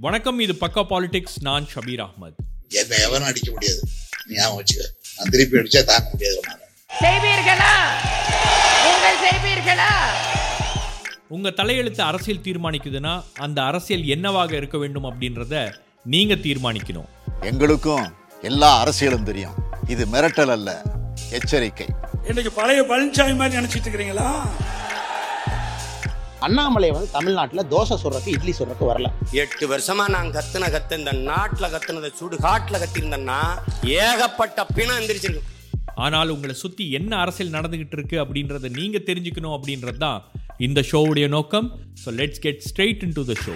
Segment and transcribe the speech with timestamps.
[0.00, 1.34] வணக்கம் இது பக்கா பாலிடிக்ஸ்.
[1.40, 2.36] நான் ஷபீர் அஹ்மத்.
[2.68, 3.80] என்ன எவனும் அடிக்க முடியாது.
[4.26, 4.84] நீ ஞாபகம் வச்சுக்க.
[5.16, 6.40] நான் திருப்பி அடிச்சா தாங்க முடியாது
[7.00, 7.72] செய்வீர்களா?
[8.84, 9.90] நீங்கள் செய்வீர்களா?
[11.28, 15.72] உங்க தலையெழுத்து அரசியல் தீர்மானிக்குதுன்னா அந்த அரசியல் என்னவாக இருக்க வேண்டும் அப்படின்றத
[16.04, 17.08] நீங்க தீர்மானிக்கணும்.
[17.40, 18.12] எங்களுக்கும்
[18.42, 19.54] எல்லா அரசியலும் தெரியும்.
[19.88, 20.82] இது மிரட்டல் அல்ல
[21.30, 21.86] எச்சரிக்கை.
[22.26, 24.30] இன்னைக்கு பழைய பழனிசாமி மாதிரி நினைச்சிட்டு இருக்கிறீங்களா?
[26.46, 29.08] அண்ணாமலை வந்து தமிழ்நாட்டில் தோசை சுடுறதுக்கு இட்லி சுடுறதுக்கு வரல.
[29.40, 33.40] எட்டு வருஷமா நான் கத்துன கத்து இந்த நாட்டுல கத்துனதை சுடு காட்டுல கத்திருந்தேன்னா
[34.00, 35.48] ஏகப்பட்ட பிணம் எந்திரிச்சிருக்கு
[36.06, 40.24] ஆனால் உங்களை சுத்தி என்ன அரசியல் நடந்துகிட்டு இருக்கு அப்படின்றத நீங்க தெரிஞ்சுக்கணும் அப்படின்றது தான்
[40.66, 41.68] இந்த ஷோவுடைய நோக்கம்.
[42.04, 43.54] So let's get straight into the show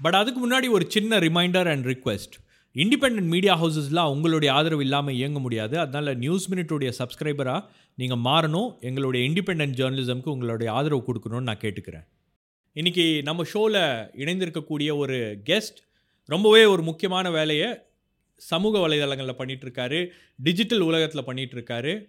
[0.00, 2.36] but அதுக்கு முன்னாடி ஒரு சின்ன reminder and request
[2.76, 5.74] independent media ஹவுசஸ்லாம் உங்களுடைய ஆதரவு இல்லாமல் இயங்க முடியாது.
[5.78, 7.60] அதனால் நியூஸ் மினிட்டுடைய சப்ஸ்கிரைபராக
[7.98, 12.06] நீங்கள் மாறணும் எங்களுடைய இண்டிபெண்ட் ஜேர்னலிசம்க்கு உங்களுடைய ஆதரவு கொடுக்கணும்னு நான் கேட்டுக்கிறேன்.
[12.74, 13.82] இன்றைக்கி நம்ம ஷோவில்
[14.14, 15.78] இணைந்திருக்கக்கூடிய ஒரு கெஸ்ட்
[16.24, 17.68] ரொம்பவே ஒரு முக்கியமான வேலையை
[18.40, 22.06] சமூக வலைதளங்களில் பண்ணிகிட்ருக்காரு டிஜிட்டல் உலகத்தில் பண்ணிகிட்ருக்காரு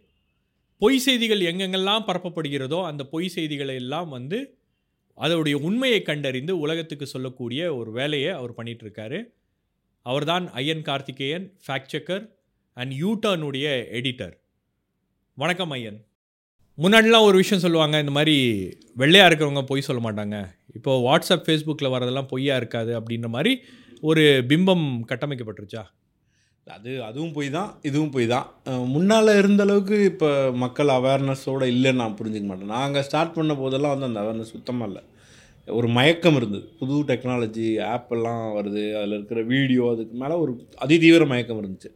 [0.77, 4.57] பொய் செய்திகள் எங்கெங்கெல்லாம் பரப்பப்படுகிறதோ அந்த பொய் செய்திகளை எல்லாம் வந்து
[5.17, 9.19] அதோடைய உண்மையை கண்டறிந்து உலகத்துக்கு சொல்லக்கூடிய ஒரு வேலையை அவர் பண்ணிகிட்ருக்காரு
[10.01, 12.25] அவர்தான் Iyan Karthikeyan fact checker
[12.73, 14.35] and யூட்டர்னுடைய editor
[15.41, 15.97] வணக்கம் ஐயன்.
[16.83, 18.35] முன்னாடிலாம் ஒரு விஷயம் சொல்லுவாங்க இந்த மாதிரி
[19.01, 20.37] வெள்ளையாக இருக்கிறவங்க பொய் சொல்ல மாட்டாங்க.
[20.77, 23.51] இப்போது வாட்ஸ்அப் ஃபேஸ்புக்கில் வரதெல்லாம் பொய்யா இருக்காது அப்படின்ற மாதிரி
[24.09, 25.83] ஒரு பிம்பம் கட்டமைக்கப்பட்டுருச்சா?
[26.77, 28.47] அது அதுவும் போய் தான் இதுவும் போய் தான்.
[28.95, 32.75] முன்னால் இருந்த அளவுக்கு இப்போ மக்கள் அவேர்னஸோடு இல்லைன்னு நான் புரிஞ்சுக்க மாட்டேன்.
[32.77, 35.03] நாங்கள் ஸ்டார்ட் பண்ண போதெல்லாம் வந்து அந்த அவேர்னஸ் சுத்தமாக இல்லை.
[35.79, 36.67] ஒரு மயக்கம் இருந்தது.
[36.83, 40.53] புது டெக்னாலஜி ஆப்பெல்லாம் வருது அதில் இருக்கிற வீடியோ அதுக்கு மேலே ஒரு
[40.85, 41.91] அதிதீவிர மயக்கம் இருந்துச்சு.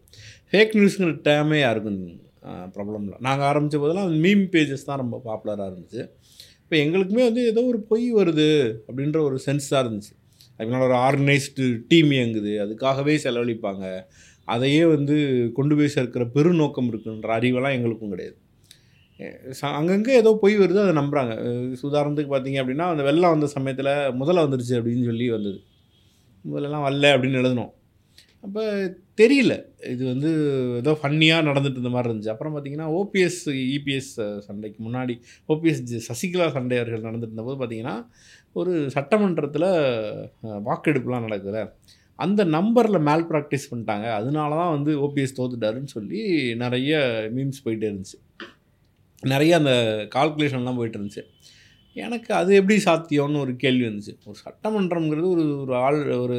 [0.51, 2.03] ஃபேக் நியூஸுங்கிற டேமே யாருக்கும்
[2.45, 3.17] ப்ராப்ளம் இல்லை.
[3.19, 6.09] நாங்கள் ஆரம்பித்த போதெல்லாம் மீம் பேஜஸ் தான் ரொம்ப பாப்புலராக இருந்துச்சு.
[6.63, 10.17] இப்போ எங்களுக்குமே வந்து ஏதோ ஒரு பொய் வருது அப்படின்ற ஒரு சென்ஸ் தான் இருந்துச்சு.
[10.57, 12.67] அதுக்கு ஒரு ஆர்கனைஸ்டு டீம் இயங்குது.
[12.67, 14.03] அதுக்காகவே செலவழிப்பாங்க.
[14.45, 18.37] அதையே வந்து கொண்டு போய் சேர்க்கிற பெருநோக்கம் இருக்குன்ற அறிவெல்லாம் எங்களுக்கும் கிடையாது.
[19.49, 21.33] ச- அங்கங்கே ஏதோ பொய் வருது அதை நம்புகிறாங்க
[21.81, 25.61] உதாரணத்துக்கு பார்த்தீங்க அப்படின்னா அந்த வெள்ளம் வந்த சமயத்தில் முதல்ல வந்துருச்சு அப்படின்னு சொல்லி வந்தது.
[26.41, 27.71] முதல்லலாம் வரல அப்படின்னு எழுதணும்
[28.41, 29.53] அப்போ தெரியல.
[29.93, 30.31] இது வந்து
[30.81, 32.33] ஏதோ ஃபன்னியாக நடந்துட்டு இருந்த மாதிரி இருந்துச்சு.
[32.33, 33.41] அப்புறம் பார்த்தீங்கன்னா ஓபிஎஸ்
[33.77, 34.13] இபிஎஸ்
[34.47, 35.15] சண்டைக்கு முன்னாடி
[35.53, 37.95] ஓபிஎஸ் சசிகலா சண்டை அவர்கள் நடந்துட்டு இருந்தபோது பார்த்தீங்கன்னா
[38.61, 39.69] ஒரு சட்டமன்றத்தில்
[40.69, 41.59] வாக்கெடுப்புலாம் நடக்குதுல.
[42.23, 44.07] அந்த நம்பரில் மேல் ப்ராக்டிஸ் பண்ணிட்டாங்க.
[44.19, 46.21] அதனால தான் வந்து ஓபிஎஸ் தோத்துட்டாருன்னு சொல்லி
[46.63, 46.99] நிறைய
[47.35, 48.17] மீம்ஸ் போயிட்டே இருந்துச்சு.
[49.33, 49.73] நிறைய அந்த
[50.15, 51.23] கால்குலேஷன்லாம் போயிட்டு இருந்துச்சு.
[51.95, 54.13] எனக்கு அது எப்படி சாத்தியம்னு ஒரு கேள்வி வந்துச்சு.
[54.25, 56.37] ஒரு சட்டமன்றம்ங்கிறது ஒரு ஒரு ஆள் ஒரு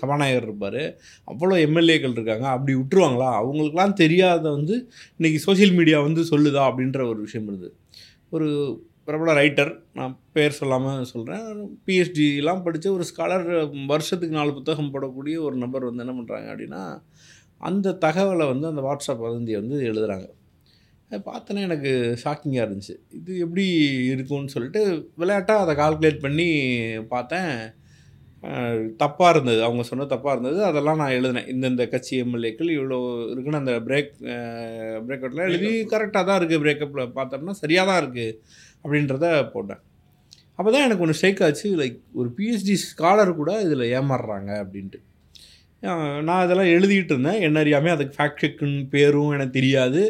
[0.00, 0.82] சபாநாயகர் இருப்பார்.
[1.28, 2.46] அவ்வளோ எம்எல்ஏக்கள் இருக்காங்க.
[2.46, 3.30] அப்படி விட்டுருவாங்களா?
[3.40, 4.76] அவங்களுக்குலாம் தெரியாத வந்து
[5.20, 7.74] இன்றைக்கி சோஷியல் மீடியா வந்து சொல்லுதா அப்படின்ற ஒரு விஷயம் இருந்தது.
[8.30, 8.48] ஒரு
[9.04, 11.46] பிரபல ரைட்டர் நான் பேர் சொல்லாமல் சொல்கிறேன்
[11.86, 13.46] பிஹெச்டிலாம் படித்த ஒரு ஸ்காலர்
[13.86, 16.82] வருஷத்துக்கு நாலு புத்தகம் போடக்கூடிய ஒரு நபர் வந்து என்ன பண்ணுறாங்க அப்படின்னா
[17.60, 20.28] அந்த தகவலை வந்து அந்த வாட்ஸ்அப் வதந்தியை வந்து எழுதுகிறாங்க
[21.28, 21.90] பார்த்தோன்னே எனக்கு
[22.22, 22.94] ஷாக்கிங்காக இருந்துச்சு.
[23.18, 23.64] இது எப்படி
[24.12, 24.80] இருக்கும்னு சொல்லிட்டு
[25.20, 26.48] விளையாட்டாக அதை கால்குலேட் பண்ணி
[27.14, 27.52] பார்த்தேன்.
[29.02, 29.60] தப்பாக இருந்தது.
[29.66, 30.58] அவங்க சொன்ன தப்பாக இருந்தது.
[30.68, 31.48] அதெல்லாம் நான் எழுதினேன்.
[31.52, 32.98] இந்தந்த கட்சி எம்எல்ஏக்கள் இவ்வளோ
[33.32, 34.12] இருக்குன்னு அந்த பிரேக்
[35.06, 38.36] பிரேக் அவுட்டில் எழுதி கரெக்டாக தான் இருக்குது பிரேக்கப்பில் பார்த்தோம்னா சரியாக தான் இருக்குது
[38.82, 39.82] அப்படின்றத போட்டேன்.
[40.58, 41.68] அப்போ தான் எனக்கு ஒன்று ஸ்ட்ரைக் ஆச்சு.
[41.82, 45.00] லைக் ஒரு பிஹெச்டி ஸ்காலர் கூட இதில் ஏமாறுறாங்க அப்படின்ட்டு.
[46.26, 50.00] நான் இதெல்லாம் எழுதிட்டு இருந்தேன் என்ன அறியாமல் அதுக்கு ஃபேக்ட் செக்குன்னு பேரும் எனக்கு தெரியாது.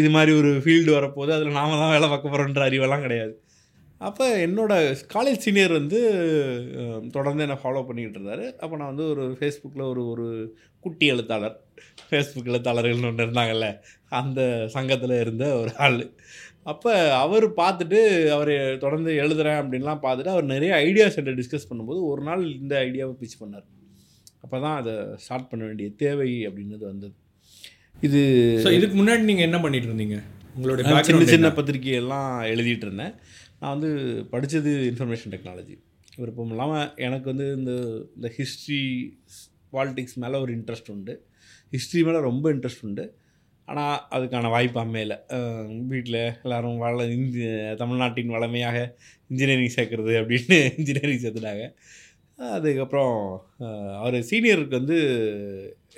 [0.00, 3.32] இது மாதிரி ஒரு ஃபீல்டு வரப்போது அதில் நாம தான் வேலை பார்க்க போகிறோன்ற அறிவெல்லாம் கிடையாது.
[4.08, 5.98] அப்போ என்னோடய காலேஜ் சீனியர் வந்து
[7.16, 8.44] தொடர்ந்து என்னை ஃபாலோ பண்ணிக்கிட்டு இருந்தார்.
[8.62, 10.26] அப்போ நான் வந்து ஒரு ஃபேஸ்புக்கில் ஒரு ஒரு
[10.84, 11.56] குட்டி எழுத்தாளர்
[12.08, 13.68] ஃபேஸ்புக் எழுத்தாளர்கள்னு ஒன்று இருந்தாங்கல்ல
[14.20, 14.40] அந்த
[14.76, 16.00] சங்கத்தில் இருந்த ஒரு ஆள்.
[16.70, 16.92] அப்போ
[17.24, 18.00] அவர் பார்த்துட்டு
[18.36, 23.14] அவர் தொடர்ந்து எழுதுகிறேன் அப்படின்லாம் பார்த்துட்டு அவர் நிறைய ஐடியாஸ் என்கிட்ட டிஸ்கஸ் பண்ணும்போது ஒரு நாள் இந்த ஐடியாவை
[23.22, 23.66] பிச் பண்ணார்.
[24.44, 27.14] அப்போ தான் அதை ஸ்டார்ட் பண்ண வேண்டிய தேவை அப்படின்றது வந்தது.
[28.06, 28.20] இது
[28.64, 30.18] ஸோ இதுக்கு முன்னாடி நீங்கள் என்ன பண்ணிட்டு இருந்தீங்க?
[30.56, 31.50] உங்களுடைய சின்ன சின்ன?
[31.58, 33.14] பத்திரிகையெல்லாம் எழுதிட்டு இருந்தேன்.
[33.60, 33.90] நான் வந்து
[34.32, 35.76] படித்தது இன்ஃபர்மேஷன் டெக்னாலஜி
[36.20, 37.72] விருப்பம் இல்லாமல் எனக்கு வந்து இந்த
[38.16, 38.80] இந்த ஹிஸ்ட்ரி
[39.74, 41.14] பாலிடிக்ஸ் மேலே ஒரு இன்ட்ரெஸ்ட் உண்டு.
[41.74, 43.04] ஹிஸ்ட்ரி மேலே ரொம்ப இன்ட்ரெஸ்ட் உண்டு.
[43.68, 45.16] ஆனால் அதுக்கான வாய்ப்பு அமையலை
[45.90, 47.42] வீட்டில் எல்லாரும் வள இந்தி
[47.82, 48.78] தமிழ்நாட்டின் வளமையாக
[49.30, 51.66] இன்ஜினியரிங் சேர்க்குறது அப்படின்னு இன்ஜினியரிங் சேர்த்துட்டாங்க.
[52.48, 53.16] அதுக்கப்புறம்
[53.98, 54.98] அவர் சீனியருக்கு வந்து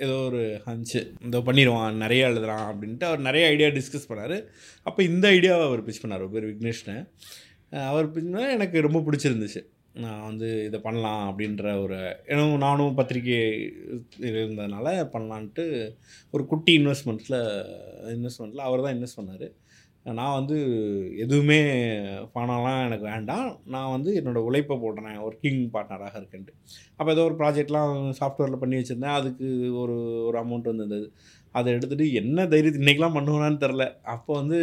[0.05, 4.35] ஏதோ ஒரு ஹஞ்சு இந்த பண்ணிடுவான் நிறைய எழுதுறான் அப்படின்ட்டு அவர் நிறைய ஐடியா டிஸ்கஸ் பண்ணார்.
[4.87, 6.95] அப்போ இந்த ஐடியாவை அவர் பிச் பண்ணார் பேர் விக்னேஷ்னு.
[7.91, 9.61] அவர் பின்னா எனக்கு ரொம்ப பிடிச்சிருந்துச்சு.
[10.03, 11.97] நான் வந்து இதை பண்ணலாம் அப்படின்ற ஒரு
[12.29, 13.39] ஏன்னா நானும் பத்திரிக்கை
[14.19, 15.65] இருந்ததுனால பண்ணலான்ட்டு
[16.31, 17.39] ஒரு குட்டி இன்வெஸ்ட்மெண்ட்டில்
[18.15, 19.47] இன்வெஸ்ட்மெண்ட்டில் அவர் தான் இன்வெஸ்ட் பண்ணார்.
[20.05, 20.55] நான் வந்து
[21.23, 21.57] எதுவுமே
[22.35, 23.49] பணம்லாம் எனக்கு வேண்டாம்.
[23.73, 25.19] நான் வந்து என்னோடய உழைப்பை போடுறேன்.
[25.27, 26.53] ஒர்க்கிங் பார்ட்னராக இருக்கேன்ட்டு.
[26.97, 29.17] அப்போ ஏதோ ஒரு ப்ராஜெக்ட்லாம் சாஃப்ட்வேரில் பண்ணி வச்சுருந்தேன்.
[29.19, 29.47] அதுக்கு
[29.81, 29.95] ஒரு
[30.27, 31.07] ஒரு அமௌண்ட் வந்துருந்தது.
[31.55, 33.83] அதை எடுத்துகிட்டு என்ன தைரியத்தை இன்றைக்கெலாம் பண்ணுவேனான்னு தெரில
[34.13, 34.59] அப்போ வந்து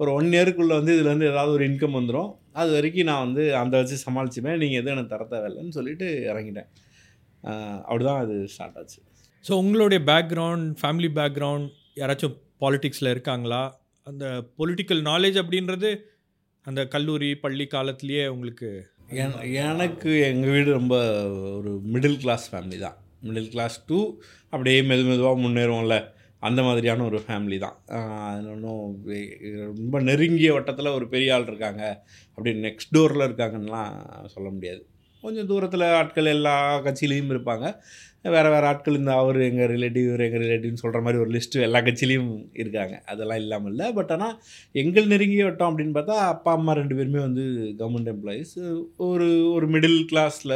[0.00, 2.30] ஒரு ஒன் இயருக்குள்ளே வந்து இதுலேருந்து ஏதாவது ஒரு இன்கம் வந்துடும்
[2.60, 4.60] அது வரைக்கும் நான் வந்து அந்த வச்சு சமாளிச்சுப்பேன்.
[4.62, 6.68] நீங்கள் எதுவும் எனக்கு தர தேவையில்லைன்னு சொல்லிட்டு இறங்கிட்டேன்.
[7.88, 9.00] அப்படி தான் அது ஸ்டார்ட் ஆச்சு.
[9.44, 11.68] ஸோ உங்களுடைய பேக்ரவுண்ட் ஃபேமிலி பேக்ரவுண்ட்
[12.00, 13.62] யாராச்சும் பாலிட்டிக்ஸில் இருக்காங்களா?
[14.08, 15.98] அந்த பொலிட்டிக்கல் நாலேஜ் அப்படின்றது
[16.64, 18.86] அந்த கல்லூரி பள்ளி காலத்திலேயே உங்களுக்கு
[19.42, 20.96] எனக்கு எங்கள் வீடு ரொம்ப
[21.30, 22.96] ஒரு மிடில் கிளாஸ் ஃபேமிலி தான்.
[23.24, 26.04] மிடில் கிளாஸ் டூ அப்படியே மெது மெதுவாக முன்னேறுவோம்ல.
[26.38, 27.76] அந்த மாதிரியான ஒரு ஃபேமிலி தான்.
[27.86, 32.06] ஆஹ் ரொம்ப நெருங்கிய வட்டத்தில் ஒரு பெரிய ஆள் இருக்காங்க.
[32.28, 34.86] அப்படி நெக்ஸ்ட் டோரில் இருக்காங்கன்னுலாம் சொல்ல முடியாது.
[35.20, 37.80] கொஞ்சம் தூரத்தில் ஆட்கள் எல்லா கட்சியிலையும் இருப்பாங்க.
[38.24, 41.80] வேறு வேறு ஆட்கள் இந்த அவர் எங்கள் ரிலேட்டிவ் இவர் எங்கள் ரிலேட்டிவ்னு சொல்கிற மாதிரி ஒரு லிஸ்ட்டு எல்லா
[41.86, 42.30] கட்சியிலையும்
[42.62, 42.94] இருக்காங்க.
[43.12, 43.86] அதெல்லாம் இல்லாமல் இல்லை.
[43.98, 44.34] பட் ஆனால்
[44.82, 47.44] எங்கள் நெருங்கிய வட்டம் அப்படின்னு பார்த்தா அப்பா அம்மா ரெண்டு பேருமே வந்து
[47.80, 48.54] கவர்மெண்ட் எம்ப்ளாயீஸ்
[49.08, 50.00] ஒரு ஒரு மிடில்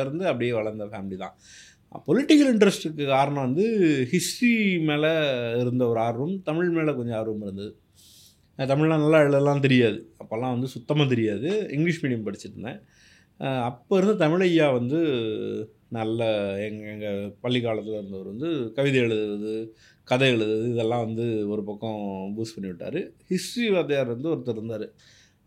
[0.05, 1.37] இருந்து அப்படியே வளர்ந்த ஃபேமிலி தான்.
[2.09, 3.65] பொலிட்டிக்கல் இன்ட்ரெஸ்ட்டுக்கு காரணம் வந்து
[4.13, 4.53] ஹிஸ்ட்ரி
[4.91, 5.13] மேலே
[5.63, 7.73] இருந்த ஒரு ஆர்வம் தமிழ் மேலே கொஞ்சம் ஆர்வம் இருந்தது.
[8.59, 9.99] தமிழ்லாம் நல்லா எழுதலாம் தெரியாது.
[10.23, 11.49] அப்போல்லாம் வந்து சுத்தமாக தெரியாது.
[11.77, 12.81] இங்கிலீஷ் மீடியம் படிச்சுட்டு இருந்தேன்.
[13.69, 14.99] அப்போ இருந்த தமிழ் ஐயா வந்து
[15.97, 16.21] நல்ல
[16.67, 19.55] எங்கள் எங்கள் பள்ளி காலத்தில் இருந்தவர் வந்து கவிதை எழுதுறது
[20.11, 22.01] கதை எழுதுறது இதெல்லாம் வந்து ஒரு பக்கம்
[22.37, 23.01] பூஸ்ட் பண்ணி விட்டார்.
[23.31, 24.87] ஹிஸ்ட்ரி வாத்தியார் வந்து ஒருத்தர் இருந்தார்.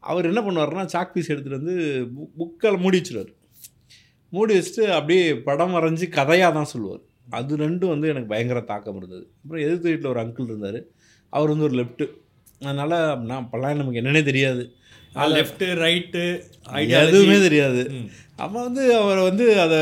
[0.03, 1.75] அவர் என்ன பண்ணுவார்னா சாக் பீஸ் எடுத்துகிட்டு வந்து
[2.15, 3.31] புக் புக்கில் மூடி வச்சிருவார்.
[4.35, 7.03] மூடி வச்சுட்டு அப்படியே படம் வரைஞ்சி கதையாக தான் சொல்லுவார்.
[7.39, 9.25] அது ரெண்டும் வந்து எனக்கு பயங்கர தாக்கம் இருந்தது.
[9.41, 10.79] அப்புறம் எதிர்த்து வீட்டில் ஒரு அங்கிள் இருந்தார்.
[11.33, 12.07] அவர் வந்து ஒரு லெஃப்ட்டு
[12.67, 12.97] அதனால்
[13.29, 14.63] நான் அப்போல்லாம் நமக்கு என்னென்னே தெரியாது.
[15.35, 16.23] லெஃப்ட்டு ரைட்டு
[17.01, 17.81] எதுவுமே தெரியாது.
[18.43, 19.79] அப்போ வந்து அவர் வந்து அதை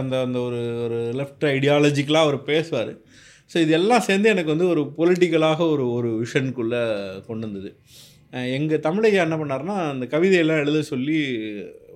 [0.00, 2.92] அந்த அந்த ஒரு ஒரு லெஃப்ட் ஐடியாலஜிக்கலாக அவர் பேசுவார்.
[3.50, 6.82] ஸோ இது எல்லாம் சேர்ந்து எனக்கு வந்து ஒரு பொலிட்டிக்கலாக ஒரு ஒரு விஷனுக்குள்ளே
[7.28, 7.70] கொண்டு வந்தது.
[8.58, 11.18] எங்கள் தமிழையா என்ன பண்ணாருன்னா அந்த கவிதையெல்லாம் எழுத சொல்லி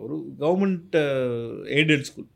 [0.05, 0.97] ஒரு கவர்மெண்ட்
[1.77, 2.31] எய்டட் ஸ்கூல்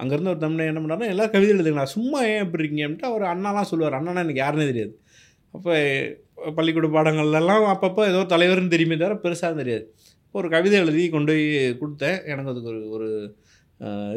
[0.00, 3.98] அங்கேருந்து ஒரு தமிழை என்ன பண்ணாருன்னா எல்லா கவிதை எழுதுங்களா சும்மா ஏன் இப்படி இருக்கீங்கன்ட்டு அவர் அண்ணாலாம் சொல்லுவார்.
[3.98, 4.94] அண்ணனா எனக்கு யாருன்னே தெரியாது.
[5.54, 5.74] அப்போ
[6.56, 9.84] பள்ளிக்கூட பாடங்கள்லாம் அப்பப்போ ஏதோ தலைவர்னு தெரியுமே தவிர பெருசாக தெரியாது.
[10.38, 11.46] ஒரு கவிதை எழுதி கொண்டு போய்
[11.80, 12.18] கொடுத்தேன்.
[12.32, 13.08] எனக்கு அதுக்கு ஒரு ஒரு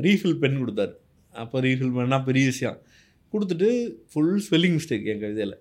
[0.06, 0.94] ரீஃபில் பென் கொடுத்தாரு.
[1.34, 2.78] அப்போ ரீஃபில் பண்ணால் பெரிய விஷயம்.
[3.34, 3.70] கொடுத்துட்டு
[4.12, 5.56] ஃபுல் ஸ்பெல்லிங் மிஸ்டேக் என் கவிதையில்.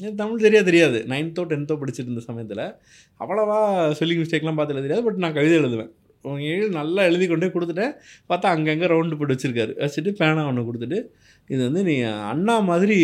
[0.00, 0.66] எனக்கு தமிழ் தெரியாது.
[0.70, 2.64] தெரியாது நைன்த்தோ டென்த்தோ படிச்சுட்டு இருந்த சமயத்தில்.
[3.22, 3.58] அவ்வளோவா
[3.96, 5.04] ஸ்பெல்லிங் மிஸ்டேக்லாம் பார்த்து தெரியாது.
[5.08, 5.90] பட் நான் கவிதை எழுதுவேன்.
[6.24, 7.92] அவங்க நல்லா எழுதி கொண்டே கொடுத்துட்டேன்.
[8.30, 9.72] பார்த்தா அங்கங்கே ரவுண்டு போட்டு வச்சுருக்காரு.
[9.82, 10.98] வச்சுட்டு பேனா ஒன்று கொடுத்துட்டு
[11.50, 11.94] இது வந்து நீ
[12.32, 12.98] அண்ணா மாதிரி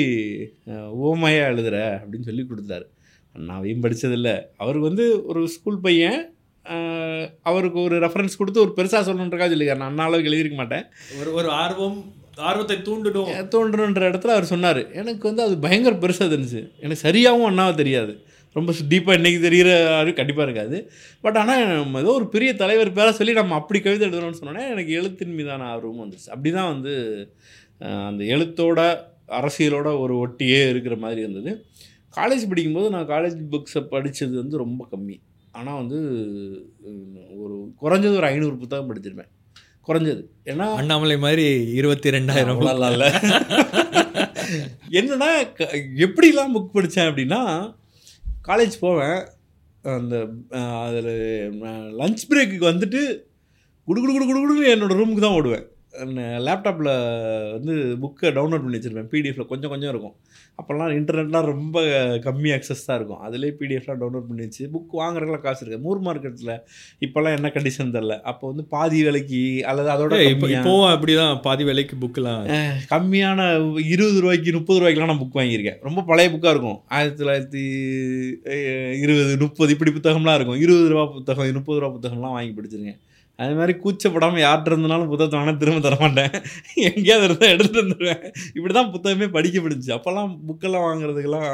[1.09, 2.87] ஓமையாக எழுதுற அப்படின்னு சொல்லி கொடுத்தாரு.
[3.35, 4.31] அண்ணாவையும் படித்ததில்ல
[4.61, 6.21] அவருக்கு வந்து ஒரு ஸ்கூல் பையன்
[7.49, 9.83] அவருக்கு ஒரு ரெஃபரன்ஸ் கொடுத்து ஒரு பெருசாக சொல்லணுன்றக்காக சொல்லியிருக்காரு.
[9.83, 10.87] நான் அண்ணா அளவுக்கு எழுதியிருக்க மாட்டேன்.
[11.21, 11.99] ஒரு ஒரு ஆர்வம்
[12.49, 14.81] ஆர்வத்தை தூண்டிடும் தோன்றன்ற இடத்துல அவர் சொன்னார்.
[15.01, 16.63] எனக்கு வந்து அது பயங்கர பெருசாக தெரிஞ்சுச்சு.
[16.85, 18.13] எனக்கு சரியாகவும் அண்ணாவை தெரியாது.
[18.57, 20.77] ரொம்ப டீப்பாக இன்றைக்கி தெரிகிற ஆளு கண்டிப்பாக இருக்காது.
[21.25, 24.93] பட் ஆனால் நம்ம ஏதோ ஒரு பெரிய தலைவர் பேரை சொல்லி நம்ம அப்படி கவிதை எழுதணும்னு சொன்னோன்னே எனக்கு
[25.01, 26.95] எழுத்தின் மீதான ஆர்வமும் வந்துச்சு அப்படி தான் வந்து
[27.79, 28.97] அந்த எழுத்தோட
[29.29, 31.65] அரசியலோட ஒரு ஒட்டியே இருக்கிற மாதிரி இருந்தது.
[32.17, 35.21] காலேஜ் படிக்கும்போது நான் காலேஜ் புக்ஸை படித்தது வந்து ரொம்ப கம்மி.
[35.53, 35.99] ஆனால் வந்து
[37.37, 39.29] ஒரு குறைஞ்சது ஒரு ஐநூறு புத்தகம் படிச்சிருப்பேன்.
[39.89, 40.25] குறைஞ்சது.
[40.45, 43.11] ஏன்னா அண்ணாமலை மாதிரி இருபத்தி ரெண்டாயிரம் இல்லை
[44.91, 47.75] என்னன்னா க- எப்படிலாம் புக் படித்தேன் அப்படின்னா
[48.49, 49.27] காலேஜ் போவேன்.
[49.83, 50.29] அந்த
[50.87, 51.51] அதில்
[51.99, 53.27] லஞ்ச் பிரேக்குக்கு வந்துட்டு
[53.85, 55.65] குடு குடு குடு குடுன்னு என்னோடய ரூமுக்கு தான் ஓடுவேன்.
[56.47, 56.93] லேப்டாப்பில்
[57.57, 59.11] வந்து புக்கை டவுன்லோட் பண்ணி வச்சுருப்பேன்.
[59.13, 60.15] பிடிஎஃப்ல கொஞ்சம் கொஞ்சம் இருக்கும்.
[60.61, 61.81] அப்போல்லாம் இன்டர்நெட்லாம் ரொம்ப
[62.25, 63.21] கம்மி அக்சஸ் தான் இருக்கும்.
[63.27, 65.85] அதிலே பிடிஎஃப்லாம் டவுன்லோட் பண்ணி வச்சு புக் வாங்குறதுக்குலாம் காசு இருக்குது.
[65.87, 66.55] மூர் மார்க்கெட்டில்
[67.07, 69.43] இப்போல்லாம் என்ன கண்டிஷன் தெரில அப்போ வந்து பாதி விலைக்கு
[69.73, 71.35] அல்லது அதோட இப்போ இப்போவும் அப்படிதான்.
[71.47, 72.45] பாதி விலைக்கு புக்கெலாம்
[72.95, 73.49] கம்மியான
[73.95, 75.81] இருபது ரூபாய்க்கு முப்பது ரூபாய்க்குலாம் நான் புக் வாங்கியிருக்கேன்.
[75.89, 76.81] ரொம்ப பழைய புக்காக இருக்கும்.
[76.97, 77.65] ஆயிரத்தி தொள்ளாயிரத்தி
[79.05, 80.61] இருபது முப்பது இப்படி புத்தகம்லாம் இருக்கும்.
[80.65, 83.01] இருபது ரூபா புத்தகம் முப்பது ரூபா புத்தகம்லாம் வாங்கி படிச்சிருக்கேன்.
[83.39, 86.35] அது மாதிரி கூச்சப்படாமல் யார்கிட்ட இருந்தாலும் புத்தகத்தை வேணால் திரும்ப தரமாட்டேன்.
[86.89, 88.23] எங்கேயாவது இருந்தால் எடுத்துட்டு வந்துடுவேன்
[88.57, 91.49] இப்படி தான் புத்தகமே படிக்க பிடிச்சி அப்போல்லாம் புக்கெல்லாம் வாங்குறதுக்கெல்லாம்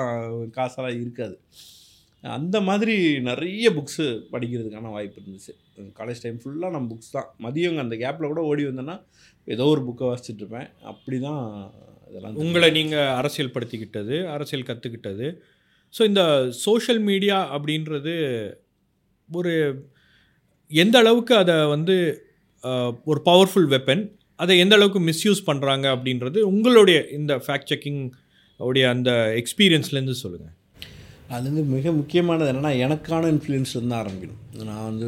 [0.57, 1.37] காசெல்லாம் இருக்காது.
[2.25, 2.95] அந்த மாதிரி
[3.29, 5.53] நிறைய புக்ஸு படிக்கிறதுக்கான வாய்ப்பு இருந்துச்சு.
[5.99, 7.29] காலேஜ் டைம் ஃபுல்லாக நான் புக்ஸ் தான்.
[7.47, 8.97] மதியம் அந்த கேப்பில் கூட ஓடி வந்தேன்னா
[9.55, 10.69] ஏதோ ஒரு புக்கை வாசிச்சுட்டு இருப்பேன்.
[10.93, 11.43] அப்படி தான்
[12.11, 15.27] இதெல்லாம் உங்களை நீங்கள் அரசியல் படுத்திக்கிட்டது அரசியல் கற்றுக்கிட்டது
[15.95, 16.23] ஸோ இந்த
[16.65, 18.15] சோஷியல் மீடியா அப்படின்றது
[19.29, 19.53] ஒரு
[20.83, 21.95] எந்த அளவுக்கு அதை வந்து
[23.11, 24.03] ஒரு பவர்ஃபுல் வெப்பன்
[24.43, 28.03] அதை எந்த அளவுக்கு மிஸ்யூஸ் பண்ணுறாங்க அப்படின்றது உங்களுடைய இந்த ஃபேக்ட் செக்கிங்
[28.61, 30.55] உடைய அந்த எக்ஸ்பீரியன்ஸ்லேருந்து சொல்லுங்கள்
[31.35, 34.41] அது வந்து மிக முக்கியமானது என்னென்னா எனக்கான இன்ஃப்ளூயன்ஸ் தான் ஆரம்பிக்கணும்.
[34.71, 35.07] நான் வந்து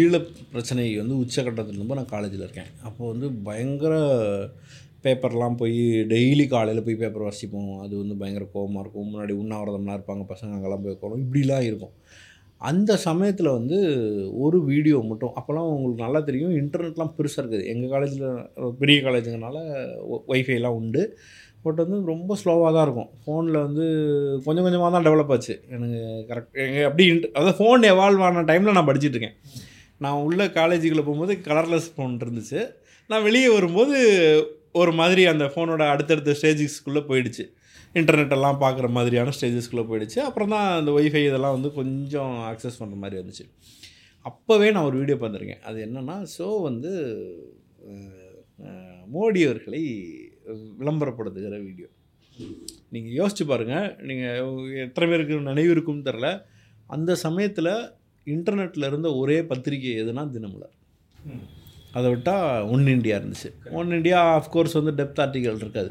[0.00, 0.12] ஈழ
[0.52, 2.70] பிரச்சனை வந்து உச்சக்கட்டத்தில் இருந்தப்போ நான் காலேஜில் இருக்கேன்.
[2.88, 3.92] அப்போ வந்து பயங்கர
[5.04, 5.80] பேப்பர்லாம் போய்
[6.12, 7.70] டெய்லி காலையில் போய் பேப்பர் வாசிப்போம்.
[7.84, 9.08] அது வந்து பயங்கர கோவமாக இருக்கும்.
[9.10, 11.94] முன்னாடி உண்ணாவிரதம்லாம் இருப்பாங்க பசங்க அங்கெல்லாம் போய் உட்காரும் இப்படிலாம் இருக்கும்.
[12.68, 13.76] அந்த சமயத்தில் வந்து
[14.44, 17.68] ஒரு வீடியோ மட்டும் அப்போல்லாம் உங்களுக்கு நல்லா தெரியும் இன்டர்நெட்லாம் பெருசாக இருக்குது.
[17.72, 18.26] எங்கள் காலேஜில்
[18.80, 19.56] பெரிய காலேஜுங்கனால
[20.34, 21.02] ஒய்ஃபைலாம் உண்டு.
[21.64, 23.10] பட் வந்து ரொம்ப ஸ்லோவாக தான் இருக்கும்.
[23.22, 23.86] ஃபோனில் வந்து
[24.44, 25.54] கொஞ்சம் கொஞ்சமாக தான் டெவலப் ஆச்சு.
[25.74, 26.00] எனக்கு
[26.30, 29.36] கரெக்ட் எங்கள் அப்படி இன்ட் அதாவது ஃபோன் எவால்வ் ஆன டைமில் நான் படிச்சுட்டு இருக்கேன்.
[30.04, 32.60] நான் உள்ள காலேஜுக்குள்ளே போகும்போது கலர்லெஸ் ஃபோன் இருந்துச்சு.
[33.10, 33.96] நான் வெளியே வரும்போது
[34.80, 37.46] ஒரு மாதிரி அந்த ஃபோனோட அடுத்தடுத்த ஸ்டேஜஸ்க்குள்ளே போயிடுச்சு.
[37.98, 40.18] இன்டர்நெட் எல்லாம் பார்க்குற மாதிரியான ஸ்டேஜஸ்க்குள்ளே போயிடுச்சு.
[40.28, 43.46] அப்புறம் தான் அந்த ஒய்ஃபை இதெல்லாம் வந்து கொஞ்சம் அக்சஸ் பண்ணுற மாதிரி வந்துச்சு.
[44.26, 45.62] அப்போவே நான் ஒரு வீடியோ பார்த்துருக்கேன்.
[45.68, 46.92] அது என்னென்னா ஷோ வந்து
[49.14, 49.82] மோடி அவர்களை
[50.80, 51.88] விளம்பரப்படுத்துகிற வீடியோ
[52.94, 56.28] நீங்கள் யோசிச்சு பாருங்கள் நீங்கள் எத்தனை பேருக்கு நினைவு இருக்கும்னு தெரில
[56.96, 57.72] அந்த சமயத்தில்
[58.26, 60.74] இன்டர்நெட்டில் இருந்த ஒரே பத்திரிகை எதுனா தினமலர்.
[61.96, 63.50] அதை விட்டால் ஒன் இண்டியா இருந்துச்சு.
[63.78, 65.90] ஒன் இண்டியா ஆஃப்கோர்ஸ் வந்து டெப்த் ஆர்டிகல் இருக்காது.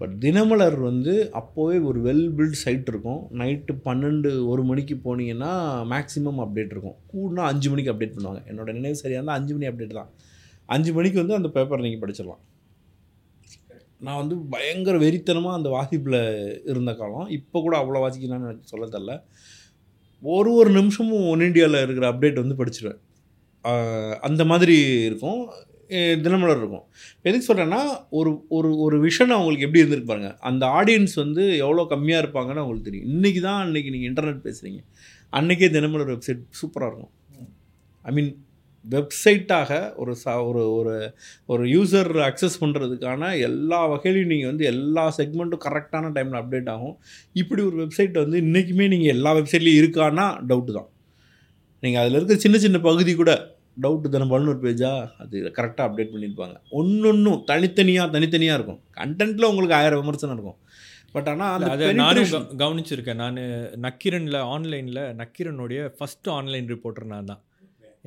[0.00, 3.20] பட் தினமலர் வந்து அப்போவே ஒரு வெல் பில்ட் சைட் இருக்கும்.
[3.40, 5.50] நைட்டு பன்னெண்டு ஒரு மணிக்கு போனீங்கன்னா
[5.92, 6.96] மேக்ஸிமம் அப்டேட் இருக்கும்.
[7.12, 8.42] கூடனா அஞ்சு மணிக்கு அப்டேட் பண்ணுவாங்க.
[8.52, 10.10] என்னோடய நினைவு சரியாக இருந்தால் அஞ்சு மணி அப்டேட் தான்.
[10.76, 12.42] அஞ்சு மணிக்கு வந்து அந்த பேப்பர் நீங்கள் படிச்சிடலாம்.
[14.06, 16.20] நான் வந்து பயங்கர வெறித்தனமாக அந்த வாசிப்பில்
[16.72, 17.26] இருந்த காலம்.
[17.38, 19.14] இப்போ கூட அவ்வளோ வாசிக்கலாம்னு எனக்கு சொல்ல தெரில
[20.22, 23.00] ஒரு ஒரு நிமிஷமும் ஒன் இண்டியாவில் இருக்கிற அப்டேட் வந்து படிச்சிடுவேன்
[24.28, 24.76] அந்த மாதிரி
[25.08, 25.42] இருக்கும்.
[26.24, 26.84] தினமலர் இருக்கும்.
[27.28, 27.80] எதுக்கு சொல்கிறேன்னா
[28.18, 30.32] ஒரு ஒரு ஒரு விஷன் அவங்களுக்கு எப்படி இருந்திருக்கு பாருங்க.
[30.50, 33.08] அந்த ஆடியன்ஸ் வந்து எவ்வளோ கம்மியாக இருப்பாங்கன்னு அவங்களுக்கு தெரியும்.
[33.14, 34.82] இன்றைக்கி தான் அன்றைக்கி நீங்கள் இன்டர்நெட் பேசுகிறீங்க
[35.38, 37.14] அன்றைக்கே தினமலர் வெப்சைட் சூப்பராக இருக்கும்.
[38.08, 38.30] ஐ மீன்
[38.84, 39.70] வெப்சைட்டாக
[40.02, 40.92] ஒரு சா ஒரு ஒரு
[41.52, 46.94] ஒரு யூசர் அக்சஸ் பண்ணுறதுக்கான எல்லா வகையிலையும் நீங்கள் வந்து எல்லா செக்மெண்ட்டும் கரெக்டான டைமில் அப்டேட் ஆகும்.
[47.40, 50.90] இப்படி ஒரு வெப்சைட் வந்து இன்றைக்குமே நீங்கள் எல்லா வெப்சைட்லேயும் இருக்கான்னா டவுட்டு தான்.
[51.82, 53.32] நீங்கள் அதில் இருக்கிற சின்ன சின்ன பகுதி கூட
[53.76, 56.56] டவுட்டு தினபால்னு ஒரு பேஜா அது கரெக்டாக அப்டேட் பண்ணியிருப்பாங்க.
[56.70, 58.80] ஒன்று தனித்தனியாக தனித்தனியாக இருக்கும்.
[59.00, 60.58] கண்டென்ட்டில் உங்களுக்கு ஆயிரம் விமர்சனம் இருக்கும்.
[61.14, 62.32] பட் ஆனால் அதை நானும்
[62.64, 63.20] கவனிச்சிருக்கேன்.
[63.24, 63.38] நான்
[63.86, 67.42] நக்கீரனில் ஆன்லைனில் நக்கீரனுடைய ஃபஸ்ட்டு ஆன்லைன் ரிப்போர்ட்டர் நான் தான்.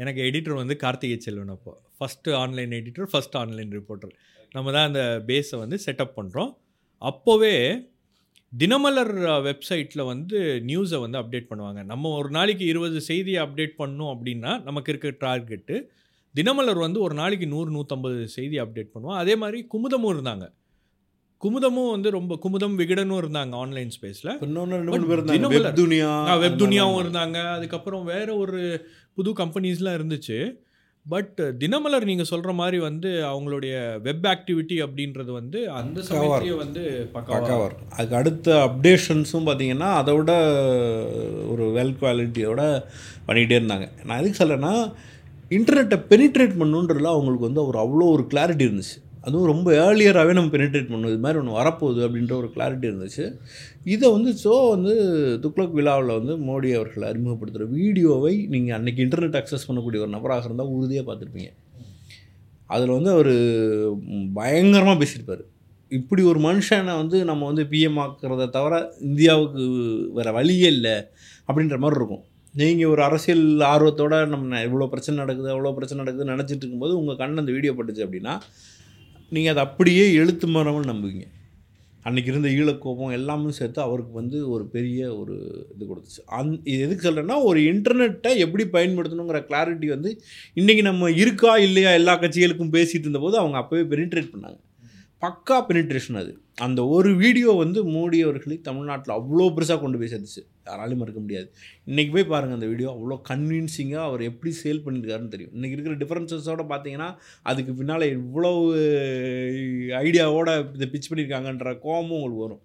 [0.01, 1.73] எனக்கு எடிட்டர் வந்து கார்த்திகை செல்வன் அப்போ.
[1.97, 4.13] First online editor first online reporter
[4.55, 6.51] நம்ம தான் அந்த பேஸை வந்து செட்டப் பண்ணுறோம்
[7.01, 7.53] அப்போவே
[8.59, 9.13] தினமலர்
[9.47, 11.85] வெப்சைட்டில் வந்து நியூஸை வந்து அப்டேட் பண்ணுவாங்க.
[11.85, 15.87] நம்ம ஒரு நாளைக்கு இருபது செய்தியை அப்டேட் பண்ணோம் அப்படின்னா நமக்கு இருக்க டார்கெட்டு
[16.35, 19.15] தினமலர் வந்து ஒரு நாளைக்கு நூறு நூற்றம்பது செய்தி அப்டேட் பண்ணுவோம்.
[19.15, 20.51] அதே மாதிரி குமுதமும் இருந்தாங்க.
[21.43, 24.37] குமுதமும் வந்து ரொம்ப குமுதம் விகடனும் இருந்தாங்க ஆன்லைன் ஸ்பேஸில்.
[26.39, 27.51] வெப் துனியாவும் இருந்தாங்க.
[27.51, 30.55] அதுக்கப்புறம் வேற ஒரு புது கம்பெனிஸ்லாம் இருந்துச்சு.
[31.05, 37.39] பட் தினமலர் நீங்கள் சொல்கிற மாதிரி வந்து அவங்களுடைய வெப் ஆக்டிவிட்டி அப்படின்றது வந்து அந்த சமயத்திலேயே வந்து பக்காவாக
[37.39, 37.89] பக்காவா இருக்கும்.
[37.89, 40.33] அதுக்கு அடுத்த அப்டேஷன்ஸும் பார்த்தீங்கன்னா அதை விட
[41.53, 42.61] ஒரு வெல் குவாலிட்டியோட
[43.27, 43.87] பண்ணிகிட்டே இருந்தாங்க.
[44.05, 44.73] நான் எதுக்கு சொல்கிறேன்னா
[45.57, 48.97] இன்டர்நெட்டை பெனிட்ரேட் பண்ணுன்றதுல அவங்களுக்கு வந்து ஒரு அவ்வளோ ஒரு கிளாரிட்டி இருந்துச்சு.
[49.23, 53.25] அதுவும் ரொம்ப ஏர்லியராகவே நம்ம பெனிட்ரேட் பண்ணுவோம் இது மாதிரி ஒன்று வரப்போகுது அப்படின்ற ஒரு கிளாரிட்டி இருந்துச்சு.
[53.93, 54.93] இதை வந்து ஸோ வந்து
[55.43, 60.73] துக்ளக் விழாவில் வந்து மோடி அவர்கள் அறிமுகப்படுத்துகிற வீடியோவை நீங்கள் அன்றைக்கி இன்டர்நெட் அக்சஸ் பண்ணக்கூடிய ஒரு நபராக இருந்தால்
[60.75, 61.51] உறுதியாக பார்த்துருப்பீங்க.
[62.69, 63.33] அதில் வந்து அவர்
[64.39, 65.43] பயங்கரமாக பேசியிருப்பார்.
[65.91, 68.75] இப்படி ஒரு மனுஷனை வந்து நம்ம வந்து பிஎம் ஆக்குறத தவிர
[69.07, 69.63] இந்தியாவுக்கு
[70.17, 70.95] வேறு வழியே இல்லை
[71.47, 72.23] அப்படின்ற மாதிரி இருக்கும்.
[72.53, 77.41] நீங்கள் ஒரு அரசியல் ஆர்வத்தோட நம்ம இவ்வளோ பிரச்சனை நடக்குது அவ்வளோ பிரச்சனை நடக்குதுன்னு நினச்சிட்டு இருக்கும்போது உங்கள் கண்
[77.43, 78.33] அந்த வீடியோ பட்டுச்சு அப்படின்னா
[79.35, 81.25] நீங்கள் அதை அப்படியே எழுத்து மரமல் நம்புவீங்க.
[82.07, 85.35] அன்றைக்கி இருந்த ஈழக்கோபம் எல்லாமே சேர்த்து அவருக்கு வந்து ஒரு பெரிய ஒரு
[85.73, 86.21] இது கொடுத்துச்சு.
[86.37, 90.09] அந் இது எதுக்கு சொல்கிறேன்னா ஒரு இன்டர்நெட்டை எப்படி பயன்படுத்தணுங்கிற கிளாரிட்டி வந்து
[90.59, 94.59] இன்றைக்கி நம்ம இருக்கா இல்லையா எல்லா கட்சிகளுக்கும் பேசிகிட்டு இருந்தபோது அவங்க அப்போவே பெனிட்ரேட் பண்ணாங்க.
[95.25, 96.33] பக்கா பெனிட்ரேஷன் அது.
[96.65, 100.43] அந்த ஒரு வீடியோ வந்து மோடி அவர்களை தமிழ்நாட்டில் அவ்வளோ பெருசாக கொண்டு போய் சேர்த்துச்சு.
[100.67, 101.47] யாராலையும் மறுக்க முடியாது.
[101.89, 105.53] இன்றைக்கி போய் பாருங்கள் அந்த வீடியோ அவ்வளோ கன்வின்சிங்காக அவர் எப்படி சேல் பண்ணியிருக்காருன்னு தெரியும்.
[105.57, 107.09] இன்றைக்கி இருக்கிற டிஃப்ரென்சஸோடு பார்த்தீங்கன்னா
[107.51, 108.51] அதுக்கு பின்னால் இவ்வளோ
[110.03, 112.63] ஐடியாவோட இதை பிச் பண்ணியிருக்காங்கன்ற கோபமும் உங்களுக்கு வரும்.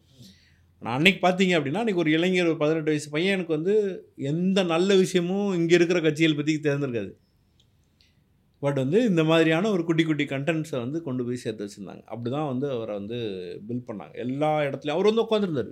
[0.83, 3.75] நான் அன்னைக்கு பார்த்தீங்க அப்படின்னா அன்றைக்கி ஒரு இளைஞர் ஒரு பதினெட்டு வயசு பையனுக்கு வந்து
[4.33, 7.11] எந்த நல்ல விஷயமும் இங்கே இருக்கிற கட்சிகள் பற்றி தேர்ந்திருக்காது
[8.63, 12.03] பட் வந்து இந்த மாதிரியான ஒரு குட்டி குட்டி கண்டென்ட்ஸை வந்து கொண்டு போய் சேர்த்து வச்சுருந்தாங்க.
[12.13, 13.19] அப்படி தான் வந்து அவரை வந்து
[13.67, 14.15] பில் பண்ணாங்க.
[14.25, 14.97] எல்லா இடத்துலையும்.
[14.97, 15.71] அவர் வந்து உட்காந்துருந்தார்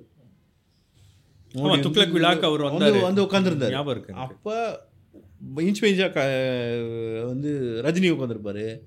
[1.57, 3.01] துக்ளக் விழாக்கு அவர் வந்தாரு.
[3.01, 4.15] வந்து உட்காந்துருந்தாரு ஞாபகம் இருக்கு.
[4.15, 4.81] அப்போ
[5.57, 6.21] இன்ச் பைஞ்சாக க
[7.27, 8.79] வந்து ரஜினி உட்காந்துருப்பாரு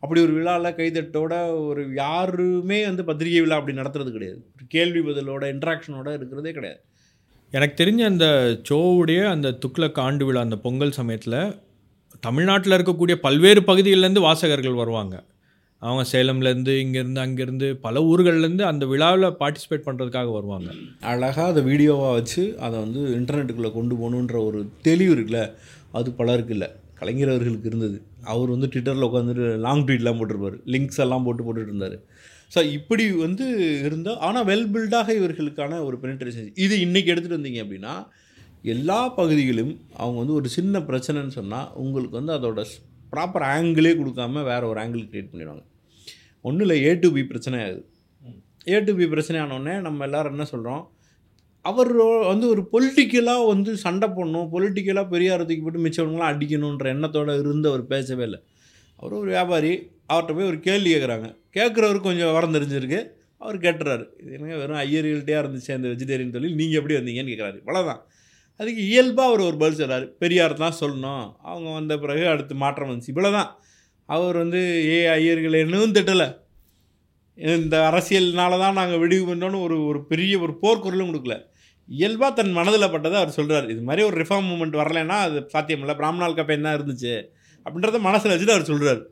[0.00, 1.32] அப்படி ஒரு விழாவில் கைதட்டோட
[1.66, 4.40] ஒரு யாருமே வந்து பத்திரிகை விழா அப்படி நடத்துறது கிடையாது.
[4.56, 6.80] ஒரு கேள்வி பதிலோட இன்ட்ராக்ஷனோட இருக்கிறதே கிடையாது.
[7.50, 8.26] எனக்கு தெரிஞ்ச அந்த
[8.68, 11.54] சோவுடைய அந்த துக்ளக் ஆண்டு விழா அந்த பொங்கல் சமயத்தில்
[12.20, 15.24] தமிழ்நாட்டில் இருக்கக்கூடிய பல்வேறு பகுதிகள்லேருந்து வாசகர்கள் வருவாங்க.
[15.86, 20.68] அவங்க சேலம்லேருந்து இங்கேருந்து அங்கேருந்து பல ஊர்கள்லேருந்து அந்த விழாவில் பார்ட்டிசிபேட் பண்ணுறதுக்காக வருவாங்க.
[21.12, 25.42] அழகாக அதை வீடியோவாக வச்சு அதை வந்து இன்டர்நெட்டுக்குள்ளே கொண்டு போகணுன்ற ஒரு தெளிவு இருக்குல்ல?
[25.98, 26.68] அது பலருக்கு இல்லை.
[27.00, 27.96] கலைஞர் அவர்களுக்கு இருந்தது.
[28.32, 30.56] அவர் வந்து ட்விட்டரில் உட்காந்துட்டு லாங் ட்வீட்லாம் போட்டிருப்பார்.
[30.74, 31.96] லிங்க்ஸ் எல்லாம் போட்டு போட்டுட்டு இருந்தார்.
[32.52, 33.46] ஸோ இப்படி வந்து
[33.86, 36.74] இருந்தால் ஆனால் வெல் பில்டாக இவர்களுக்கான ஒரு பெனிட்ரேஷன் இது.
[36.86, 37.94] இன்றைக்கி எடுத்துகிட்டு வந்தீங்க அப்படின்னா
[38.74, 42.62] எல்லா பகுதிகளிலும் அவங்க வந்து ஒரு சின்ன பிரச்சனைன்னு சொன்னால் உங்களுக்கு வந்து அதோட
[43.12, 45.64] ப்ராப்பர் ஆங்கிளே கொடுக்காம வேற ஒரு ஆங்கிள் க்ரியேட் பண்ணிடுவாங்க.
[46.44, 47.82] ஒன்றும் இல்லை ஏ டு பி பிரச்சனை ஆகுது.
[48.72, 50.84] ஏ டு பி பிரச்சனை ஆனோடனே நம்ம எல்லாரும் என்ன சொல்கிறோம்
[51.64, 51.90] அவர்
[52.30, 57.84] வந்து ஒரு பொலிட்டிக்கலாக வந்து சண்டை போடணும் பொலிட்டிக்கலாக பெரியார் தூக்கி போட்டு மிச்சவங்களாம் அடிக்கணுன்ற எண்ணத்தோட இருந்து அவர்
[57.92, 58.40] பேசவே இல்லை.
[59.00, 59.72] அவர் ஒரு வியாபாரி
[60.10, 63.00] அவர்கிட்ட போய் ஒரு கேள்வி கேட்குறாங்க கேட்குறவர் கொஞ்சம் வரம் தெரிஞ்சிருக்கு.
[63.42, 64.04] அவர் கேட்டுறாரு.
[64.20, 66.56] இது என்னங்க வெறும் ஐயர்கள்ட்டே இருந்துச்சு அந்த வெஜிடேரியன் தொழில்?
[66.60, 68.00] நீங்கள் எப்படி வந்தீங்கன்னு கேட்குறாரு இவ்வளோதான்
[68.60, 71.26] அதுக்கு இயல்பாக அவர் ஒரு பதில் சொல்கிறார் பெரியார் தான் சொல்லணும்.
[71.50, 73.12] அவங்க வந்த பிறகு அடுத்து மாற்றம் வந்துச்சு.
[73.14, 73.50] இவ்வளோதான்
[74.14, 74.60] அவர் வந்து
[74.94, 76.26] ஏ ஐயர்கள் என்னவும் திட்டலை.
[77.38, 81.36] இந்த அரசியல்னால தான் நாங்கள் விடுவி பண்ணோன்னு ஒரு ஒரு பெரிய ஒரு போர்க்குரலும் கொடுக்கல.
[81.88, 85.94] இயல்பாக தன் மனதில் பட்டதை அவர் சொல்கிறார் இது மாதிரி ஒரு ரிஃபார்ம் மூமெண்ட் வரலைன்னா அது சாத்தியமில்லை.
[86.00, 87.14] பிராமணால் கப்பை என்ன இருந்துச்சு?
[87.66, 89.02] அப்படின்றத மனசில் வச்சுட்டு அவர் சொல்கிறார்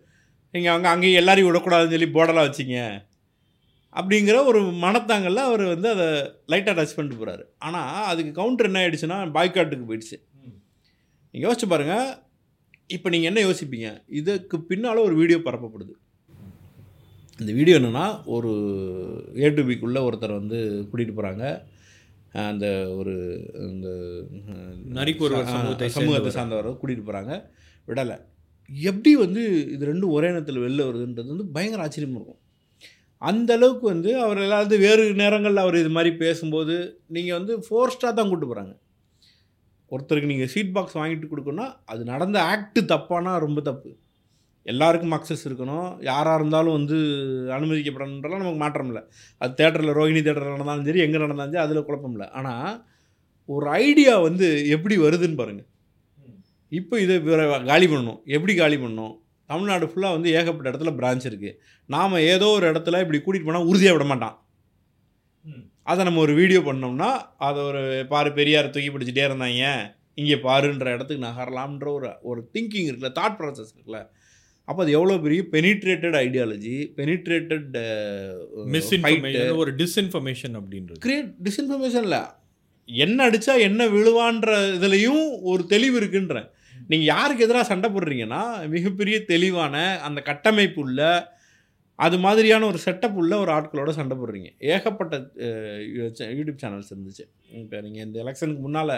[0.54, 2.78] நீங்கள் அவங்க அங்கேயும் எல்லாரையும் விடக்கூடாதுன்னு சொல்லி போர்டெல்லாம் வச்சிங்க.
[3.98, 6.06] அப்படிங்கிற ஒரு மனத்தாங்கல்ல அவர் வந்து அதை
[6.52, 10.16] லைட்டாக டச் பண்ணிட்டு போகிறாரு ஆனால் அதுக்கு கவுண்டர் என்ன ஆகிடுச்சுன்னா பாய்காட்டுக்கு போயிடுச்சு.
[11.34, 12.08] நீங்கள் யோசிச்சு பாருங்கள்
[12.90, 13.88] இப்போ நீங்கள் என்ன யோசிப்பீங்க?
[14.18, 15.94] இதுக்கு பின்னால் ஒரு வீடியோ பரப்பப்படுது.
[17.38, 18.50] இந்த வீடியோ என்னென்னா ஒரு
[19.42, 21.44] ஏ டு பிக்குள்ளே ஒருத்தர் வந்து கூட்டிகிட்டு போகிறாங்க
[22.50, 22.66] அந்த
[22.98, 23.14] ஒரு
[23.70, 23.88] இந்த
[24.98, 26.68] நரிக்கு சமூகத்தை சமூகத்தை சேர்ந்தவர்.
[26.80, 27.32] கூட்டிகிட்டு போகிறாங்க
[27.88, 28.16] விடலை.
[28.90, 29.42] எப்படி வந்து
[29.74, 32.40] இது ரெண்டும் ஒரே நேரத்தில் வெளில வருதுன்றது வந்து பயங்கர ஆச்சரியமாக இருக்கும்.
[33.22, 36.74] அந்த அளவுக்கு வந்து அவர் எல்லாவது வேறு நேரங்களில் அவர் இது மாதிரி பேசும்போது
[37.16, 38.74] நீங்கள் வந்து ஃபோர்ஸ்டாக தான் கூட்டு போகிறாங்க
[39.92, 43.90] ஒருத்தருக்கு நீங்கள் சீட் பாக்ஸ் வாங்கிட்டு கொடுக்கணும்னா அது நடந்த ஆக்ட் தப்பானா ரொம்ப தப்பு.
[44.72, 45.88] எல்லாருக்கும் அக்சஸ் இருக்கணும்.
[46.08, 46.98] யாராக இருந்தாலும் வந்து
[47.56, 49.02] அனுமதிக்கப்படணுன்றலாம் நமக்கு மாற்றம் இல்லை.
[49.42, 52.28] அது தேட்டரில் ரோஹிணி தேட்டரில் நடந்தாலும் சரி எங்கே நடந்தாலும் சரி அதில் குழப்பம் இல்லை.
[52.38, 52.70] ஆனால்
[53.54, 55.68] ஒரு ஐடியா வந்து எப்படி வருதுன்னு பாருங்கள்
[56.72, 57.16] இப்போ இதை
[57.72, 58.20] காலி பண்ணணும்.
[58.36, 59.14] எப்படி காலி பண்ணணும்?
[59.50, 61.56] தமிழ்நாடு ஃபுல்லாக வந்து ஏகப்பட்ட இடத்துல பிரான்ச் இருக்குது
[61.94, 64.36] நாம் ஏதோ ஒரு இடத்துல இப்படி கூட்டிகிட்டு போனால் உறுதியாக விட மாட்டான்.
[65.90, 67.10] அதை நம்ம ஒரு வீடியோ பண்ணோம்னா
[67.48, 69.72] அதை ஒரு பாரு பெரியார் தூக்கி பிடிச்சிட்டே இருந்தாங்க.
[70.20, 74.00] இங்கே பாருன்ற இடத்துக்கு நகரலாம்ன்ற ஒரு ஒரு திங்கிங் இருக்குல்ல தாட் ப்ராசஸ் இருக்குல்ல.
[74.68, 77.74] அப்போ அது எவ்வளோ பெரிய பெனிட்ரேட்டட் ஐடியாலஜி பெனிட்ரேட்டட்
[78.74, 81.00] மிஸ்இன்ஃபர்மேஷன் ஒரு டிஸ்இன்ஃபர்மேஷன் அப்படின்றது.
[81.06, 82.22] கிரியேட் டிஸ்இன்ஃபர்மேஷன் இல்லை.
[82.88, 86.48] என்ன அடித்தா என்ன விழுவான்ற இதுலேயும் ஒரு தெளிவு இருக்குன்றேன்.
[86.90, 88.42] நீங்கள் யாருக்கு எதிராக சண்டை போடுறீங்கன்னா
[88.76, 91.00] மிகப்பெரிய தெளிவான அந்த கட்டமைப்பு உள்ள
[91.98, 95.16] அது மாதிரியான ஒரு செட்டப் உள்ள ஒரு ஆட்களோட சண்டை போடுறீங்க ஏகப்பட்ட
[96.32, 97.24] யூடியூப் சேனல்ஸ் இருந்துச்சு
[97.58, 98.94] இப்போ நீங்கள் இந்த எலெக்ஷனுக்கு முன்னால்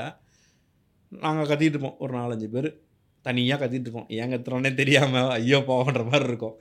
[1.13, 2.69] நாங்கள் கத்திட்டு இருப்போம் ஒரு நாலஞ்சு பேர்
[3.25, 6.57] தனியாக கத்திட்டு இருப்போம் ஏன் கத்துறோன்னே தெரியாமல் ஐயோ போகன்ற மாதிரி இருக்கும்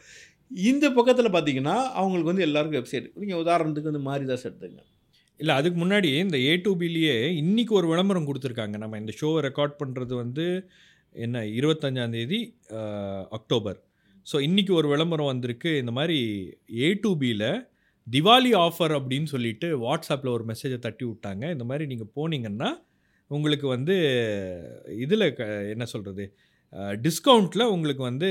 [0.65, 4.81] இந்த பக்கத்தில் பார்த்தீங்கன்னா அவங்களுக்கு வந்து எல்லாருக்கும் வெப்சைட் நீங்கள் உதாரணத்துக்கு வந்து மாரிதாஸ் எடுத்துங்க
[5.39, 9.79] இல்லை அதுக்கு முன்னாடி இந்த ஏ டூ பிலேயே இன்றைக்கி ஒரு விளம்பரம் கொடுத்துருக்காங்க நம்ம இந்த ஷோவை ரெக்கார்ட்
[9.79, 10.45] பண்ணுறது வந்து
[11.15, 12.39] என்ன இருபத்தஞ்சாந்தேதி
[13.31, 13.79] அக்டோபர்
[14.29, 15.71] ஸோ இன்றைக்கி ஒரு விளம்பரம் வந்திருக்கு.
[15.81, 16.19] இந்த மாதிரி
[16.83, 17.49] ஏ டு பியில்
[18.07, 21.43] திவாலி ஆஃபர் அப்படின்னு சொல்லிட்டு வாட்ஸ்அப்பில் ஒரு மெசேஜை தட்டி விட்டாங்க.
[21.55, 22.69] இந்த மாதிரி நீங்கள் போனீங்கன்னா
[23.31, 23.95] உங்களுக்கு வந்து
[25.03, 26.25] இதில் க என்ன சொல்கிறது
[27.05, 28.29] டிஸ்கவுண்ட்டில் உங்களுக்கு வந்து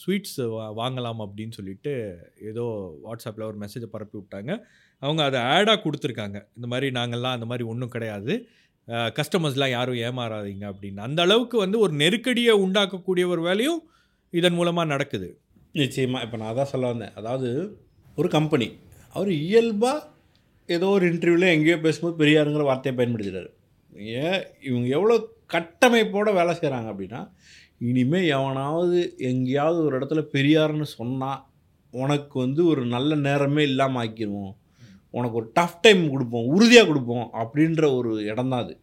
[0.00, 1.92] ஸ்வீட்ஸ் வா வாங்கலாம் அப்படின்னு சொல்லிட்டு
[2.50, 2.64] ஏதோ
[3.06, 4.50] வாட்ஸ்அப்பில் ஒரு மெசேஜை பரப்பி விட்டாங்க.
[5.02, 6.38] அவங்க அதை ஆடாக கொடுத்துருக்காங்க.
[6.56, 8.34] இந்த மாதிரி நாங்கள்லாம் அந்த மாதிரி ஒன்றும் கிடையாது.
[9.18, 11.00] கஸ்டமர்ஸ்லாம் யாரும் ஏமாறாதீங்க அப்படின்னு.
[11.08, 13.80] அந்த அளவுக்கு வந்து ஒரு நெருக்கடியை உண்டாக்கக்கூடிய ஒரு வேலையும்
[14.32, 15.28] இதன் மூலமாக நடக்குது.
[15.72, 17.14] நிச்சயமாக இப்போ நான் அதான் சொல்ல வந்தேன்.
[17.14, 17.48] அதாவது
[18.16, 18.68] ஒரு கம்பெனி
[19.14, 20.06] அவர் இயல்பாக
[20.68, 23.50] ஏதோ ஒரு இன்டர்வியூவில் எங்கேயோ பேசும்போது பெரியாருங்கிற வார்த்தையை பயன்படுத்துகிறாரு
[24.24, 25.14] ஏன் இவங்க எவ்வளோ
[25.52, 27.20] கட்டமைப்போடு வேலை செய்கிறாங்க அப்படின்னா
[27.78, 28.98] இனிமேல் எவனாவது
[29.30, 31.40] எங்கேயாவது ஒரு இடத்துல பெரியார்னு சொன்னால்
[31.94, 34.52] உனக்கு வந்து ஒரு நல்ல நேரமே இல்லாமல் ஆக்கிடுவோம்
[35.14, 38.74] உனக்கு ஒரு டஃப் டைம் கொடுப்போம் உறுதியாக கொடுப்போம் அப்படின்ற ஒரு இடம் தான் அது.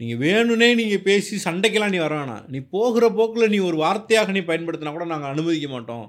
[0.00, 2.44] நீங்கள் வேணும்னே நீங்கள் பேசி சண்டைக்கெல்லாம் நீ வர வேணாம்.
[2.52, 6.06] நீ போகிற போக்கில் நீ ஒரு வார்த்தையாக நீ பயன்படுத்தினா கூட நாங்கள் அனுமதிக்க மாட்டோம்.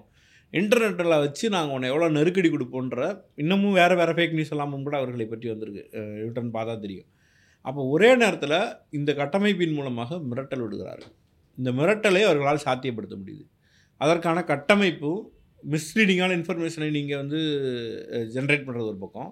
[0.60, 3.02] இன்டர்நெட்டில் வச்சு நாங்கள் உன்னை எவ்வளோ நெருக்கடி கொடுப்போன்ற
[3.42, 5.84] இன்னமும் வேறு வேறு ஃபேக் நியூஸ் எல்லாமும் கூட அவர்களை பற்றி வந்திருக்கு.
[6.24, 7.10] ரிட்டன் பார்த்தா தெரியும்.
[7.68, 8.58] அப்போ ஒரே நேரத்தில்
[8.98, 11.14] இந்த கட்டமைப்பின் மூலமாக மிரட்டல் விடுகிறார்கள்.
[11.58, 13.46] இந்த மிரட்டலை அவர்களால் சாத்தியப்படுத்த முடியுது.
[14.02, 15.22] அதற்கான கட்டமைப்பும்
[15.64, 17.40] மிஸ்லீடிங்கான இன்ஃபர்மேஷனை நீங்கள் வந்து
[18.36, 19.30] ஜென்ரேட் பண்ணுறது ஒரு பக்கம்.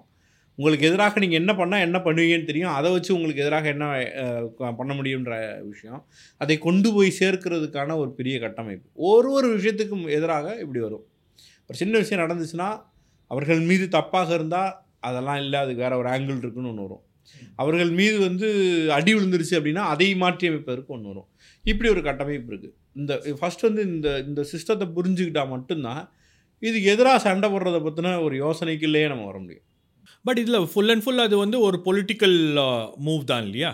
[0.58, 2.72] உங்களுக்கு எதிராக நீங்கள் என்ன பண்ணால் என்ன பண்ணுவீங்கன்னு தெரியும்.
[2.78, 3.84] அதை வச்சு உங்களுக்கு எதிராக என்ன
[4.78, 5.32] பண்ண முடியுன்ற
[5.70, 6.00] விஷயம்.
[6.40, 8.86] அதை கொண்டு போய் சேர்க்கிறதுக்கான ஒரு பெரிய கட்டமைப்பு.
[9.10, 11.04] ஒரு ஒரு விஷயத்துக்கும் எதிராக இப்படி வரும்.
[11.70, 12.68] ஒரு சின்ன விஷயம் நடந்துச்சுன்னா
[13.30, 14.72] அவர்கள் மீது தப்பாக இருந்தால்
[15.08, 17.04] அதெல்லாம் இல்லை அதுக்கு வேறு ஒரு ஆங்கிள் இருக்குன்னு ஒன்று வரும்.
[17.62, 18.46] அவர்கள் மீது வந்து
[18.96, 21.28] அடி விழுந்துருச்சு அப்படின்னா அதை மாற்றி அமைப்பதற்கு ஒன்று வரும்.
[21.64, 26.02] இப்படி ஒரு கட்டமைப்பு இருக்குது இந்த ஃபஸ்ட் வந்து இந்த இந்த சிஸ்டத்தை புரிஞ்சுக்கிட்டால் மட்டும்தான்
[26.62, 29.66] இதுக்கு எதிராக சண்டை போடுறதை பற்றின ஒரு யோசனைக்குள்ளேயே நம்ம வர முடியும்.
[30.24, 32.38] பட் இதில் ஃபுல் அண்ட் ஃபுல் அது வந்து ஒரு பொலிட்டிக்கல்
[33.06, 33.70] மூவ் தான் இல்லையா?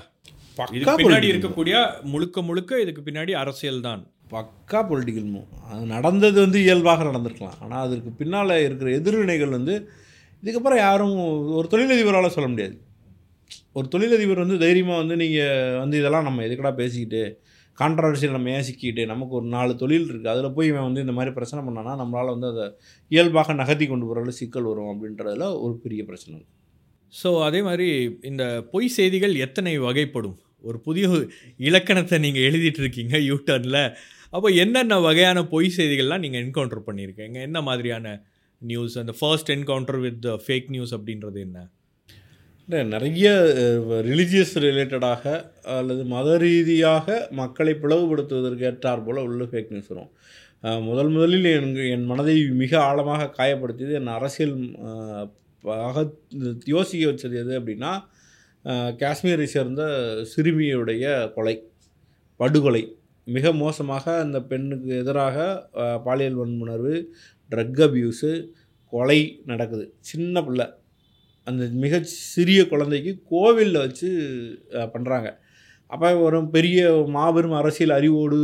[0.76, 1.26] இதுக்கு பின்னாடி.
[1.32, 1.76] இருக்கக்கூடிய
[2.12, 4.02] முழுக்க முழுக்க இதுக்கு பின்னாடி அரசியல் தான்.
[4.34, 7.58] பக்கா பொலிட்டிக்கல் மூவ் அது நடந்தது வந்து இயல்பாக நடந்திருக்கலாம்.
[7.64, 9.74] ஆனால் அதற்கு பின்னால் இருக்கிற எதிர்வினைகள் வந்து
[10.42, 11.14] இதுக்கப்புறம் யாரும்
[11.58, 12.76] ஒரு தொழிலதிபரால் சொல்ல முடியாது.
[13.78, 17.22] ஒரு தொழிலதிபர் வந்து தைரியமாக வந்து நீங்கள் வந்து இதெல்லாம் நம்ம எதுக்கடா பேசிக்கிட்டு
[17.78, 21.62] கான்ட்ரவர்சியில் நம்ம ஏசிக்கிட்டு நமக்கு ஒரு நாலு தொழில் இருக்குது அதில் போய் இவன் வந்து இந்த மாதிரி பிரச்சனை
[21.66, 22.66] பண்ணானா நம்மளால் வந்து அதை
[23.08, 26.38] இயல்பாக நகர்த்தி கொண்டு போகிறதுல சிக்கல் வரும் அப்படின்றதுல ஒரு பெரிய பிரச்சனை
[27.12, 27.88] ஸோ அதே மாதிரி
[28.22, 30.36] இந்த பொய் செய்திகள் எத்தனை வகைப்படும்?
[30.60, 31.06] ஒரு புதிய
[31.68, 33.82] இலக்கணத்தை நீங்கள் எழுதிட்டு இருக்கீங்க யூட்டர்னில்
[34.32, 37.38] அப்போ என்னென்ன வகையான பொய் செய்திகள்லாம் நீங்கள் என்கவுண்டர் பண்ணியிருக்கீங்க?
[37.48, 38.06] என்ன மாதிரியான
[38.62, 41.58] நியூஸ் அந்த first encounter with fake news அப்படின்றது என்ன?
[42.68, 43.26] நிறைய
[44.06, 45.32] ரிலீஜியஸ் ரிலேட்டடாக
[45.74, 50.08] அல்லது மத ரீதியாக மக்களை பிளவுபடுத்துவதற்கு ஏற்றார் போல் உள்ள ஃபேக் நியூஸ் வரும்.
[50.88, 54.56] முதல் முதலில் என் என் மனதை மிக ஆழமாக காயப்படுத்தியது என் அரசியல்
[56.74, 57.92] யோசிக்க வச்சது எது அப்படின்னா
[59.02, 59.82] காஷ்மீரை சேர்ந்த
[60.32, 61.04] சிறுமியுடைய
[61.36, 61.56] கொலை
[62.40, 62.82] படுகொலை.
[63.36, 65.46] மிக மோசமாக அந்த பெண்ணுக்கு எதிராக
[66.08, 66.96] பாலியல் வன்முணர்வு
[67.50, 68.32] ட்ரக் அபியூஸு
[68.92, 69.20] கொலை
[69.52, 69.86] நடக்குது.
[70.10, 70.66] சின்ன பிள்ளை.
[71.46, 71.96] அந்த மிக
[72.32, 74.08] சிறிய குழந்தைக்கு கோவிலில் வச்சு
[74.94, 75.28] பண்ணுறாங்க
[75.90, 76.78] அப்போ ஒரு பெரிய
[77.14, 78.38] மாபெரும் அரசியல் அறிவோடு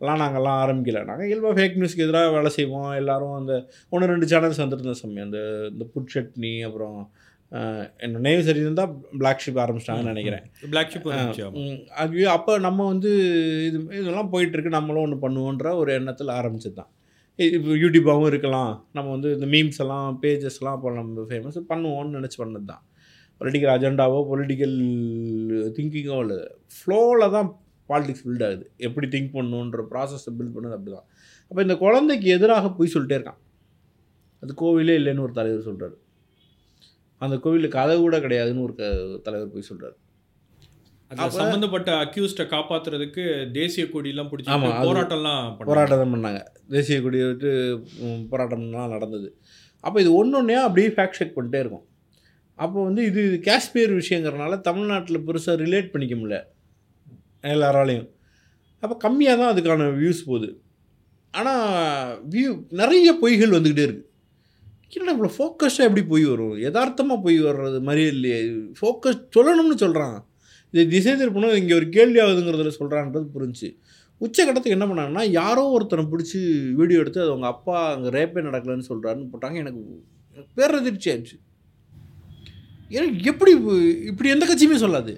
[0.00, 2.90] எல்லாம் நாங்கள்லாம் ஆரம்பிக்கல நாங்கள் இயல்பாக ஃபேக் நியூஸ்க்கு எதிராக வேலை செய்வோம்.
[3.00, 3.54] எல்லாரும் அந்த
[3.92, 5.26] ஒன்று ரெண்டு சேனல்ஸ் வந்துருந்த சமயம்.
[5.26, 6.98] அந்த இந்த புட் சட்னி அப்புறம்
[7.52, 10.42] அஹ், என்ன நேம் சரி இருந்தால் பிளாக் ஷிப் ஆரம்பிச்சிட்டாங்கன்னு நினைக்கிறேன்.
[11.12, 11.48] பிளாக் ஷிப்
[11.98, 13.10] அது அப்போ நம்ம வந்து
[13.68, 14.76] இது இதெல்லாம் போயிட்டுருக்கு.
[14.76, 16.90] நம்மளும் ஒன்று பண்ணுவோன்ற ஒரு எண்ணத்தில் ஆரம்பிச்சது தான்
[17.38, 18.82] இப்போ யூடியூப்பாகவும் இருக்கலாம்.
[18.92, 22.82] நம்ம வந்து இந்த மீம்ஸ் எல்லாம் பேஜஸ்லாம் அப்போ நம்ம ஃபேமஸ் பண்ணுவோம்னு நினச்சி பண்ணது தான்
[23.40, 24.74] பொலிட்டிக்கல் அஜெண்டாவோ பொலிட்டிக்கல்
[25.76, 26.38] திங்கிங்கோ இல்லை
[26.76, 27.48] ஃப்ளோவில் தான்
[27.88, 28.64] பாலிடிக்ஸ் பில்ட் ஆகுது.
[28.78, 31.06] எப்படி திங்க் பண்ணணுன்ற ப்ராசஸை பில்ட் பண்ணது அப்படி தான்
[31.50, 33.40] அப்போ இந்த குழந்தைக்கு எதிராக போய் சொல்லிட்டே இருக்கான்.
[34.42, 35.96] அது கோவிலே இல்லைன்னு ஒரு தலைவர் சொல்கிறார்
[37.20, 38.90] அந்த கோவிலில் கதை கூட கிடையாதுன்னு ஒரு க-
[39.22, 39.96] தலைவர் போய் சொல்கிறார்
[41.08, 45.64] அதுல அப்ப- சம்பந்தப்பட்ட அக்யூஸ்ட காப்பாத்துறதுக்கு தேசிய கொடியெல்லாம் பிடிச்சி அது- போராட்டம்லாம்.
[45.64, 46.44] போராட்டம் தான் பண்ணாங்க.
[46.68, 47.82] தேசிய கொடியை விட்டு
[48.30, 49.38] போராட்டம்லாம் நடந்தது.
[49.80, 51.84] அப்போ இது ஒன்று ஒன்றே அப்படியே ஃபேக்ட் செக் பண்ணிட்டே இருக்கும்.
[52.54, 56.42] அப்போ வந்து இது இது காஷ்மீர் விஷயங்கிறனால தமிழ்நாட்டில் பெருசாக ரிலேட் பண்ணிக்க முடியல.
[57.42, 58.08] எல்லாராலையும்.
[58.80, 60.60] அப்போ கம்மியாக தான் அதுக்கான வியூஸ் போகுது.
[61.30, 64.06] ஆனால் வியூ நிறைய பொய்கள் வந்துக்கிட்டே இருக்குது
[64.92, 66.58] என்னடா இவ்வளோ ஃபோக்கஸ்டாக எப்படி பொய் வரும்?
[66.58, 68.42] யதார்த்தமாக பொய் வர்றது மாதிரியே இல்லையே.
[68.50, 70.27] ஃபோக்கஸ் சொல்லணும்னு சொல்கிறான்
[70.72, 73.68] இதை திசை திருப்பணும் இங்கே ஒரு கேள்வி ஆகுதுங்கிறதுல சொல்கிறான்றது புரிஞ்சு.
[74.20, 76.40] உச்சக்கட்டத்துக்கு என்ன பண்ணாங்கன்னா யாரோ ஒருத்தனை பிடிச்சி
[76.74, 79.54] வீடியோ எடுத்து அது அவங்க அப்பா அங்கே ரேப்பே நடக்கலைன்னு சொல்கிறாருன்னு போட்டாங்க.
[79.54, 79.82] எனக்கு
[80.36, 81.38] எனக்கு பேரதிர்ச்சி ஆயிடுச்சு.
[82.90, 83.52] எனக்கு எப்படி
[84.10, 85.14] இப்படி எந்த கட்சியுமே சொல்லாது.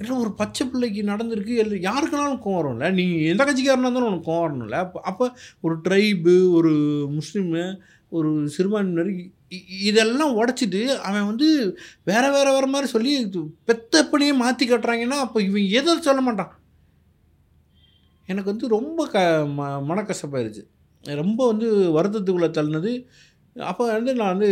[0.00, 2.88] ஏன்னா ஒரு பச்சை பிள்ளைக்கு நடந்திருக்கு இல்லை யாருக்குனாலும் கோவம் வரும்ல.
[2.92, 4.78] நீ எந்த கட்சிக்காரனாக இருந்தாலும் உனக்கு கோவம் வரணும்ல.
[4.84, 5.26] அப்போ அப்போ
[5.60, 6.72] ஒரு ட்ரைபு ஒரு
[7.16, 7.62] முஸ்லீமு
[8.10, 9.10] ஒரு சிறுபான்மையினர்
[9.88, 11.48] இதெல்லாம் உடச்சிட்டு அவன் வந்து
[12.10, 13.12] வேற வேற வேற மாதிரி சொல்லி
[13.68, 16.52] பெத்தப்படியே மாற்றி கட்டுறாங்கன்னா அப்போ இவன் எதை சொல்ல மாட்டான்?
[18.28, 19.18] எனக்கு வந்து ரொம்ப க
[19.58, 20.62] ம மனக்கசப்பாயிருச்சு.
[21.22, 22.92] ரொம்ப வந்து வருத்தத்துக்குள்ளே தள்ளினது.
[23.56, 24.50] அப்போ வந்து நான் வந்து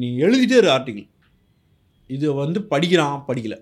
[0.00, 1.08] நீ எழுதிட்டே இரு ஆர்டிக்கிள்
[2.10, 3.56] இது வந்து படிக்கிறான் படிக்கல.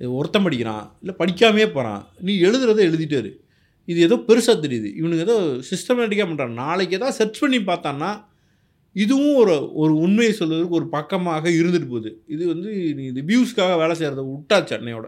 [0.00, 3.32] இது ஒருத்தன் படிக்கிறான் இல்லை படிக்காமே போகிறான் நீ எழுதுறதை எழுதிட்டே இரு.
[3.88, 4.88] இது ஏதோ பெருசாக தெரியுது.
[4.98, 5.36] இவனுக்கு ஏதோ
[5.70, 8.10] சிஸ்டமேட்டிக்காக பண்ணுறான் நாளைக்கு ஏதாவது சர்ச் பண்ணி பார்த்தான்னா
[8.96, 12.10] இதுவும் ஒரு ஒரு உண்மையை சொல்வதற்கு ஒரு பக்கமாக இருந்துட்டு போகுது.
[12.34, 15.06] இது வந்து நீ இது வியூஸ்க்காக வேலை செய்கிறத விட்டாச்சு சென்னையோட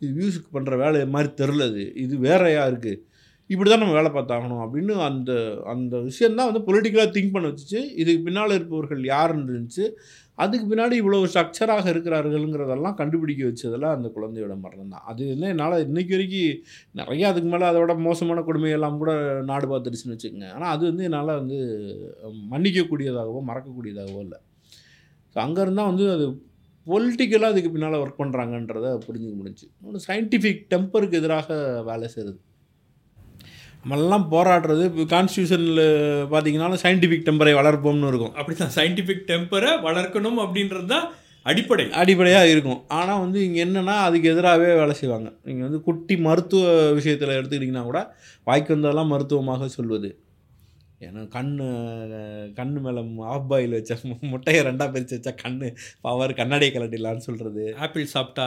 [0.00, 3.00] இது வியூஸுக்கு பண்ணுற வேலை மாதிரி தெரில இது இது வேறையாக இருக்குது
[3.50, 5.32] இப்படி தான் நம்ம வேலை பார்த்தாகணும் அப்படின்னு அந்த
[5.72, 7.80] அந்த விஷயந்தான் வந்து பொலிட்டிக்கலாக திங்க் பண்ண வச்சுச்சு.
[8.00, 9.86] இதுக்கு பின்னால் இருப்பவர்கள் யாருன்னு இருந்துச்சு
[10.38, 15.04] அதுக்கு பின்னாடி இவ்வளோ ஸ்ட்ரக்சராக இருக்கிறார்கள்ங்கிறதெல்லாம் கண்டுபிடிக்க வச்சதெல்லாம் அந்த குழந்தையோட மரணம் தான்.
[15.10, 16.62] அது வந்து என்னால் இன்றைக்கி வரைக்கும்
[17.00, 19.12] நிறைய அதுக்கு மேலே அதோட மோசமான கொடுமையெல்லாம் கூட
[19.50, 20.48] நாடு பார்த்துருச்சுன்னு வச்சுக்கோங்க.
[20.56, 21.58] ஆனால் அது வந்து என்னால் வந்து
[22.54, 24.40] மன்னிக்கக்கூடியதாகவோ மறக்கக்கூடியதாகவோ இல்லை.
[25.34, 26.24] ஸோ அங்கே இருந்தால் வந்து அது
[26.86, 31.58] பொலிட்டிக்கலாக அதுக்கு பின்னால் ஒர்க் பண்ணுறாங்கன்றத புரிஞ்சுக்க முடிஞ்சு இன்னொன்று சயின்டிஃபிக் டெம்பருக்கு எதிராக
[31.90, 32.38] வேலை செய்கிறது
[33.82, 35.82] நம்மெல்லாம் போராடுறது கான்ஸ்டியூஷனில்
[36.32, 38.32] பார்த்தீங்கன்னாலும் சயின்டிஃபிக் டெம்பரை வளர்ப்போம்னு இருக்கும்.
[38.38, 41.06] அப்படிதான் சயின்டிஃபிக் டெம்பரை வளர்க்கணும் அப்படின்றது தான்
[41.50, 41.84] அடிப்படை.
[42.00, 42.80] அடிப்படையாக இருக்கும்.
[42.98, 45.28] ஆனால் வந்து இங்கே என்னென்னா அதுக்கு எதிராகவே வேலை செய்வாங்க.
[45.48, 48.00] நீங்கள் வந்து குட்டி மருத்துவ விஷயத்தில் எடுத்துக்கிட்டிங்கன்னா கூட
[48.48, 50.10] வாய்க்கு வந்ததெல்லாம் மருத்துவமாக சொல்வது.
[51.02, 51.66] ஏன்னா கண்ணு
[52.58, 53.94] கண்ணு மேலே ஆஃப் பாயில் வச்ச
[54.32, 55.68] முட்டையை ரெண்டாக பிரித்து வச்சா கண்ணு
[56.06, 58.46] பவர் கண்ணாடியை கலட்டிடலான்னு சொல்கிறது ஆப்பிள் சாப்பிட்டா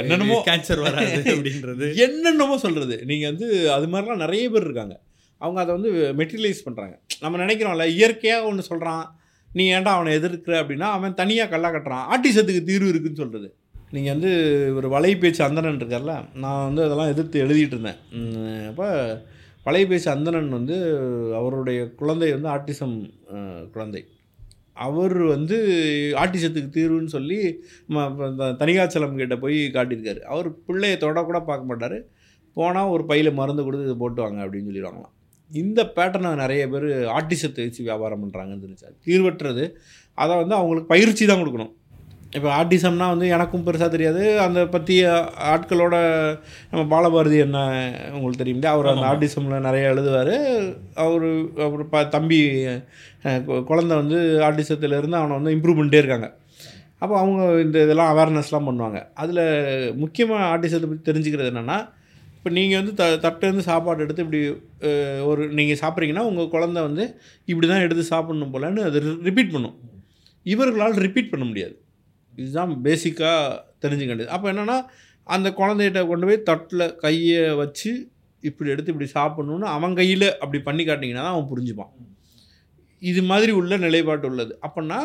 [0.00, 1.88] என்னென்னமோ கேன்சர் வராது அப்படின்றது.
[2.06, 4.96] என்னென்னமோ சொல்கிறது நீங்கள் வந்து அது மாதிரிலாம் நிறைய பேர் இருக்காங்க.
[5.40, 9.04] அவங்க அதை வந்து மெட்டீரியலைஸ் பண்ணுறாங்க நம்ம நினைக்கிறோம்ல இயற்கையாக ஒன்று சொல்கிறான்
[9.50, 12.06] நீ ஏன்டா அவனை எதிர்க்கிற அப்படின்னா அவன் தனியாக கல்லா கட்டுறான்.
[12.12, 13.48] ஆட்டிசத்துக்கு தீர்வு இருக்குன்னு சொல்கிறது
[13.96, 14.30] நீங்கள் வந்து
[14.78, 18.00] ஒரு வலைபேச்சு அந்தணன் இருக்கார்ல நான் வந்து அதெல்லாம் எதிர்த்து எழுதிட்டு இருந்தேன்.
[18.18, 18.70] உம்,
[19.64, 20.96] பழையபேசி அந்தணன் வந்து
[21.34, 23.10] அவருடைய குழந்தை வந்து ஆட்டிசம்
[23.72, 24.06] குழந்தை.
[24.72, 25.56] அவர் வந்து
[26.16, 30.20] ஆட்டிசத்துக்கு தீர்வுன்னு சொல்லி ம- தனிகாச்சலம் கிட்ட போய் காட்டியிருக்காரு.
[30.20, 32.04] அவர் பிள்ளையை தொட கூட பார்க்க மாட்டார்.
[32.54, 35.12] போனால் ஒரு பையில் மருந்து கொடுத்து இது போட்டுவாங்க அப்படின்னு சொல்லிடுவாங்களாம்.
[35.52, 39.70] இந்த பேட்டர்னை நிறைய பேர் ஆட்டிசத்தை வச்சு வியாபாரம் பண்ணுறாங்கன்னு தெரிஞ்சார் தீர்வற்றது.
[40.14, 41.74] அதை வந்து அவங்களுக்கு பயிற்சி தான் கொடுக்கணும்.
[42.36, 44.22] இப்போ ஆட்டிசம்னா வந்து எனக்கும் பெருசாக தெரியாது.
[44.44, 45.02] அந்த பற்றிய
[45.52, 45.96] ஆட்களோட
[46.70, 47.58] நம்ம பாலபாரதி என்ன
[48.14, 50.34] உங்களுக்கு தெரியும் அவர் அந்த ஆட்டிசமில் நிறைய எழுதுவார்.
[51.04, 51.26] அவர்
[51.66, 52.40] அவர் ப தம்பி
[53.70, 54.18] குழந்தை வந்து
[54.48, 56.28] ஆட்டிசத்துலேருந்து அவனை வந்து இம்ப்ரூவ் பண்ணிட்டே இருக்காங்க.
[57.02, 58.98] அப்போ அவங்க இந்த இதெல்லாம் அவேர்னஸ்லாம் பண்ணுவாங்க.
[59.22, 59.44] அதில்
[60.02, 61.78] முக்கியமாக ஆட்டிசத்தை பற்றி தெரிஞ்சுக்கிறது என்னென்னா
[62.36, 64.40] இப்போ நீங்கள் வந்து த தட்டிலேருந்து சாப்பாடு எடுத்து இப்படி
[65.30, 67.04] ஒரு நீங்கள் சாப்பிட்றீங்கன்னா உங்கள் குழந்தை வந்து
[67.50, 69.76] இப்படி தான் எடுத்து சாப்பிடணும் போலன்னு அது ரிப்பீட் பண்ணும்.
[70.46, 71.74] இவர்களால் ரிப்பீட் பண்ண முடியாது.
[72.40, 73.34] இதுதான் பேசிக்காக
[73.82, 74.34] தெரிஞ்சுக்க வேண்டியது.
[74.36, 74.78] அப்போ என்னென்னா
[75.36, 77.92] அந்த குழந்தைகிட்ட கொண்டு போய் தட்டில் கையை வச்சு
[78.48, 81.92] இப்படி எடுத்து இப்படி சாப்பிட்ணுன்னு அவன் கையில் அப்படி பண்ணி காட்டிங்கன்னா தான் அவன் புரிஞ்சுப்பான்.
[83.02, 84.52] இது மாதிரி உள்ள நிலைப்பாட்டு உள்ளது.
[84.66, 85.00] அப்படின்னா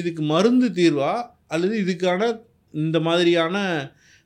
[0.00, 1.12] இதுக்கு மருந்து தீர்வா
[1.54, 2.22] அல்லது இதுக்கான
[2.74, 3.56] இந்த மாதிரியான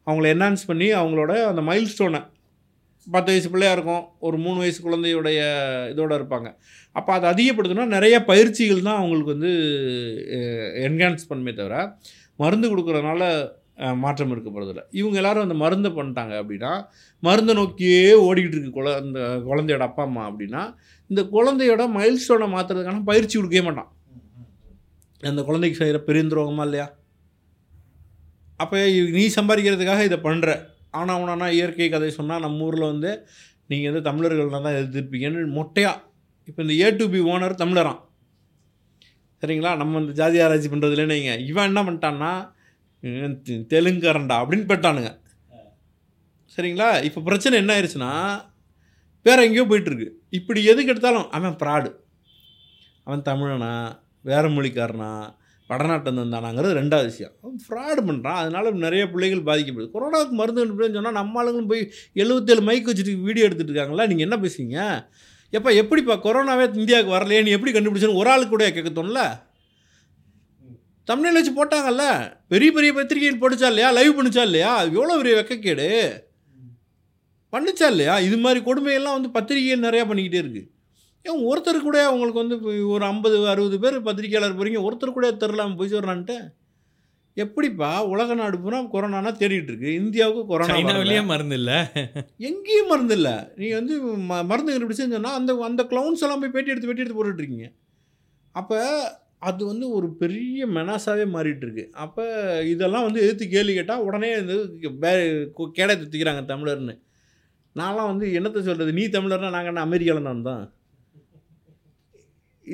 [0.06, 2.20] அவங்கள என்ஹான்ஸ் பண்ணி அவங்களோட அந்த மைல் ஸ்டோனை
[3.06, 5.40] பத்து வயசு பிள்ளையாக இருக்கும் ஒரு மூணு வயசு குழந்தையுடைய
[5.92, 6.48] இதோடு இருப்பாங்க.
[6.96, 9.52] அப்போ அதை அதிகப்படுத்தணும்னா நிறைய பயிற்சிகள் தான் அவங்களுக்கு வந்து
[10.86, 11.76] என்ஹான்ஸ் பண்ணுமே தவிர
[12.38, 13.22] மருந்து கொடுக்குறதுனால
[14.04, 16.70] மாற்றம் இருக்கப்படுறதில்ல இவங்க எல்லாரும் அந்த மருந்தை பண்ணிட்டாங்க அப்படின்னா
[17.22, 20.62] மருந்தை நோக்கியே ஓடிக்கிட்டு இருக்கு குழ அந்த குழந்தையோட அப்பா அம்மா அப்படின்னா
[21.10, 23.90] இந்த குழந்தையோட மைல்ஸ்டோனை மாற்றுறதுக்கான பயிற்சி கொடுக்கவே மாட்டான்.
[25.22, 26.86] அந்த குழந்தைக்கு செய்கிற பெருந்துரோகமா இல்லையா?
[28.60, 28.76] அப்போ
[29.16, 30.50] நீ சம்பாதிக்கிறதுக்காக இதை பண்ணுற
[30.98, 33.10] ஆனால் அவனானா இயற்கை கதை சொன்னால் நம்ம ஊரில் வந்து
[33.70, 36.04] நீங்கள் வந்து தமிழர்கள்லாம் தான் எதிர்ப்பீங்கன்னு மொட்டையாக
[36.48, 38.00] இப்போ இந்த ஏ டு பி ஓனர் தமிழரான்
[39.42, 39.72] சரிங்களா?
[39.80, 42.32] நம்ம இந்த ஜாதி ஆராய்ச்சி பண்ணுறதுல நீங்கள் இவன் என்ன பண்ணிட்டான்னா
[43.02, 43.36] இவன்
[43.72, 45.10] தெலுங்கரண்டா அப்படின்னு பெட்டானுங்க
[46.54, 46.88] சரிங்களா?
[47.08, 48.12] இப்போ பிரச்சனை என்ன ஆயிடுச்சுன்னா
[49.26, 50.08] வேறு எங்கேயோ போயிட்டுருக்கு.
[50.38, 51.90] இப்படி எதுக்கு எடுத்தாலும் அவன் ப்ராடு
[53.06, 53.72] அவன் தமிழனா?
[54.30, 55.10] வேற மொழிக்காரனா?
[55.70, 57.32] வடநாட்டம் வந்தானாங்கிறது ரெண்டாவது விஷயம்.
[57.42, 59.90] அவன் ஃப்ராடு பண்ணுறான் அதனால நிறைய பிள்ளைகள் பாதிக்கப்படுது.
[59.94, 61.82] கொரோனாவுக்கு மருந்து கண்டுபிடின்னு சொன்னால் நம்ம ஆளுங்களும் போய்
[62.22, 64.06] எழுபத்தேழு மைக் வச்சுட்டு வீடியோ எடுத்துகிட்டு இருக்காங்களா?
[64.12, 64.78] நீங்கள் என்ன பேசுவீங்க
[65.50, 67.42] எப்போ எப்படிப்பா கொரோனாவே இந்தியாவுக்கு வரலையே?
[67.42, 69.20] நீ எப்படி கண்டுபிடிச்சேன்னு ஒரு ஆளுக்கு கூட கேட்க தோணல.
[71.04, 72.04] தமிழில் வச்சு போட்டாங்கல்ல?
[72.48, 73.90] பெரிய பெரிய பத்திரிகைகள் படிச்சா இல்லையா?
[73.90, 74.72] லைவ் பண்ணிச்சா இல்லையா?
[74.82, 75.88] எவ்வளோ பெரிய வெக்கக்கேடு?
[77.52, 78.18] பண்ணிச்சா இல்லையா?
[78.18, 80.68] இது மாதிரி கொடுமையெல்லாம் வந்து பத்திரிகைகள் நிறையா பண்ணிக்கிட்டே இருக்குது
[81.22, 82.56] ஏன் ஒருத்தர் கூட அவங்களுக்கு வந்து
[82.88, 86.36] ஒரு ஐம்பது அறுபது பேர் பத்திரிக்கையாளர் போகிறீங்க ஒருத்தர் கூட தெரிலாமல் போய் சொல்கிறான்ட்டு
[87.38, 91.72] எப்படிப்பா உலக நாடு பூரா கொரோனானா தேடிட்டு இருக்கு இந்தியாவுக்கு கொரோனா மருந்து இல்ல
[92.48, 96.72] எங்கேயும் மருந்து இல்லை நீங்கள் வந்து ம மருந்து கண்டுபிடிச்சுன்னு சொன்னால் அந்த அந்த க்ளவுன்ஸ் எல்லாம் போய் பேட்டி
[96.72, 97.68] எடுத்து பேட்டி எடுத்து போட்டுட்டு இருக்கீங்க
[98.54, 98.78] அப்போ
[99.42, 102.24] அது வந்து ஒரு பெரிய மெனாஸாகவே மாறிட்டு இருக்கு அப்போ
[102.66, 104.56] இதெல்லாம் வந்து எதிர்த்து கேள்வி கேட்டால் உடனே வந்து
[104.98, 105.12] வே
[105.74, 106.94] கேடை தூக்கிறாங்க தமிழர்னு.
[107.76, 110.64] நான்லாம் வந்து என்னத்தை சொல்கிறது நீ தமிழர்னா நாங்கள் என்ன அமெரிக்காவில் தான்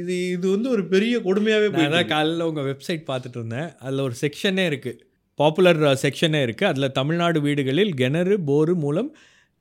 [0.00, 3.68] இது இது வந்து ஒரு பெரிய கொடுமையாகவே அதான் காலையில் உங்கள் வெப்சைட் பார்த்துட்டு இருந்தேன்.
[3.84, 5.00] அதில் ஒரு செக்ஷனே இருக்குது
[5.40, 9.10] பாப்புலர் செக்ஷனே இருக்குது அதில் தமிழ்நாடு வீடுகளில் கிணறு போரு மூலம்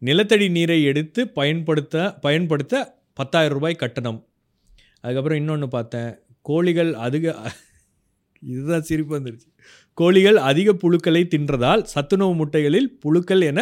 [0.07, 2.83] நிலத்தடி நீரை எடுத்து பயன்படுத்த பயன்படுத்த
[3.19, 4.19] பத்தாயிரம் ரூபாய் கட்டணம்.
[5.01, 6.11] அதுக்கப்புறம் இன்னொன்று பார்த்தேன்.
[6.49, 7.35] கோழிகள் அதிக
[8.51, 9.47] இதுதான் சிரிப்பு வந்துருச்சு.
[9.97, 13.59] கோழிகள் அதிக புழுக்களை தின்றதால் சத்துணவு முட்டைகளில் புழுக்கள் என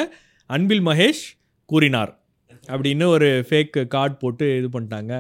[0.50, 1.24] அன்பில் மகேஷ்
[1.72, 2.12] கூறினார்.
[2.74, 5.14] அப்படின்னு ஒரு ஃபேக் கார்டு போட்டு இது பண்ணிட்டாங்க.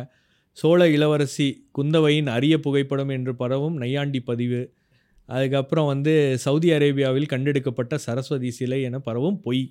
[0.59, 4.61] சோழ இளவரசி குந்தவையின் அரிய புகைப்படம் என்று பரவும் நையாண்டி பதிவு.
[5.29, 6.13] அதுக்கப்புறம் வந்து
[6.45, 9.63] சவுதி அரேபியாவில் கண்டெடுக்கப்பட்ட சரஸ்வதி சிலை என பரவும் பொய்.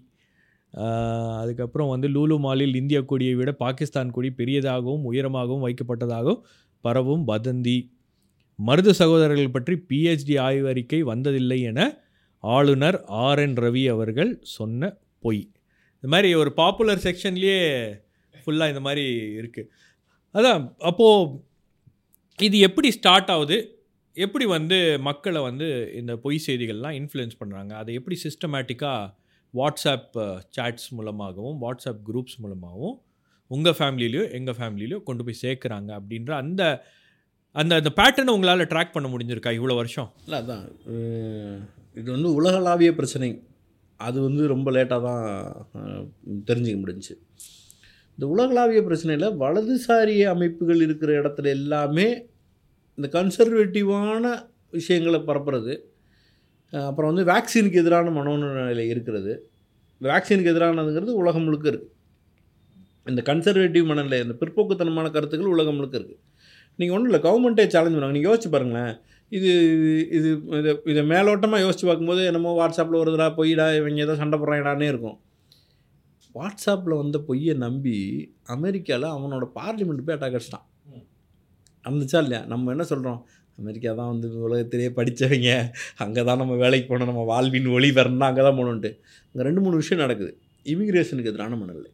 [1.42, 6.42] அதுக்கப்புறம் வந்து லூலு மாலில் இந்திய கொடியை விட பாகிஸ்தான் கொடி பெரியதாகவும் உயரமாகவும் வைக்கப்பட்டதாகவும்
[6.84, 7.78] பரவும் வதந்தி.
[8.58, 11.80] மருது சகோதரர்கள் பற்றி பிஹெச்டி ஆய்வறிக்கை வந்ததில்லை என
[12.44, 14.90] ஆளுநர் ஆர் என் ரவி அவர்கள் சொன்ன
[15.24, 15.42] பொய்.
[16.02, 17.58] இந்த மாதிரி ஒரு பாப்புலர் செக்ஷன்லேயே
[18.34, 19.04] ஃபுல்லாக இந்த மாதிரி
[19.40, 19.68] இருக்குது
[20.34, 21.42] அதான் அப்போது
[22.38, 23.56] இது எப்படி ஸ்டார்ட் ஆகுது?
[24.16, 29.12] எப்படி வந்து மக்களை வந்து இந்த பொய் செய்திகள்லாம் இன்ஃப்ளூயன்ஸ் பண்ணுறாங்க அதை எப்படி சிஸ்டமேட்டிக்காக
[29.54, 30.16] வாட்ஸ்அப்
[30.48, 32.96] சாட்ஸ் மூலமாகவும் வாட்ஸ்அப் குரூப்ஸ் மூலமாகவும்
[33.46, 36.62] உங்கள் ஃபேமிலிலையோ எங்கள் ஃபேமிலிலையோ கொண்டு போய் சேர்க்குறாங்க அப்படின்ற அந்த
[37.54, 40.10] அந்த அந்த பேட்டர்னை உங்களால் ட்ராக் பண்ண முடிஞ்சிருக்கா இவ்வளோ வருஷம்?
[40.24, 40.66] இல்லை அதான்.
[41.94, 43.42] இது வந்து உலகளாவிய பிரச்சனை.
[43.96, 45.24] அது வந்து ரொம்ப லேட்டாக தான்
[46.46, 47.16] தெரிஞ்சுக்க முடிஞ்சுச்சு.
[48.16, 52.08] இந்த உலகளாவிய பிரச்சனையில் வலதுசாரி அமைப்புகள் இருக்கிற இடத்துல எல்லாமே
[52.98, 54.24] இந்த கன்சர்வேட்டிவான
[54.78, 55.74] விஷயங்களை பரப்புறது.
[56.72, 59.32] அப்புறம் வந்து வேக்சினுக்கு எதிரான மனோநிலை இருக்கிறது.
[60.00, 61.96] வேக்சினுக்கு எதிரானதுங்கிறது உலகம் முழுக்க இருக்குது
[63.10, 66.20] இந்த கன்சர்வேட்டிவ் மனநிலை இந்த பிற்போக்குத்தனமான கருத்துக்கள் உலகம் முழுக்க இருக்குது
[66.78, 68.16] நீங்கள் ஒன்றும் இல்லை கவர்மெண்ட்டே சேலஞ்ச் பண்ணுவாங்க.
[68.16, 68.92] நீங்கள் யோசிச்சு பாருங்களேன்.
[69.36, 69.50] இது
[70.18, 75.16] இது இதை இதை மேலோட்டமாக யோசிச்சு பார்க்கும்போது என்னமோ வாட்ஸ்அப்பில் வருதுடா போயிடா இவங்க ஏதோ சண்டை போடுறாங்கடானே இருக்கும்.
[76.36, 77.94] வாட்ஸ்அப்பில் வந்த பொய்யை நம்பி
[78.54, 80.66] அமெரிக்காவில் அவனோட பார்லிமெண்ட் போய் அட்டாக் அடிச்சிட்டான்.
[81.84, 82.40] வந்துச்சா இல்லையா?
[82.52, 83.20] நம்ம என்ன சொல்கிறோம்
[83.60, 85.50] அமெரிக்கா தான் வந்து உலகத்திலேயே படித்தவங்க
[86.04, 87.10] அங்கே தான் நம்ம வேலைக்கு போகணும்.
[87.12, 88.90] நம்ம வாழ்வின் ஒளி வரணும்னா அங்கே தான் போகணுன்ட்டு
[89.30, 90.32] அங்கே ரெண்டு மூணு விஷயம் நடக்குது.
[90.66, 91.90] இமிக்ரேஷனுக்கு எதிரான மனநிலை.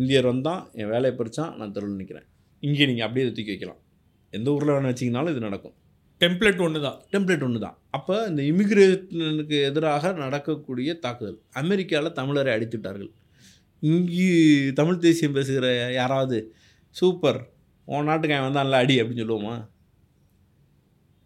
[0.00, 2.26] இந்தியர் வந்தால் என் வேலையை பறிச்சான் நான் தெருவில் நிற்கிறேன்
[2.62, 3.80] இங்கே நீங்கள் அப்படியே தூக்கி வைக்கலாம்.
[4.32, 5.76] எந்த ஊரில் வேணும் வச்சிங்கனாலும் இது நடக்கும்.
[6.20, 11.38] டெம்ப்ளேட் ஒன்று தான் டெம்ப்ளேட் ஒன்று தான் அப்போ இந்த இமிகிரேஷனுக்கு எதிராக நடக்கக்கூடிய தாக்குதல்.
[11.62, 13.10] அமெரிக்காவில் தமிழரை அடித்துட்டார்கள்.
[13.82, 14.28] இங்கே
[14.78, 15.66] தமிழ் தேசியம் பேசுகிற
[16.00, 16.36] யாராவது
[16.96, 17.40] சூப்பர்
[17.88, 19.56] உன் நாட்டுக்கு வந்தால் நல்லா அடி அப்படின்னு சொல்லுவோமா?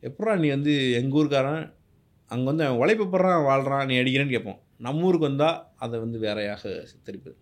[0.03, 1.63] எப்படா நீ வந்து எங்கள் ஊருக்காரன்?
[2.31, 4.61] அங்கே வந்து அவன் உழைப்பப்படுறான் வாழ்கிறான் நீ அடிக்கிறேன்னு கேட்போம்.
[4.87, 7.37] நம்ம ஊருக்கு வந்தால் அதை வந்து வேறையாக சித்தரிப்பது.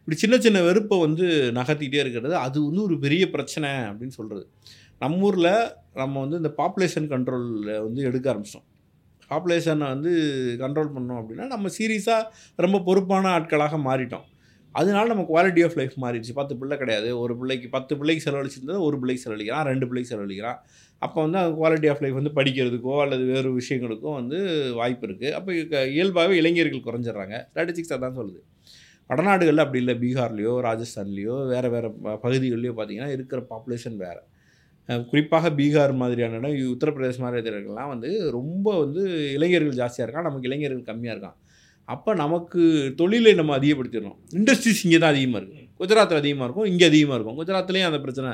[0.00, 1.26] இப்படி சின்ன சின்ன வெறுப்பை வந்து
[1.58, 2.34] நகர்த்திக்கிட்டே இருக்கிறது.
[2.46, 4.44] அது வந்து ஒரு பெரிய பிரச்சனை அப்படின்னு சொல்கிறது
[5.02, 5.52] நம்ம ஊரில்
[5.94, 8.66] நம்ம வந்து இந்த பாப்புலேஷன் கண்ட்ரோலில் வந்து எடுக்க ஆரம்பிச்சிட்டோம்.
[9.30, 10.10] பாப்புலேஷனை வந்து
[10.60, 12.22] கண்ட்ரோல் பண்ணோம் அப்படின்னா நம்ம சீரியஸாக
[12.56, 14.26] ரொம்ப பொறுப்பான ஆட்களாக மாறிட்டோம்.
[14.74, 16.32] அதனால நம்ம குவாலிட்டி ஆஃப் லைஃப் மாறிடுச்சு.
[16.34, 17.08] பத்து பிள்ளை கிடையாது.
[17.18, 20.58] ஒரு பிள்ளைக்கு பத்து பிள்ளைக்கு செலவழிச்சிருந்தது ஒரு பிள்ளைக்கு செலவழிக்கிறான் ரெண்டு பிள்ளைக்கு செலவழிக்கிறான்
[20.98, 24.38] அப்போ வந்து அந்த குவாலிட்டி ஆஃப் லைஃப் வந்து படிக்கிறதுக்கோ அல்லது வேறு விஷயங்களுக்கோ வந்து
[24.74, 25.52] வாய்ப்பு இருக்குது அப்போ
[25.86, 27.36] இயல்பாகவே இளைஞர்கள் குறைஞ்சிட்றாங்க.
[27.50, 28.40] ஸ்டாட்டிஸ்டிக்ஸ் அதான் சொல்லுது.
[29.10, 29.94] வடநாடுகளில் அப்படி இல்லை.
[29.94, 34.22] பீகார்லேயோ ராஜஸ்தான்லேயோ வேறு வேறு பகுதிகள்லையோ பார்த்தீங்கன்னா இருக்கிற பாப்புலேஷன் வேறு.
[35.10, 39.02] குறிப்பாக பீகார் மாதிரியான இடம் உத்தரப்பிரதேச மாதிரி இடங்கள்லாம் வந்து ரொம்ப வந்து
[39.36, 41.38] இளைஞர்கள் ஜாஸ்தியாக இருக்கான் நமக்கு இளைஞர்கள் கம்மியாக இருக்கான்
[41.88, 42.62] அப்போ நமக்கு
[42.98, 44.18] தொழிலை நம்ம அதிகப்படுத்திடணும்.
[44.38, 47.38] இண்டஸ்ட்ரீஸ் இங்கே தான் அதிகமாக இருக்கும் குஜராத்தில் அதிகமாக இருக்கும் இங்கே அதிகமாக இருக்கும்.
[47.40, 48.30] குஜராத்லேயும் அந்த பிரச்சனை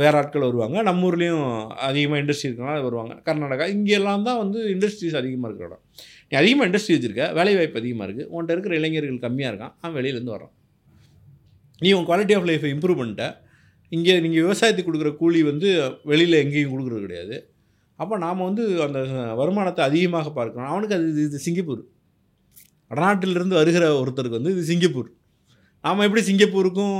[0.00, 0.78] வேறு ஆட்கள் வருவாங்க.
[0.88, 1.44] நம்ம ஊர்லேயும்
[1.88, 3.14] அதிகமாக இண்டஸ்ட்ரி இருக்கனால வருவாங்க.
[3.28, 5.82] கர்நாடகா இங்கெல்லாம் தான் வந்து இண்டஸ்ட்ரீஸ் அதிகமாக இருக்கிற இடம்.
[6.28, 10.54] நீ அதிகமாக இண்டஸ்ட்ரி வச்சுருக்க வேலைவாய்ப்பு அதிகமாக இருக்குது உன்கிட்ட இருக்கிற இளைஞர்கள் கம்மியாக இருக்கான் அவன் வெளியிலேருந்து வரான்
[11.80, 13.24] நீ உன் குவாலிட்டி ஆஃப் லைஃப்பை இம்ப்ரூவ் பண்ணிட்ட
[13.94, 15.68] இங்கே நீங்கள் விவசாயத்துக்கு கொடுக்குற கூலி வந்து
[16.04, 17.36] வெளியில் எங்கேயும் கொடுக்குறது கிடையாது.
[17.98, 19.00] அப்போ நாம் வந்து அந்த
[19.40, 20.70] வருமானத்தை அதிகமாக பார்க்கணும்.
[20.70, 21.82] அவனுக்கு அது இது- சிங்கப்பூர்.
[22.90, 25.08] வடநாட்டிலிருந்து வருகிற ஒருத்தருக்கு வந்து இது சிங்கப்பூர்.
[25.82, 26.96] நாம் எப்படி சிங்கப்பூருக்கும்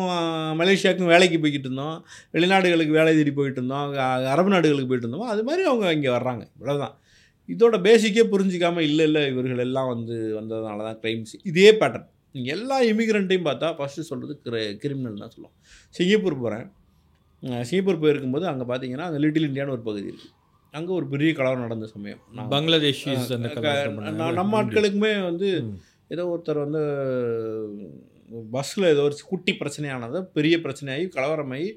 [0.61, 1.97] மலேசியாவுக்கும் வேலைக்கு போய்கிட்டு இருந்தோம்.
[2.33, 3.93] வெளிநாடுகளுக்கு வேலை தேடி போயிட்டு இருந்தோம்.
[4.27, 6.45] அரபு நாடுகளுக்கு போயிட்டு இருந்தோம் அது மாதிரி அவங்க இங்கே வர்றாங்க.
[6.61, 6.95] இவ்வளோதான்
[7.49, 12.77] இதோட பேசிக்கே புரிஞ்சிக்காமல் இல்லை இல்லை இவர்கள் எல்லாம் வந்து வந்ததுனால தான் க்ரைம்ஸ் இதே பேட்டர்ன் நீங்கள் எல்லா
[12.83, 15.59] இமிகிரண்ட்டையும் பார்த்தா ஃபஸ்ட்டு சொல்கிறது கிரி கிரிமினல் தான் சொல்லுவோம்.
[15.91, 16.71] சிங்கப்பூர் போகிறேன்
[17.69, 20.33] சிங்கப்பூர் போயிருக்கும்போது அங்கே பார்த்தீங்கன்னா அங்கே லிட்டில் இந்தியான்னு ஒரு பகுதி இருக்குது
[20.75, 22.21] அங்கே ஒரு பெரிய கலவரம் நடந்த சமயம்.
[24.21, 25.51] நான் நம்ம ஆட்களுக்குமே வந்து.
[26.15, 26.83] ஏதோ ஒருத்தர் வந்து
[28.55, 31.69] பஸ்ஸில் ஏதோ ஒரு குட்டி பிரச்சனையானது பெரிய பிரச்சனையாகி கலவரமாகி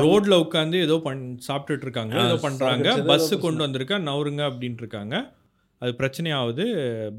[0.00, 2.14] ரோட்ல உட்காந்து ஏதோ பண் சாப்பிட்டுட்டு இருக்காங்க.
[2.26, 2.72] ஏதோ பண்றாங்க.
[2.72, 3.42] சாப்பிட்டுட்டு ஏதோ பஸ் பிரச்சனை.
[3.46, 3.98] கொண்டு வந்திருக்கா?
[4.08, 5.14] நவருங்க அப்படின்ட்டு இருக்காங்க.
[5.82, 6.64] அது பிரச்சனையாவது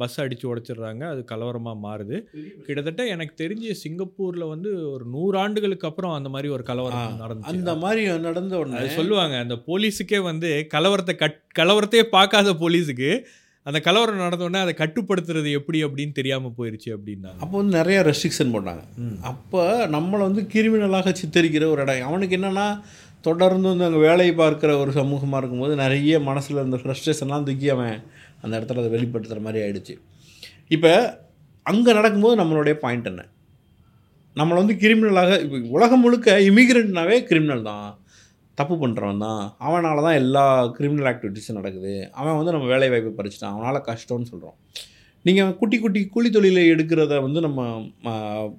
[0.01, 2.17] பஸ் அடிச்சு உடைச்சிடுறாங்க அது கலவரமா மாறுது.
[2.65, 7.53] கிட்டத்தட்ட எனக்கு தெரிஞ்சு சிங்கப்பூர்ல வந்து ஒரு நூறு ஆண்டுகளுக்கு அப்புறம் அந்த மாதிரி ஒரு கலவரம் நடந்துச்சு.
[7.53, 13.11] அந்த மாதிரி நடந்த உடனே சொல்லுவாங்க அந்த போலீஸுக்கே வந்து கலவரத்தை கட் கலவரத்தையே பார்க்காத போலீஸுக்கு
[13.65, 17.39] அந்த கலவரம் நடந்த உடனே அதை கட்டுப்படுத்துறது எப்படி அப்படின்னு தெரியாம போயிருச்சு அப்படின்னாங்க.
[17.43, 18.83] அப்போ வந்து நிறைய ரெஸ்ட்ரிக்ஷன் போட்டாங்க.
[19.31, 19.61] அப்போ
[19.95, 22.07] நம்மளை வந்து கிரிமினலாக சித்தரிக்கிற ஒரு இடம்.
[22.09, 22.67] அவனுக்கு என்னென்னா
[23.27, 27.95] தொடர்ந்து வந்து அங்கே வேலையை பார்க்குற ஒரு சமூகமாக இருக்கும்போது நிறைய மனசில் இருந்த ஃப்ரஸ்ட்ரேஷன்லாம் தூக்கி அவன்
[28.43, 29.95] அந்த இடத்துல அதை வெளிப்படுத்துகிற மாதிரி ஆயிடுச்சு.
[30.75, 30.91] இப்போ
[31.71, 33.23] அங்கே நடக்கும்போது நம்மளுடைய பாயிண்ட் என்ன?
[34.39, 37.89] நம்மளை வந்து கிரிமினலாக இப்போ உலகம் முழுக்க இமிகிரண்ட்னாவே கிரிமினல் தான்.
[38.57, 39.43] தப்பு பண்ணுறவன் தான்.
[39.65, 40.45] அவனால் தான் எல்லா
[40.77, 41.93] கிரிமினல் ஆக்டிவிட்டீஸும் நடக்குது.
[42.19, 43.55] அவன் வந்து நம்ம வேலை வாய்ப்பு பறிச்சிட்டான்.
[43.57, 44.57] அவனால் கஷ்டம்னு சொல்கிறோம்
[45.25, 47.59] நீங்கள் குட்டி குட்டி கூலி தொழிலை எடுக்கிறத வந்து நம்ம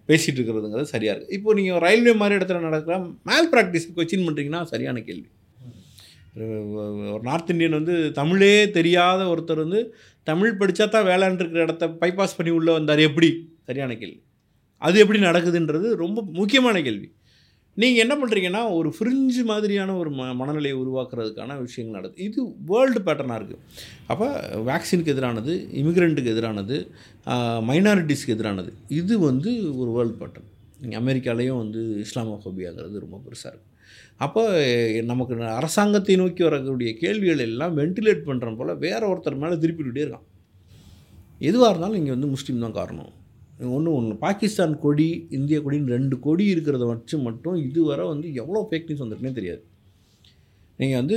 [0.09, 2.97] பேசிகிட்டு இருக்கிறதுங்கிறது சரியாக இருக்குது இப்போ நீங்கள் ரயில்வே மாதிரி இடத்துல நடக்கிற
[3.31, 5.29] மேல் ப்ராக்டிஸ் கொச்சின் பண்ணுறீங்கன்னா சரியான கேள்வி.
[6.37, 12.37] ஒரு- நார்த் இந்தியன் வந்து தமிழே தெரியாத ஒருத்தர் வந்து தமிழ் படித்தா தான் வேலைன்னு இருக்கிற இடத்த பைபாஸ்
[12.37, 12.99] பண்ணி உள்ளே வந்தார்.
[12.99, 13.29] எப்படி?
[13.63, 14.23] சரியான கேள்வி.
[14.77, 17.09] அது எப்படி நடக்குதுன்றது ரொம்ப முக்கியமான கேள்வி.
[17.77, 22.23] நீங்கள் என்ன பண்ணுறீங்கன்னா ஒரு ஃப்ரிஞ்சு மாதிரியான ஒரு ம மனநிலையை உருவாக்குறதுக்கான விஷயங்கள் நடக்குது.
[22.25, 23.59] இது வேர்ல்டு பேட்டர்னாக இருக்குது
[24.07, 24.27] அப்போ
[24.67, 26.77] வேக்சினுக்கு எதிரானது இமிக்ரெண்ட்டுக்கு எதிரானது
[27.71, 30.51] மைனாரிட்டிஸ்க்கு எதிரானது இது வந்து ஒரு வேர்ல்டு பேட்டர்ன்
[30.83, 33.73] அமெரிக்காலேயும் வந்து இஸ்லாமோஃபோபியாங்கிறது ரொம்ப பெருசாக இருக்குது
[34.25, 34.43] அப்போ
[35.05, 40.25] நமக்கு அரசாங்கத்தை நோக்கி வரக்கூடிய கேள்விகள் எல்லாம் வென்டிலேட் பண்ணுற போல் வேறு ஒருத்தர் மேலே திருப்பிக்கிட்டே இருக்கான்.
[41.39, 43.13] எதுவாக இருந்தாலும் இங்கே வந்து முஸ்லீம் தான் காரணம்.
[43.61, 48.87] ஒன்று ஒன்று பாகிஸ்தான் கொடி இந்திய கொடின்னு ரெண்டு கொடி இருக்கிறத வச்சு மட்டும் இதுவரை வந்து எவ்வளோ ஃபேக்
[48.87, 49.65] நியூஸ் வந்திருக்குனே தெரியாது.
[50.77, 51.17] நீங்கள் வந்து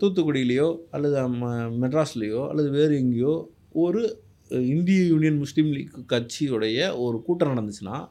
[0.00, 7.54] தூத்துக்குடியிலையோ அல்லது ம- மெட்ராஸ்லேயோ அல்லது வேறு எங்கேயோ ஒரு இந்திய யூனியன் முஸ்லீம் லீக் கட்சியுடைய ஒரு கூட்டம்
[7.54, 8.08] நடந்துச்சுன்னா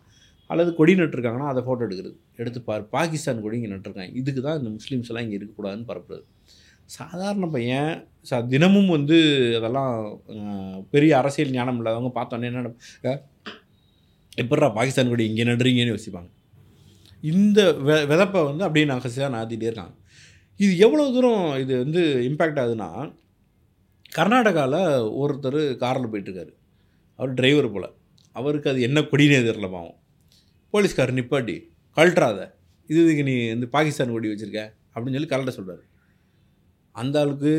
[0.48, 2.16] அல்லது கொடி நட்டுருக்காங்கன்னா அதை ஃபோட்டோ எடுக்கிறது.
[2.42, 4.14] எடுத்து பார் பாகிஸ்தான் கூட இங்கே நட்டுருக்காங்க.
[4.22, 6.24] இதுக்கு தான் இந்த முஸ்லீம்ஸ் எல்லாம் இங்கே இருக்கக்கூடாதுன்னு பரப்புறது.
[6.98, 7.92] சாதாரண பையன்
[8.30, 9.18] ச தினமும் வந்து
[9.58, 9.94] அதெல்லாம்
[10.94, 12.72] பெரிய அரசியல் ஞானம் இல்லாதவங்க பார்த்தோன்னே என்ன
[14.44, 16.30] எப்படா பாகிஸ்தான் கூட இங்கே நடுறீங்கன்னு யோசிப்பாங்க.
[17.24, 19.96] இந்த வெ விதப்பை வந்து அப்படியே நான் நகசியாக நாத்திட்டே இருக்காங்க.
[20.60, 22.90] இது எவ்வளோ தூரம் இது வந்து இம்பேக்ட் ஆகுதுன்னா
[24.18, 24.82] கர்நாடகாவில்
[25.22, 26.52] ஒருத்தர் காரில் போயிட்டுருக்காரு.
[27.20, 27.90] அவர் டிரைவர் போல்.
[28.36, 29.98] அவருக்கு அது என்ன கொடினே தெரில பாவம்.
[30.74, 31.56] போலீஸ்கார் நிப்பாட்டி
[31.98, 32.40] கழட்டுறாத
[32.90, 34.62] இது இதுக்கு நீ இந்த பாகிஸ்தான் கொடி வச்சுருக்க
[34.96, 35.84] அப்படின்னு சொல்லி கலட்ட சொல்கிறார்
[36.96, 37.52] அந்த ஆளுக்கு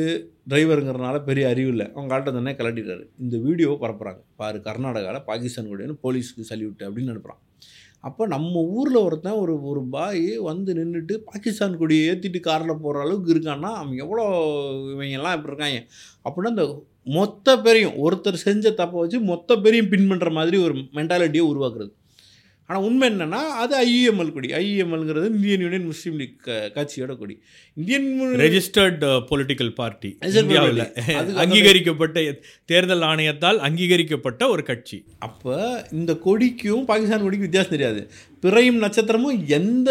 [0.50, 1.86] டிரைவருங்கிறனால பெரிய அறிவு இல்லை.
[1.94, 7.42] அவங்க கலட்ட தானே கலட்டிட்டாரு இந்த வீடியோவை பரப்புகிறாங்க பாரு கர்நாடகாவில் பாகிஸ்தான் கொடின்னு போலீஸ்க்கு சல்யூட் அப்படின்னு அனுப்புகிறான்
[8.00, 13.34] அப்போ நம்ம ஊரில் ஒருத்தன் ஒரு ஒரு பாய் வந்து நின்றுட்டு பாகிஸ்தான் கொடியை ஏற்றிட்டு காரில் போகிற அளவுக்கு
[13.34, 14.24] இருக்கான்னா அவன் எவ்வளோ
[14.94, 15.80] இவங்கெல்லாம் இப்படி இருக்காங்க
[16.24, 16.66] அப்படின்னா இந்த
[17.04, 21.92] மொத்த பேரையும் ஒருத்தர் செஞ்ச தப்பை வச்சு மொத்த பேரையும் பின் பண்ணுற மாதிரி ஒரு மென்டாலிட்டியை உருவாக்குறது.
[22.70, 24.48] ஆனால் உண்மை என்னென்னா அது ஐஇஎம்எல் கொடி.
[24.58, 27.34] ஐஇஎம்எல்ங்கிறது இந்தியன் யூனியன் முஸ்லீம் லீக் கட்சியோட கொடி.
[27.76, 28.06] இந்தியன்
[28.42, 30.10] ரெஜிஸ்டர்ட் பொலிட்டிக்கல் பார்ட்டி
[30.40, 30.82] இந்தியாவில்
[31.42, 32.22] அங்கீகரிக்கப்பட்ட
[32.64, 35.04] தேர்தல் ஆணையத்தால் அங்கீகரிக்கப்பட்ட ஒரு கட்சி.
[35.18, 35.56] அப்போ
[35.92, 38.02] இந்த கொடிக்கும் பாகிஸ்தான் கொடிக்கும் வித்தியாசம் தெரியாது.
[38.44, 39.90] பிறையும் நட்சத்திரமும் எந்த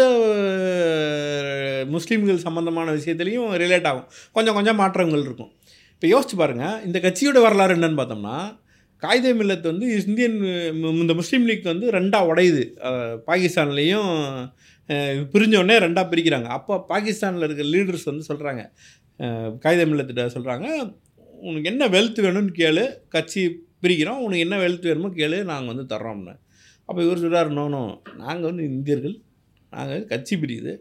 [1.96, 4.08] முஸ்லீம்கள் சம்பந்தமான விஷயத்துலையும் ரிலேட் ஆகும்.
[4.32, 5.52] கொஞ்சம் கொஞ்சம் மாற்றங்கள் இருக்கும்.
[5.94, 8.36] இப்போ யோசிச்சு பாருங்கள் இந்த கட்சியோட வரலாறு என்னன்னு பார்த்தோம்னா
[9.02, 10.36] காகித மில்லத் வந்து இந்தியன்
[11.02, 12.64] இந்த முஸ்லீம் லீக் வந்து ரெண்டாக உடையுது.
[13.28, 14.10] பாகிஸ்தான்லேயும்
[15.34, 16.48] பிரிஞ்சோடனே ரெண்டாக பிரிக்கிறாங்க.
[16.58, 18.62] அப்போ பாகிஸ்தானில் இருக்கிற லீடர்ஸ் வந்து சொல்கிறாங்க
[19.64, 20.66] காயிதே மில்லத்திட்ட சொல்கிறாங்க
[21.48, 22.84] உனக்கு என்ன வெல்த் வேணும்னு கேளு
[23.14, 23.42] கட்சி
[23.84, 24.20] பிரிக்கிறோம்.
[24.24, 26.34] உனக்கு என்ன வெல்த் வேணுமோ கேளு நாங்கள் வந்து தர்றோம்னு.
[26.88, 27.82] அப்போ இவர் சொல்கிறார் நோனோ
[28.22, 29.16] நாங்கள் வந்து இந்தியர்கள்.
[29.72, 30.72] நாங்கள் கட்சி பிரியுது.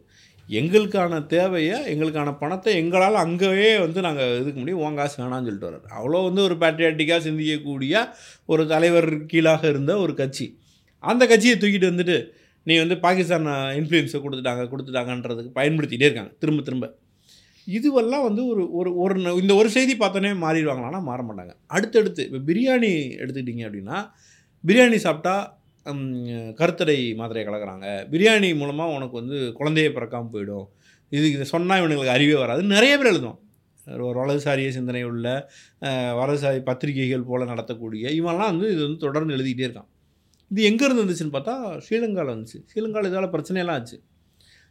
[0.50, 5.90] எங்களுக்கான தேவையை எங்களுக்கான பணத்தை எங்களால் அங்கேயே வந்து நாங்கள் இதுக்கு முடியும் உன் காசு வேணாம்னு சொல்லிட்டு வர்றாரு.
[6.00, 8.02] அவ்வளோ வந்து ஒரு பேட்ரியாட்டிக்காக சிந்திக்கக்கூடிய
[8.46, 10.58] ஒரு தலைவர் கீழாக இருந்த ஒரு கட்சி.
[11.00, 12.18] அந்த கட்சியை தூக்கிட்டு வந்துட்டு
[12.64, 13.46] நீ வந்து பாகிஸ்தான்
[13.80, 16.34] இன்ஃப்ளூயன்ஸை கொடுத்துட்டாங்க கொடுத்துட்டாங்கன்றதுக்கு பயன்படுத்திகிட்டே இருக்காங்க.
[16.40, 16.88] திரும்ப திரும்ப.
[17.68, 21.54] இதுவெல்லாம் வந்து ஒரு ஒரு ஒரு இந்த ஒரு செய்தி பார்த்தோன்னே மாறிடுவாங்களான்னா மாற மாட்டாங்க.
[21.68, 22.92] அடுத்தடுத்து இப்போ பிரியாணி
[23.22, 23.98] எடுத்துக்கிட்டிங்க அப்படின்னா
[24.64, 25.36] பிரியாணி சாப்பிட்டா
[26.60, 27.88] கருத்தடை மாத்திரையை கலக்கிறாங்க.
[28.14, 30.68] பிரியாணி மூலமாக உனக்கு வந்து குழந்தையே பிறக்காமல் போயிடும்.
[31.18, 32.62] இது இதை சொன்னால் இவனுங்களுக்கு அறிவே வராது.
[32.76, 33.38] நிறைய பேர் எழுதும்
[34.08, 35.28] ஒரு வலதுசாரிய சிந்தனை உள்ள
[36.20, 39.90] வலதுசாரி பத்திரிகைகள் போல் நடத்தக்கூடிய இவன்லாம் வந்து இது வந்து தொடர்ந்து எழுதிக்கிட்டே இருக்கான்.
[40.52, 42.60] இது எங்கேருந்து வந்துச்சுன்னு பார்த்தா ஸ்ரீலங்காவில் வந்துச்சு.
[42.70, 43.98] ஸ்ரீலங்காவில் இதால் பிரச்சனையெல்லாம் ஆச்சு.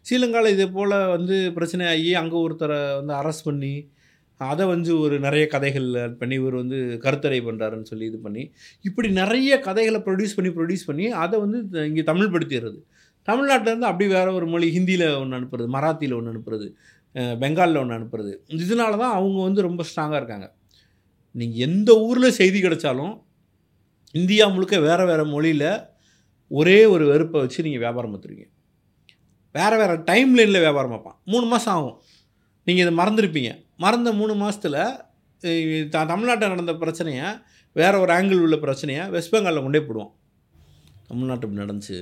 [0.07, 3.73] ஸ்ரீலங்காவில் இதே போல் வந்து பிரச்சனை ஆகி அங்கே ஒருத்தரை வந்து அரெஸ்ட் பண்ணி
[4.41, 5.89] அதை வந்து ஒரு நிறைய கதைகள்
[6.20, 8.43] பண்ணி இவர் வந்து கருத்தரை பண்ணுறாருன்னு சொல்லி இது பண்ணி
[8.89, 11.59] இப்படி நிறைய கதைகளை ப்ரொடியூஸ் பண்ணி ப்ரொடியூஸ் பண்ணி அதை வந்து
[11.91, 12.78] இங்கே தமிழ் படுத்திடுறது
[13.28, 16.68] தமிழ்நாட்டிலேருந்து அப்படி வேறு ஒரு மொழி ஹிந்தியில் ஒன்று அனுப்புறது மராத்தியில் ஒன்று அனுப்புறது
[17.43, 18.32] பெங்காலில் ஒன்று அனுப்புறது
[18.64, 20.47] இதனால தான் அவங்க வந்து ரொம்ப ஸ்ட்ராங்காக இருக்காங்க.
[21.34, 23.14] நீங்கள் எந்த ஊரில் செய்தி கிடைச்சாலும்
[24.14, 25.70] இந்தியா முழுக்க வேறு வேறு மொழியில்
[26.51, 28.47] ஒரே ஒரு வெறுப்பை வச்சு நீங்கள் வியாபாரம் பார்த்துருவீங்க.
[29.59, 31.18] வேறு வேறு டைம் லைனில் வியாபாரம் பார்ப்பான்.
[31.32, 31.97] மூணு மாதம் ஆகும்.
[32.66, 33.51] நீங்கள் இதை மறந்துருப்பீங்க.
[33.79, 34.81] மறந்த மூணு மாதத்தில்
[35.93, 37.26] த தமிழ்நாட்டில் நடந்த பிரச்சனையை
[37.76, 40.12] வேறு ஒரு ஆங்கிள் உள்ள பிரச்சனையை வெஸ்ட் பெங்காலில் கொண்டே போடுவோம்.
[41.09, 41.99] தமிழ்நாட்டு இப்படி நடந்துச்சு.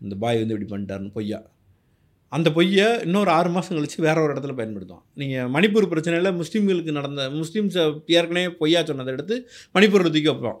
[0.00, 1.40] இந்த பாய் வந்து இப்படி பண்ணிட்டாருன்னு பொய்யா.
[2.32, 7.22] அந்த பொய்யை இன்னொரு ஆறு மாதம் கழிச்சு வேற ஒரு இடத்துல பயன்படுத்துவோம் நீங்கள் மணிப்பூர் பிரச்சனையில் முஸ்லீம்களுக்கு நடந்த
[7.40, 7.82] முஸ்லீம்ஸை
[8.18, 9.36] ஏற்கனவே பொய்யா சொன்னதை எடுத்து
[9.74, 10.60] மணிப்பூரில் தூக்கி வைப்போம்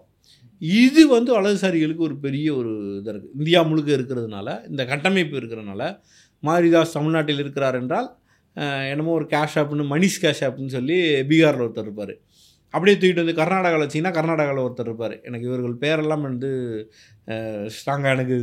[0.80, 5.82] இது வந்து வலதுசாரிகளுக்கு ஒரு பெரிய ஒரு இது இருக்குது இந்தியா முழுக்க இருக்கிறதுனால இந்த கட்டமைப்பு இருக்கிறதுனால
[6.42, 8.08] மாரிதாஸ் தமிழ்நாட்டில் இருக்கிறார் என்றால்
[8.92, 10.96] என்னமோ ஒரு கேஷ் ஆப்னு மணிஷ் கேஷ் ஆப்னு சொல்லி
[11.30, 12.14] பீகாரில் ஒருத்தர் இருப்பார்.
[12.74, 15.14] அப்படியே தூக்கிட்டு வந்து கர்நாடகாவில் வச்சிங்கன்னா கர்நாடகாவில் ஒருத்தர் இருப்பார்.
[15.28, 16.50] எனக்கு இவர்கள் பேரெல்லாம் வந்து
[17.76, 18.36] ஸ்ட்ராங்காக எனக்கு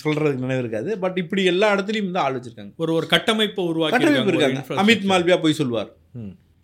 [0.00, 0.90] சொல்கிறதுக்கு நினைவு இருக்காது.
[1.04, 2.72] பட் இப்படி எல்லா இடத்துலையும் வந்து ஆள் வச்சுருக்காங்க.
[2.84, 5.08] ஒரு ஒரு கட்டமைப்பை உருவாக்கி கட்டமைப்பு இருக்காங்க, அமித்.
[5.12, 5.90] மால்வியா போய் சொல்வார்.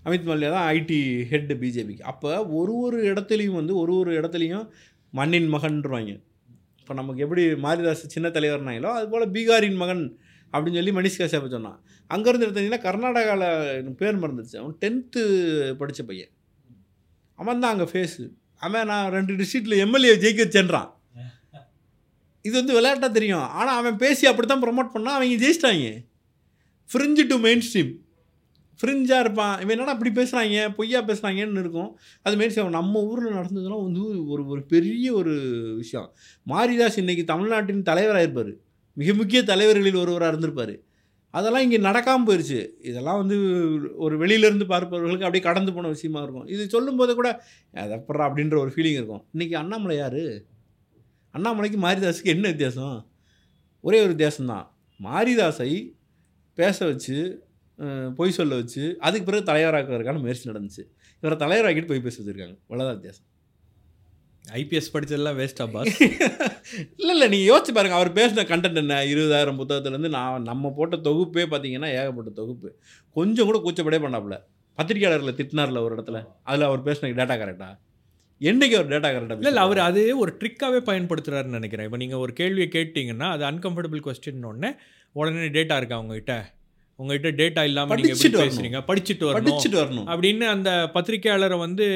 [0.04, 1.00] அமித் மால்வியா தான் ஐடி
[1.32, 2.30] ஹெட் பிஜேபிக்கு அப்போ
[2.60, 4.66] ஒரு ஒரு இடத்துலையும் வந்து ஒரு ஒரு இடத்துலையும்
[5.12, 6.12] மண்ணின் மகன்றுவாங்க.
[6.80, 10.04] இப்போ நமக்கு எப்படி மாரிதாஸ் சின்ன தலைவர்னாங்களோ அது போல் பீகாரின் மகன்
[10.52, 11.78] அப்படின்னு சொல்லி மணிஷ் காஷாப்பை சொன்னான்.
[12.14, 13.48] அங்கேருந்து எடுத்தீங்கன்னா கர்நாடகாவில்
[13.78, 14.58] எனக்கு பேர் மறந்துடுச்சு.
[14.62, 15.22] அவன் டென்த்து
[15.80, 16.32] படித்த பையன்.
[17.38, 18.24] அவன் தான் அங்கே ஃபேஸு
[18.66, 20.90] அவன் நான் ரெண்டு டிஸ்ட்ரிக்டில் எம்எல்ஏ ஜெயிக்க சென்றான்
[22.44, 23.46] இது வந்து விளையாட்டாக தெரியும்.
[23.58, 25.88] ஆனால் அவன் பேசி அப்படி தான் ப்ரொமோட் பண்ணால் அவங்க ஜெயிச்சிட்டாங்க.
[26.90, 27.92] ஃப்ரிஞ்சு டு மெயின் ஸ்ட்ரீம்
[28.80, 29.54] ஃப்ரிஞ்சாக இருப்பான்.
[29.62, 31.90] இவன் என்னடா இப்படி பேசுகிறாங்க பொய்யா பேசுகிறாங்கன்னு இருக்கும்.
[32.22, 34.02] அது மாரி நம்ம ஊரில் நடந்ததுலாம் வந்து
[34.32, 35.34] ஒரு ஒரு பெரிய ஒரு
[35.82, 36.08] விஷயம்.
[36.52, 38.52] மாரிதாஸ் இன்றைக்கி தமிழ்நாட்டின் தலைவராக இருப்பார்
[39.00, 40.74] மிக முக்கிய தலைவர்களில் ஒருவராக இருந்திருப்பார்.
[41.34, 42.60] அதெல்லாம் இங்கே நடக்காமல் போயிடுச்சு
[42.90, 43.36] இதெல்லாம் வந்து
[44.04, 46.46] ஒரு வெளியிலேருந்து பார்ப்பவர்களுக்கு அப்படியே கடந்து போன விஷயமா இருக்கும்.
[46.54, 47.30] இது சொல்லும்போது கூட
[47.84, 49.22] அதப்பறா அப்படின்ற ஒரு ஃபீலிங் இருக்கும்.
[49.34, 50.22] இன்றைக்கி அண்ணாமலை யார்?
[51.34, 52.96] அண்ணாமலைக்கு மாரிதாஸுக்கு என்ன வித்தியாசம்?
[53.84, 54.66] ஒரே ஒரு வித்தியாசம்தான்
[55.00, 55.70] மாரிதாஸை
[56.58, 57.16] பேச வச்சு
[58.18, 60.82] பொய் சொல்ல வச்சு அதுக்கு பிறகு தலைவராக்குவதற்கான முயற்சி நடந்துச்சு.
[61.22, 63.26] இவரை தலைவராக்கிட்டு போய் பேச வச்சுருக்காங்க இவ்வளோதான் வித்தியாசம்.
[64.46, 65.94] ஐபிஎஸ் படிச்சதெல்லாம் வேஸ்டா பாஸ்
[66.98, 69.04] இல்லை இல்லை நீங்கள் யோசிச்சு பாருங்கள் அவர் பேசின கண்டென்ட் என்ன?
[69.04, 72.68] இருபதாயிரம் புத்தகத்துலேருந்து நான் நம்ம போட்ட தொகுப்பே பார்த்தீங்கன்னா ஏகப்பட்ட தொகுப்பு.
[73.16, 74.36] கொஞ்சம் கூட கூச்சப்படே பண்ணாப்புல
[74.78, 76.20] பத்திரிக்கையாளர்களை திட்டினார்ல ஒரு இடத்துல.
[76.42, 77.68] அதில் அவர் பேசின டேட்டா கரெக்டா
[78.40, 81.84] என்னைக்கு அவர் டேட்டா கரெக்டாக இல்ல இல்ல அவர் அது ஒரு ட்ரிக்காவே பயன்படுத்துறாருன்னு நினைக்கிறேன்.
[81.84, 84.70] இப்போ நீங்க ஒரு கேள்வியை கேட்டீங்கன்னா அது அன்கம்ஃபர்டபுள் கொஸ்டின் உடனே
[85.12, 86.34] உடனே டேட்டா இருக்கா உங்ககிட்ட
[86.98, 88.46] உங்ககிட்ட டேட்டா இல்லாம நீங்க எப்படி படிச்சுட்டு வரணும்.
[88.46, 91.86] பேசுறீங்க படிச்சுட்டு வரணும் படிச்சுட்டு வரணும் அப்படின்னு அந்த பத்திரிக்கையாளரை வந்து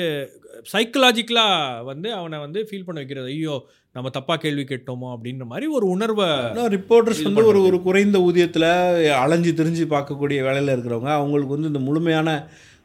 [0.72, 3.54] சைக்கலாஜிக்கலாக வந்து அவனை வந்து ஃபீல் பண்ண வைக்கிறது ஐயோ
[3.94, 6.26] நம்ம தப்பாக கேள்வி கேட்டோமோ அப்படின்ற மாதிரி ஒரு உணர்வை
[6.70, 7.60] ரிப்போர்ட்டர்ஸ் வந்து ஒரு.
[7.62, 8.68] ஒரு குறைந்த ஊதியத்தில்
[9.14, 12.28] அலைஞ்சு திரிஞ்சு பார்க்கக்கூடிய வேலையில் இருக்கிறவங்க அவங்களுக்கு வந்து இந்த முழுமையான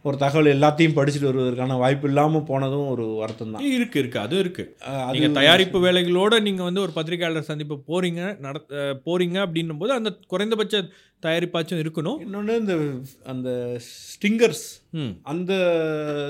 [0.05, 4.19] ஒரு தகவல் எல்லாத்தையும் படிச்சுட்டு வருவதற்கான வாய்ப்பு இல்லாமல் போனதும் ஒரு வருத்தம் தான் இருக்கு இருக்கு.
[4.19, 4.63] அது இருக்கு.
[4.79, 9.93] அது நீங்க தயாரிப்பு வேலைகளோட நீங்க வந்து ஒரு பத்திரிகையாளர் சந்திப்பு போறீங்க நட அஹ் போறீங்க அப்படின்னும் போது
[9.93, 10.81] அந்த குறைந்தபட்ச
[11.23, 12.19] தயாரிப்பாச்சும் இருக்கணும்.
[12.19, 12.75] இன்னொன்று இந்த
[13.25, 13.49] அந்த
[14.09, 15.13] ஸ்டிங்கர்ஸ் ம்.
[15.23, 15.53] அந்த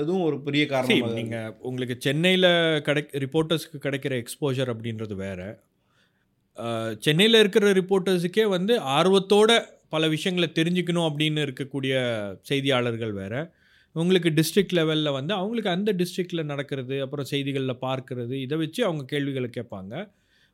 [0.02, 2.48] இதுவும் ஒரு பெரிய காரணம் நீங்க உங்களுக்கு சென்னையில்
[2.82, 5.40] கிடை ரிப்போர்ட்டர்ஸ்க்கு கிடைக்கிற எக்ஸ்போஜர் அப்படின்றது வேற.
[6.98, 9.50] சென்னையில் இருக்கிற ரிப்போர்ட்டர்ஸுக்கே வந்து ஆர்வத்தோட
[9.88, 11.94] பல விஷயங்களை தெரிஞ்சுக்கணும் அப்படின்னு இருக்கக்கூடிய
[12.48, 13.34] செய்தியாளர்கள் வேற.
[14.00, 19.48] உங்களுக்கு டிஸ்ட்ரிக்ட் லெவலில் வந்து அவங்களுக்கு அந்த டிஸ்ட்ரிக்டில் நடக்கிறது அப்புறம் செய்திகளில் பார்க்கறது இதை வச்சு அவங்க கேள்விகளை
[19.56, 19.94] கேட்பாங்க.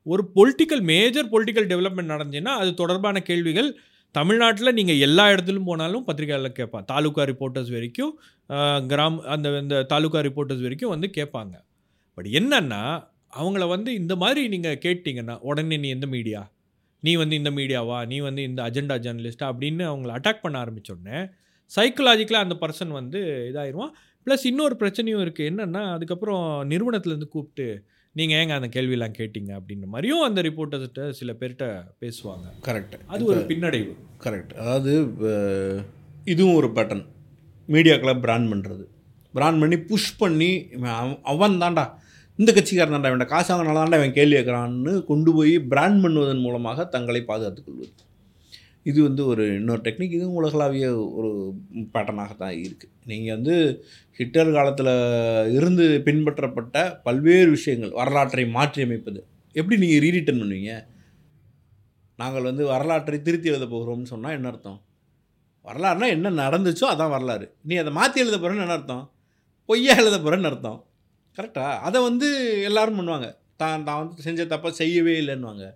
[0.06, 3.70] ஒரு பொலிட்டிக்கல் மேஜர் பொலிட்டிக்கல் டெவலப்மெண்ட் நடந்துச்சுன்னா அது தொடர்பான கேள்விகள்
[4.14, 8.12] தமிழ்நாட்டில் நீங்கள் எல்லா இடத்துலையும் போனாலும் பத்திரிகையாளர் கேட்பான் தாலுகா ரிப்போர்ட்டர்ஸ் வரைக்கும்
[8.92, 11.54] கிராம் அந்த இந்த தாலுகா ரிப்போர்ட்டர்ஸ் வரைக்கும் வந்து கேட்பாங்க.
[12.18, 12.82] பட் என்னன்னா
[13.38, 16.42] அவங்கள வந்து இந்த மாதிரி நீங்கள் கேட்டிங்கன்னா உடனே நீ எந்த மீடியா
[17.02, 21.20] நீ வந்து இந்த மீடியாவா நீ வந்து இந்த அஜெண்டா ஜேர்னலிஸ்டா அப்படின்னு அவங்கள அட்டாக் பண்ண ஆரம்பிச்சோடனே
[21.76, 23.20] சைக்கலாஜிக்கலாக அந்த பர்சன் வந்து
[23.50, 23.92] இதாயிருவான்.
[24.26, 27.66] ப்ளஸ் இன்னொரு பிரச்சனையும் இருக்குது என்னென்னா அதுக்கப்புறம் நிறுவனத்துலேருந்து கூப்பிட்டு
[28.16, 29.50] நீங்கள் ஏங்க அந்த கேள்வியெல்லாம் கேட்டீங்க?
[29.58, 31.66] அப்படின்ற மாதிரியும் அந்த ரிப்போர்ட்டர்ஸ்கிட்ட சில பேர்கிட்ட
[32.02, 32.46] பேசுவாங்க.
[32.66, 33.92] கரெக்ட் அது ஒரு பின்னடைவு.
[34.24, 34.92] கரெக்ட் அதாவது
[36.32, 37.04] இதுவும் ஒரு பேட்டர்ன்
[37.68, 38.84] மீடியாக்களை பிராண்ட் பண்ணுறது
[39.34, 40.50] பிராண்ட் பண்ணி புஷ் பண்ணி
[40.98, 41.84] அவன் அவன் தான்டா
[42.38, 46.84] இந்த கட்சிக்காரன் தான்டா இவன் காசு வாங்கினால தான்டா இவன் கேள்வி கேட்குறான்னு கொண்டு போய் பிராண்ட் பண்ணுவதன் மூலமாக
[46.94, 47.92] தங்களை பாதுகாத்துக் கொள்வது.
[48.90, 50.86] இது வந்து ஒரு இன்னொரு டெக்னிக் இதுவும் உலகளாவிய
[51.18, 51.30] ஒரு
[51.94, 53.54] பேட்டர்னாக தான் இருக்குது நீங்கள் வந்து
[54.18, 54.92] ஹிட்லர் காலத்தில்
[55.58, 59.20] இருந்து பின்பற்றப்பட்ட பல்வேறு விஷயங்கள் வரலாற்றை மாற்றி அமைப்பது
[59.54, 60.72] எப்படி நீங்கள் ரீரிட்டர்ன் பண்ணுவீங்க?
[62.18, 64.78] நாங்கள் வந்து வரலாற்றை திருத்தி எழுத போகிறோம்னு சொன்னால் என்ன அர்த்தம்?
[65.68, 67.46] வரலாறுனா என்ன நடந்துச்சோ அதான் வரலாறு.
[67.68, 69.04] நீ அதை மாற்றி எழுத போகிறேன்னு என்ன அர்த்தம்?
[69.68, 70.80] பொய்யா எழுத போகிறேன்னு அர்த்தம்.
[71.38, 72.28] கரெக்டாக அதை வந்து
[72.68, 73.28] எல்லோரும் பண்ணுவாங்க.
[73.60, 75.66] தான் தான் வந்து செஞ்ச தப்பாக செய்யவே இல்லைன்னுவாங்க.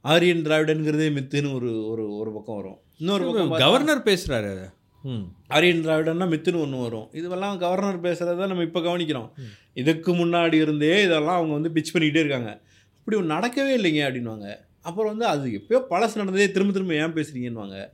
[0.00, 2.78] ஆரியன் திராவிடன்கிறதே மித்துன்னு ஒரு ஒரு ஒரு பக்கம் வரும்.
[2.96, 4.68] இன்னொரு பக்கம் கவர்னர் பேசுகிறாரு
[5.04, 5.24] ம்.
[5.48, 7.10] ஆரியன் திராவிடன்னா மித்துன்னு ஒன்று வரும்.
[7.12, 9.28] இதுவெல்லாம் கவர்னர் பேசுகிறத நம்ம இப்போ கவனிக்கிறோம்.
[9.72, 12.60] இதுக்கு முன்னாடி இருந்தே இதெல்லாம் அவங்க வந்து பிச் பண்ணிக்கிட்டே இருக்காங்க.
[12.98, 17.90] அப்படி ஒன்று நடக்கவே இல்லைங்க அப்படின்வாங்க அப்புறம் வந்து அது எப்பயோ பழசு நடந்ததே திரும்ப திரும்ப ஏன் பேசுகிறீங்கன்னுவாங்க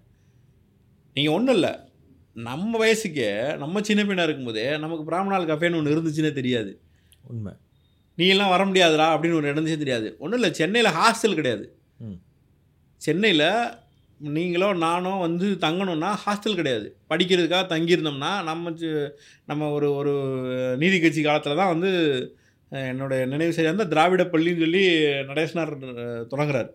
[1.14, 1.70] நீங்கள் ஒன்றும் இல்லை.
[2.32, 6.80] நம்ம வயசுக்கே நம்ம சின்ன பையனாக இருக்கும்போதே நமக்கு பிராமணால் கஃபேன்னு ஒன்று இருந்துச்சுன்னே தெரியாது.
[7.22, 7.52] உண்மை.
[8.14, 10.16] நீ எல்லாம் வர முடியாதுடா அப்படின்னு ஒரு இருந்துச்சே தெரியாது.
[10.18, 11.75] ஒன்றும் இல்லை சென்னையில் ஹாஸ்டல் கிடையாது.
[13.06, 13.48] சென்னையில்
[14.20, 16.86] நீங்களோ நானோ வந்து தங்கணும்னா ஹாஸ்டல் கிடையாது.
[17.10, 18.72] படிக்கிறதுக்காக தங்கியிருந்தோம்னா நம்ம
[19.50, 20.12] நம்ம ஒரு ஒரு
[20.82, 21.90] நீதி கட்சி காலத்தில் தான் வந்து
[22.72, 24.82] என்னுடைய நினைவு சரியாக இருந்தால் திராவிட பள்ளின்னு சொல்லி
[25.30, 26.70] நடேசனார் தொடங்குறாரு தொடங்குறார்.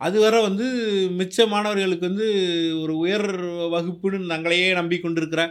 [0.00, 0.66] அது வரை வந்து
[1.20, 2.28] மிச்ச மாணவர்களுக்கு வந்து
[2.82, 3.28] ஒரு உயர்
[3.74, 5.42] வகுப்புன்னு தங்களையே நம்பிக்கொண்டிருக்கிற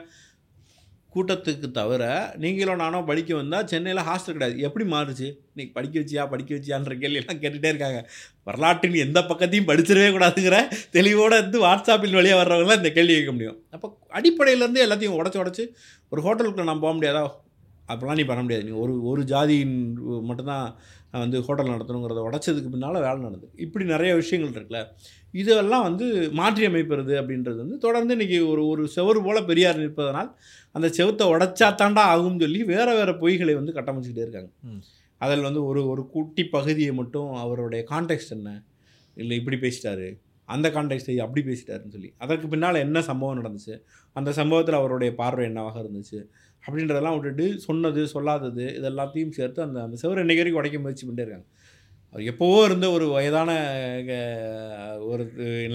[1.16, 4.60] கூட்டத்துக்கு தவிர நீங்களும் நானும் படிக்க வந்தால் சென்னையில் ஹாஸ்டல் கிடையாது.
[4.60, 5.28] எப்படி மாறுச்சு?
[5.56, 8.10] இன்றைக்கி படிக்க வச்சியா படிக்க வச்சியான்ற கேள்வியெல்லாம் கேட்டுகிட்டே இருக்காங்க.
[8.44, 10.58] வரலாற்றின் எந்த பக்கத்தையும் படிச்சிடவே கூடாதுங்கிற
[10.94, 13.60] தெளிவோட இருந்து வாட்ஸ்அப்பில் வழியாக வர்றவங்களாம் இந்த கேள்வி கேட்க முடியும்.
[13.72, 15.66] அப்போ அடிப்படையிலேருந்து எல்லாத்தையும் உடச்சி உடச்சி
[16.10, 17.24] ஒரு ஹோட்டலுக்குள்ள நான் போக முடியாதா?
[17.90, 18.64] அப்போலாம் நீ பண்ண முடியாது.
[18.68, 19.76] நீ ஒரு ஒரு ஜாதியின்
[20.28, 20.68] மட்டும்தான்
[21.24, 23.52] வந்து ஹோட்டல் நடத்தணுங்கிறத உடச்சதுக்கு பின்னால் வேலை நடந்தது.
[23.66, 24.82] இப்படி நிறைய விஷயங்கள் இருக்குல்ல.
[25.34, 26.06] இதெல்லாம் வந்து
[26.40, 30.32] மாற்றி அமைப்பது அப்படின்றது வந்து தொடர்ந்து இன்றைக்கி ஒரு ஒரு செவரு போல் பெரியார் நிற்பதனால்
[30.76, 34.52] அந்த செவுத்தை உடைச்சா தாண்டா ஆகும்னு சொல்லி வேறு வேறு பொய்களை வந்து கட்டமைச்சிக்கிட்டே இருக்காங்க.
[35.22, 38.52] அதில் வந்து ஒரு ஒரு குட்டி பகுதியை மட்டும் அவருடைய கான்டெக்ட் என்ன?
[39.18, 40.08] இல்லை இப்படி பேசிட்டாரு.
[40.50, 42.10] அந்த கான்டெக்ட்டை அப்படி பேசிட்டாருன்னு சொல்லி.
[42.18, 43.76] அதற்கு பின்னால் என்ன சம்பவம் நடந்துச்சு?
[44.16, 46.20] அந்த சம்பவத்தில் அவருடைய பார்வை என்னவாக இருந்துச்சு?
[46.66, 51.26] அப்படின்றதெல்லாம் விட்டுட்டு சொன்னது சொல்லாதது இது எல்லாத்தையும் சேர்த்து அந்த அந்த செவரு இன்னைக்கு வரைக்கும் உடைக்க முயற்சி பண்ணிட்டே
[51.26, 51.48] இருக்காங்க.
[52.14, 53.50] அவர் எப்போவோ இருந்த ஒரு வயதான
[55.12, 55.24] ஒரு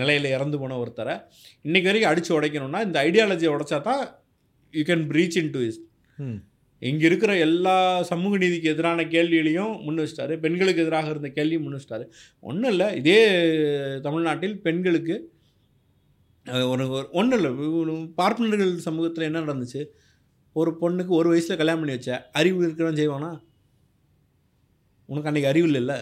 [0.00, 1.14] நிலையில் இறந்து போன ஒருத்தரை
[1.66, 4.02] இன்னைக்கு வரைக்கும் அடித்து உடைக்கணும்னா இந்த ஐடியாலஜியை உடைச்சா தான்
[4.74, 5.80] you can breach into is
[6.82, 7.74] இங்கே இருக்கிற எல்லா
[8.10, 10.34] சமூக நீதிக்கு எதிரான கேள்விகளையும் முன் வச்சிட்டாரு.
[10.42, 12.04] பெண்களுக்கு எதிராக இருந்த கேள்வியும் முன் வச்சிட்டாரு.
[12.48, 13.20] ஒன்றும் இல்லை இதே
[14.06, 15.16] தமிழ்நாட்டில் பெண்களுக்கு
[16.72, 16.84] ஒரு
[17.20, 17.52] ஒன்றும் இல்லை.
[18.20, 19.82] பார்ப்பனர்கள் சமூகத்தில் என்ன நடந்துச்சு?
[20.56, 23.30] ஒரு பொண்ணுக்கு ஒரு வயசில் கல்யாணம் பண்ணி வச்ச அறிவு இருக்கிறவன் செய்வானா?
[25.06, 25.94] உனக்கு அன்றைக்கி அறிவு இல்லைல்ல?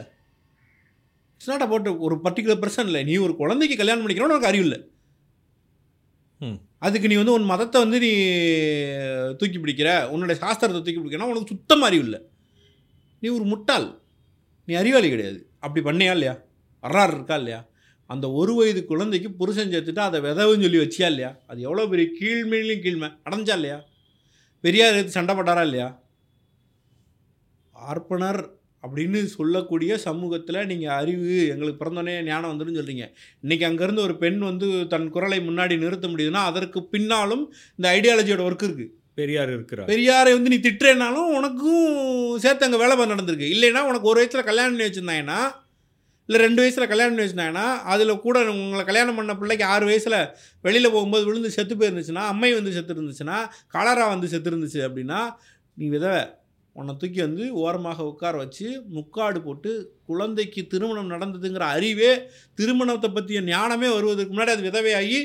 [1.32, 3.04] இட்ஸ் நாட் அபவுட் ஒரு பர்டிகுலர் பர்சன் இல்லை.
[3.04, 4.78] நீ ஒரு குழந்தைக்கு கல்யாணம் பண்ணிக்கிறோம் உனக்கு அறிவு இல்லை.
[6.40, 6.58] ம்.
[6.78, 8.12] அதுக்கு நீ வந்து உன் மதத்தை வந்து நீ
[9.36, 12.20] தூக்கி பிடிக்கிற உன்னுடைய சாஸ்திரத்தை தூக்கி பிடிக்கிறனா உனக்கு சுத்தமாக அறிவு இல்லை.
[13.18, 14.00] நீ ஒரு முட்டாள்.
[14.68, 15.50] நீ அறிவாளி கிடையாது.
[15.60, 16.34] அப்படி பண்ணியா இல்லையா?
[16.80, 17.60] வரலாறு இருக்கா இல்லையா?
[18.06, 21.30] அந்த ஒரு வயது குழந்தைக்கு புருஷன் சேர்த்துட்டு அதை விதவுன்னு சொல்லி வச்சியா இல்லையா?
[21.46, 23.78] அது எவ்வளோ பெரிய கீழ்மையிலையும் கீழ்மை அடைஞ்சா இல்லையா?
[24.64, 25.88] பெரியார் எடுத்து சண்டை போட்டாரா இல்லையா?
[27.76, 28.42] பார்ப்பனர்
[28.84, 33.04] அப்படின்னு சொல்லக்கூடிய சமூகத்தில் நீங்கள் அறிவு எங்களுக்கு பிறந்தோடனே ஞானம் வந்துடும் சொல்கிறீங்க
[33.44, 37.44] இன்றைக்கி அங்கேருந்து ஒரு பெண் வந்து தன் குரலை முன்னாடி நிறுத்த முடியுதுன்னா அதற்கு பின்னாலும்
[37.78, 39.88] இந்த ஐடியாலஜியோட ஒர்க் இருக்குது பெரியார் இருக்கிறார்.
[39.88, 41.84] பெரியாரை வந்து நீ திட்டுறேனாலும் உனக்கும்
[42.38, 43.52] சேர்த்து அங்கே வேலை நடந்திருக்கு.
[43.54, 45.40] இல்லைன்னா உனக்கு ஒரு வயசில் கல்யாணம் பண்ணி வச்சுருந்தாங்கன்னா
[46.28, 50.20] இல்லை ரெண்டு வயசில் கல்யாணம் பண்ணி அதில் கூட உங்களை கல்யாணம் பண்ண பிள்ளைக்கு ஆறு வயசில்
[50.60, 53.38] வெளியில் போகும்போது விழுந்து செத்து போயிருந்துச்சுன்னா அம்மை வந்து செத்து இருந்துச்சுன்னா
[53.72, 55.30] கலரா வந்து செத்து இருந்துச்சு அப்படின்னா
[55.74, 56.22] நீ விதவை
[56.72, 63.88] உன்னை தூக்கி வந்து ஓரமாக உட்கார வச்சு முக்காடு போட்டு குழந்தைக்கு திருமணம் நடந்ததுங்கிற அறிவே திருமணத்தை பற்றிய ஞானமே
[63.88, 65.18] வருவதற்கு முன்னாடி அது விதவையாகி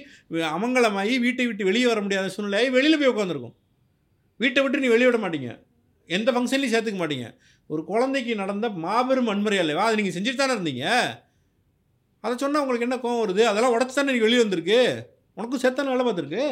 [0.56, 3.56] அமங்கலமாகி வீட்டை விட்டு வெளியே வர முடியாத சூழ்நிலையாகி வெளியில் போய் உட்காந்துருக்கும்
[4.38, 5.52] வீட்டை விட்டு நீ வெளியிட விட மாட்டீங்க.
[6.08, 7.28] எந்த ஃபங்க்ஷன்லையும் சேர்த்துக்க மாட்டீங்க.
[7.74, 9.84] ஒரு குழந்தைக்கு நடந்த மாபெரும் வன்முறை அல்லவா?
[9.88, 10.86] அதை நீங்கள் செஞ்சுட்டு தானே இருந்தீங்க?
[12.24, 13.44] அதை சொன்னால் உங்களுக்கு என்ன கோவம் வருது?
[13.50, 14.80] அதெல்லாம் உடச்சி தானே நீ வெளியே வந்திருக்கு?
[15.38, 16.46] உனக்கும் சேர்த்தான வேலை பார்த்துருக்கு.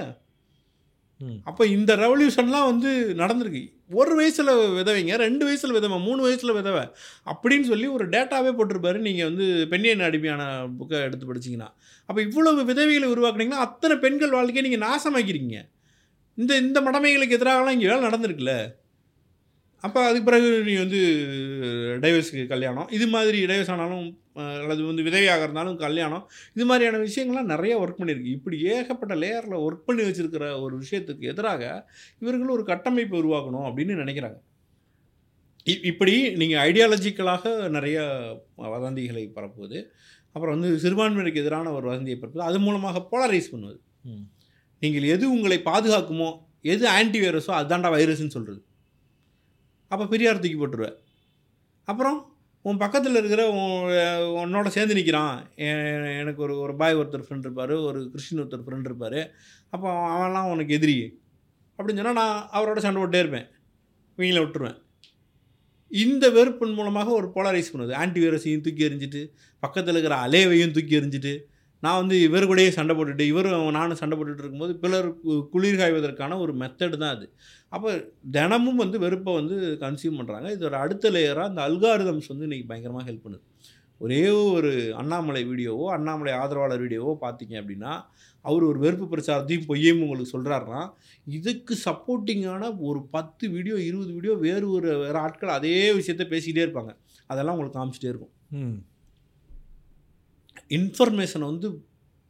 [1.49, 2.89] அப்போ இந்த ரெவல்யூஷன்லாம் வந்து
[3.21, 3.61] நடந்திருக்கு.
[3.99, 6.83] ஒரு வயசில் விதவைங்க ரெண்டு வயசில் விதவை மூணு வயசில் விதவை
[7.31, 8.99] அப்படின்னு சொல்லி ஒரு டேட்டாவே போட்டிருப்பாரு.
[9.07, 10.43] நீங்கள் வந்து பெண்ணியன் அடிமையான
[10.79, 11.69] புக்கை எடுத்து படிச்சீங்கன்னா.
[12.09, 15.57] அப்போ இவ்வளவு விதவைகளை உருவாக்குனீங்கன்னா அத்தனை பெண்கள் வாழ்க்கையை நீங்கள் நாசமாக்கிறீங்க
[16.37, 18.55] இந்த இந்த மடமைகளுக்கு எதிராகலாம் இங்கே வேலை நடந்திருக்குல்ல?
[19.87, 20.99] அப்போ அதுக்கு பிறகு நீ வந்து
[22.01, 22.87] டைவர்ஸுக்கு கல்யாணம்.
[22.89, 26.29] இது மாதிரி டைவர்ஸ் ஆனாலும் அல்லது வந்து விதவையாக இருந்தாலும் கல்யாணம்.
[26.53, 28.25] இது மாதிரியான விஷயங்கள்லாம் நிறைய ஒர்க் பண்ணியிருக்கு.
[28.25, 34.37] இப்படி ஏகப்பட்ட லேயரில் ஒர்க் பண்ணி வச்சிருக்கிற ஒரு விஷயத்துக்கு எதிராக இவர்கள் ஒரு கட்டமைப்பு உருவாக்கணும் அப்படின்னு நினைக்கிறாங்க.
[35.65, 38.01] இ- இப்படி நீங்கள் ஐடியாலஜிக்கலாக நிறைய
[38.57, 39.83] வதந்திகளை பரப்புவது
[40.31, 43.81] அப்புறம் வந்து சிறுபான்மையினருக்கு எதிரான ஒரு வதந்தியை பரப்புவது அது மூலமாக போலரைஸ் பண்ணுவது.
[44.79, 48.65] நீங்கள் எது உங்களை பாதுகாக்குமோ எது ஆன்டி வைரஸோ அதுதான்டா வைரஸ்ன்னு சொல்கிறது
[49.89, 50.95] அப்போ பெரியார் தூக்கி போட்டுருவேன்.
[51.83, 52.31] அப்புறம்
[52.61, 58.09] உன் பக்கத்தில் இருக்கிற உன் உன்னோட சேர்ந்து நிற்கிறான் எனக்கு ஒரு ஒரு பாய் ஒருத்தர் ஃப்ரெண்ட் இருப்பார் ஒரு
[58.11, 59.31] கிறிஸ்டின் ஒருத்தர் ஃப்ரெண்ட் இருப்பார்.
[59.69, 61.21] அப்போ அவன்லாம் உனக்கு எதிரி.
[61.77, 63.47] அப்படின்னு சொன்னால் நான் அவரோட சண்டை போட்டே இருப்பேன்.
[64.17, 64.85] இவங்கள விட்டுருவேன்.
[65.89, 67.93] இந்த வெறுப்பின் மூலமாக ஒரு போலரைஸ் பண்ணுது.
[67.93, 71.39] ஆன்டி வைரஸையும் தூக்கி எறிஞ்சிட்டு பக்கத்தில் இருக்கிற அலேவையும் தூக்கி எறிஞ்சிட்டு
[71.81, 76.39] நான் வந்து இவர் கூடயே சண்டை போட்டுட்டு இவரும் நானும் சண்டை போட்டுட்டு இருக்கும்போது பிறர் கு- குளிர் காய்வதற்கான
[76.39, 77.33] ஒரு மெத்தடு தான் அது.
[77.73, 77.89] அப்போ
[78.35, 83.25] தினமும் வந்து வெறுப்பை வந்து கன்சியூம் பண்ணுறாங்க இதோட அடுத்த லேயராக இந்த அல்காரிதம்ஸ் வந்து இன்றைக்கி பயங்கரமாக ஹெல்ப்
[83.25, 83.43] பண்ணுது.
[84.01, 84.23] ஒரே
[84.55, 87.93] ஒரு அண்ணாமலை வீடியோவோ அண்ணாமலை ஆதரவாளர் வீடியோவோ பார்த்தீங்க அப்படின்னா
[88.45, 90.81] அவர் ஒரு வெறுப்பு பிரச்சாரத்தையும் பொய்யையும் உங்களுக்கு சொல்கிறாருன்னா
[91.37, 96.93] இதுக்கு சப்போர்ட்டிங்கான ஒரு பத்து வீடியோ இருபது வீடியோ வேறு ஒரு வேறு ஆட்கள் அதே விஷயத்த பேசிக்கிட்டே இருப்பாங்க.
[97.29, 98.33] அதெல்லாம் உங்களுக்கு காமிச்சிட்டே இருக்கும்.
[100.77, 101.67] இன்ஃபர்மேஷனை வந்து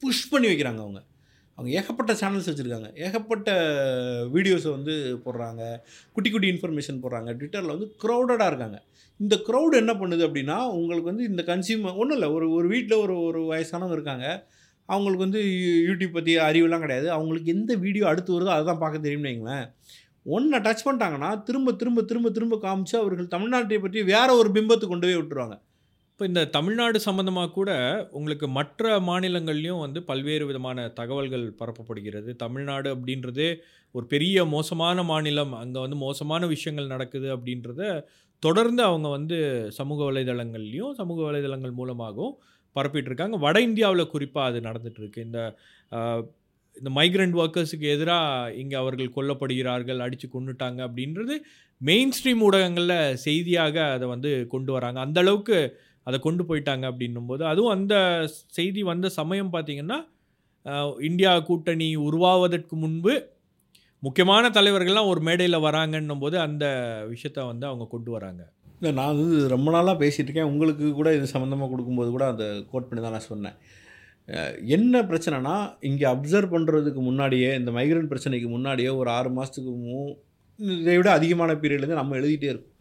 [0.03, 1.01] புஷ் பண்ணி வைக்கிறாங்க அவங்க.
[1.57, 2.97] அவங்க ஏகப்பட்ட சேனல்ஸ் வச்சுருக்காங்க.
[2.99, 3.51] ஏகப்பட்ட
[4.33, 5.77] வீடியோஸை வந்து போடுறாங்க.
[6.13, 7.33] குட்டி குட்டி இன்ஃபர்மேஷன் போடுறாங்க.
[7.33, 8.83] ட்விட்டரில் வந்து க்ரௌடடாக இருக்காங்க.
[9.17, 12.29] இந்த க்ரௌட் என்ன பண்ணுது அப்படின்னா உங்களுக்கு வந்து இந்த கன்சியூமர் ஒன்றும் இல்லை.
[12.29, 14.47] ஒரு ஒரு வீட்டில் ஒரு ஒரு வயசானவங்க இருக்காங்க.
[14.85, 17.11] அவங்களுக்கு வந்து யூ- யூடியூப் பற்றி அறிவுலாம் கிடையாது.
[17.11, 19.73] அவங்களுக்கு எந்த வீடியோ அடுத்து வருதோ அதை தான் பார்க்க தெரியும்னு வைங்களேன்.
[20.23, 25.07] ஒன்றை டச் பண்ணிட்டாங்கன்னா திரும்ப திரும்ப திரும்ப திரும்ப காமிச்சு அவர்கள் தமிழ்நாட்டை பற்றி வேறு ஒரு பிம்பத்தை கொண்டு
[25.07, 25.61] போய் விட்டுருவாங்க.
[26.17, 27.71] இப்போ இந்த தமிழ்நாடு சம்மந்தமாக கூட
[28.17, 32.29] உங்களுக்கு மற்ற மாநிலங்கள்லையும் வந்து பல்வேறு விதமான தகவல்கள் பரப்பப்படுகிறது.
[32.43, 33.45] தமிழ்நாடு அப்படின்றது
[33.95, 35.53] ஒரு பெரிய மோசமான மாநிலம்.
[35.59, 37.91] அங்கே வந்து மோசமான விஷயங்கள் நடக்குது அப்படின்றத
[38.43, 39.37] தொடர்ந்து அவங்க வந்து
[39.79, 42.35] சமூக வலைதளங்கள்லேயும் சமூக வலைதளங்கள் மூலமாகவும்
[42.75, 45.39] பரப்பிட்டு இருக்காங்க வட இந்தியாவில் குறிப்பாக அது நடந்துகிட்ருக்கு இந்த
[46.75, 51.35] இந்த மைக்ரண்ட் ஒர்க்கர்ஸுக்கு எதிராக இங்கே அவர்கள் கொல்லப்படுகிறார்கள் அடித்து கொண்டுட்டாங்க அப்படின்றது
[51.81, 54.99] மெயின் ஸ்ட்ரீம் ஊடகங்களில் செய்தியாக அதை வந்து கொண்டு வராங்க.
[55.07, 55.59] அந்த அளவுக்கு
[56.07, 57.95] அதை கொண்டு போயிட்டாங்க அப்படின்னும்போது அதுவும் அந்த
[58.57, 59.97] செய்தி வந்த சமயம் பார்த்தீங்கன்னா
[61.07, 63.13] இந்தியா கூட்டணி உருவாவதற்கு முன்பு
[64.03, 66.65] முக்கியமான தலைவர்கள்லாம் ஒரு மேடையில் வராங்கன்னும் போது அந்த
[67.11, 68.41] விஷயத்த வந்து அவங்க கொண்டு வராங்க.
[68.79, 70.49] இல்லை நான் வந்து ரொம்ப நாளாக பேசிகிட்டு இருக்கேன்.
[70.51, 73.55] உங்களுக்கு கூட இது சம்மந்தமாக கொடுக்கும்போது கூட அந்த கோட் பண்ணி தான் நான் சொன்னேன்.
[74.75, 75.55] என்ன பிரச்சனைனா
[75.89, 79.99] இங்கே அப்சர்வ் பண்ணுறதுக்கு முன்னாடியே இந்த மைக்ரேன் பிரச்சனைக்கு முன்னாடியே ஒரு ஆறு மாதத்துக்கு மூ
[80.81, 82.73] இதை விட அதிகமான பீரியட்லேருந்து நம்ம எழுதிட்டே இருக்கோம்.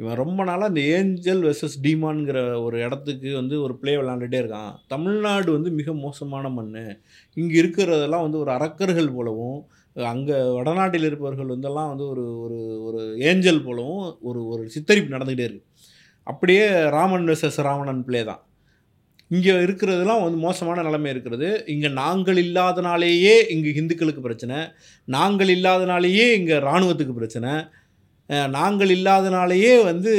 [0.00, 4.72] இவன் ரொம்ப நாளாக அந்த ஏஞ்சல் வெர்சஸ் டீமான்ங்கிற ஒரு இடத்துக்கு வந்து ஒரு ப்ளே விளாண்டுட்டே இருக்கான்.
[4.92, 6.70] தமிழ்நாடு வந்து மிக மோசமான மண்
[7.40, 9.58] இங்கே இருக்கிறதெல்லாம் வந்து ஒரு அரக்கர்கள் போலவும்
[9.96, 15.66] அங்கே வடநாட்டில் இருப்பவர்கள் வந்தெல்லாம் வந்து ஒரு ஒரு ஒரு ஏஞ்சல் போலவும் ஒரு ஒரு சித்தரிப்பு நடந்துக்கிட்டே இருக்குது
[16.26, 16.64] அப்படியே
[16.96, 18.42] ராமன் வெர்சஸ் ராவணன் பிளே தான்.
[19.30, 21.48] இங்கே இருக்கிறதெல்லாம் வந்து மோசமான நிலைமை இருக்கிறது.
[21.72, 24.58] இங்கே நாங்கள் இல்லாதனாலேயே இங்கே ஹிந்துக்களுக்கு பிரச்சனை.
[25.16, 27.52] நாங்கள் இல்லாதனாலேயே இங்கே இராணுவத்துக்கு பிரச்சனை.
[28.56, 30.10] நாங்கள் இல்லாதனாலேயே வந்து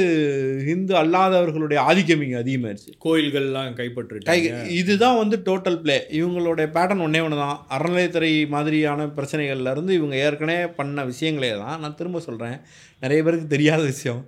[0.68, 2.92] ஹிந்து அல்லாதவர்களுடைய ஆதிக்கம் இங்கே அதிகமாயிருச்சு.
[3.06, 9.74] கோயில்கள்லாம் கை கைப்பற்றிட்டாங்க இதுதான் வந்து டோட்டல் ப்ளே இவங்களுடைய பேட்டர்ன் ஒன்றே ஒன்று தான் அறநிலையத்துறை மாதிரியான பிரச்சனைகள்ல
[9.76, 11.78] இருந்து இவங்க ஏற்கனவே பண்ண விஷயங்களே தான்.
[11.84, 12.58] நான் திரும்ப சொல்கிறேன்
[13.04, 14.22] நிறைய பேருக்கு தெரியாத விஷயம்.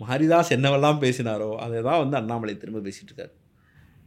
[0.00, 3.32] மாரிதாஸ் என்னவெல்லாம் பேசினாரோ அதை தான் வந்து அண்ணாமலை திரும்ப பேசிகிட்டு இருக்காரு.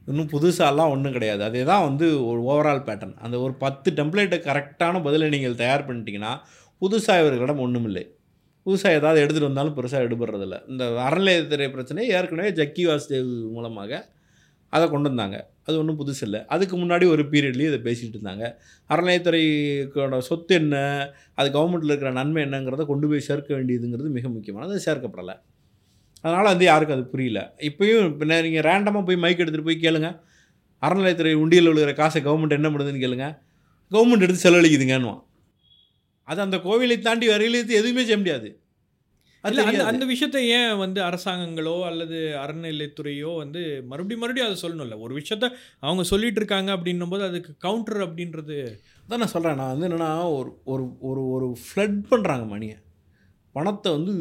[0.07, 1.41] இன்னும் புதுசாலாம் ஒன்றும் கிடையாது.
[1.49, 6.33] அதே தான் வந்து ஒரு ஓவரால் பேட்டர்ன் அந்த ஒரு பத்து டெம்ப்ளேட்டை கரெக்டான பதிலை நீங்கள் தயார் பண்ணிட்டீங்கன்னா
[6.81, 8.03] புதுசாக இவர்களிடம் ஒன்றும் இல்லை
[8.65, 10.57] புதுசாக ஏதாவது எடுத்துகிட்டு வந்தாலும் பெருசாக எடுபடுறதில்ல.
[10.71, 14.01] இந்த அறநிலையத்துறை பிரச்சனை ஏற்கனவே ஜக்கி வாசுதேவ் மூலமாக
[14.69, 15.37] அதை கொண்டு வந்தாங்க.
[15.67, 16.39] அது ஒன்றும் புதுசு இல்லை.
[16.53, 18.45] அதுக்கு முன்னாடி ஒரு பீரியட்லேயும் இதை பேசிகிட்டு இருந்தாங்க.
[18.89, 20.75] அறநிலையத்துறைக்கோட சொத்து என்ன
[21.39, 25.35] அது கவர்மெண்ட்டில் இருக்கிற நன்மை என்னங்கிறத கொண்டு போய் சேர்க்க வேண்டியதுங்கிறது மிக முக்கியமானது அது சேர்க்கப்படலை.
[26.23, 27.39] அதனால் வந்து யாருக்கும் அது புரியல.
[27.69, 30.09] இப்போயும் இப்போ நீங்கள் ரேண்டமாக போய் மைக் எடுத்துகிட்டு போய் கேளுங்க.
[30.81, 33.27] அறநிலையத்துறை உண்டியல் விழுகிற காசை கவர்மெண்ட் என்ன பண்ணுதுன்னு கேளுங்க.
[33.91, 35.21] கவர்மெண்ட் எடுத்து செலவழிக்குதுங்கன்னுவான்.
[36.31, 38.49] அது அந்த கோவிலை தாண்டி வரையிலேருந்து எதுவுமே செய்ய முடியாது.
[39.43, 39.83] அது இல்ல, அந்த.
[39.91, 44.97] அந்த விஷயத்தை ஏன் வந்து அரசாங்கங்களோ அல்லது அறநிலைத்துறையோ வந்து மறுபடியும் மறுபடியும் அதை சொல்லணும்ல?
[44.99, 45.45] ஒரு விஷயத்த
[45.79, 48.57] அவங்க சொல்லிட்டு இருக்காங்க அப்படின்னும் போது அதுக்கு கவுண்டர் அப்படின்றது
[49.01, 52.77] அதான் நான் சொல்கிறேன் நான் வந்து என்னென்னா ஒரு ஒரு ஒரு ஒரு ஃப்ளட் பண்ணுறாங்க மணியை
[53.55, 54.11] பணத்தை வந்து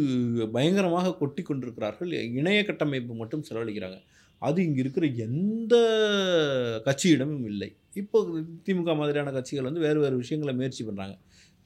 [0.52, 2.12] பயங்கரமாக கொட்டி கொண்டிருக்கிறார்கள்.
[2.38, 3.98] இணைய கட்டமைப்பு மட்டும் செலவழிக்கிறாங்க.
[4.42, 5.74] அது இங்கே இருக்கிற எந்த
[6.86, 7.68] கட்சியிடமும் இல்லை.
[7.94, 8.18] இப்போ
[8.66, 11.14] திமுக மாதிரியான கட்சிகள் வந்து வேறு வேறு விஷயங்களை முயற்சி பண்ணுறாங்க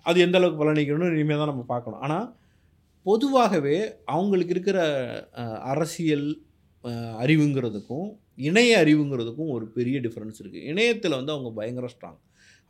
[0.07, 2.03] அது எந்த அளவுக்கு பலனளிக்கணும்னு இனிமேல் தான் நம்ம பார்க்கணும்.
[2.07, 2.27] ஆனால்
[3.07, 3.77] பொதுவாகவே
[4.15, 4.79] அவங்களுக்கு இருக்கிற
[5.73, 6.29] அரசியல்
[7.25, 8.07] அறிவுங்கிறதுக்கும்
[8.49, 12.21] இணைய அறிவுங்கிறதுக்கும் ஒரு பெரிய டிஃப்ரென்ஸ் இருக்குது இணையத்தில் வந்து அவங்க பயங்கர ஸ்ட்ராங்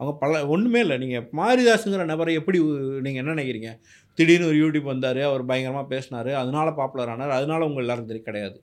[0.00, 0.96] அவங்க பல ஒன்றுமே இல்லை.
[1.02, 2.58] நீங்கள் மாரிதாஸுங்கிற நபரை எப்படி
[3.04, 3.70] நீங்கள் என்ன நினைக்கிறீங்க?
[4.18, 8.58] திடீர்னு ஒரு யூடியூப் வந்தார் அவர் பயங்கரமாக பேசினார் அதனால பாப்புலர் ஆனார் அதனால உங்கள் எல்லாருக்கும் தெரியும் கிடையாது.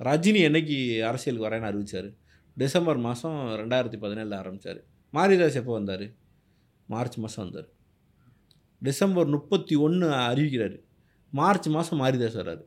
[0.00, 0.78] ரஜினி என்னைக்கு
[1.10, 2.08] அரசியலுக்கு வரேன்னு அறிவித்தார்
[2.56, 4.80] டிசம்பர் மாதம் ரெண்டாயிரத்தி பதினேழில் ஆரம்பித்தார்
[5.14, 6.04] மாரிதாஸ் எப்போ வந்தார்?
[6.86, 7.68] மார்ச் மாதம் வந்தார்.
[8.78, 10.80] டிசம்பர் முப்பத்தி ஒன்று அறிவிக்கிறாரு.
[11.30, 12.64] மார்ச் மாதம் மாரிதாஸ் வர்றாரு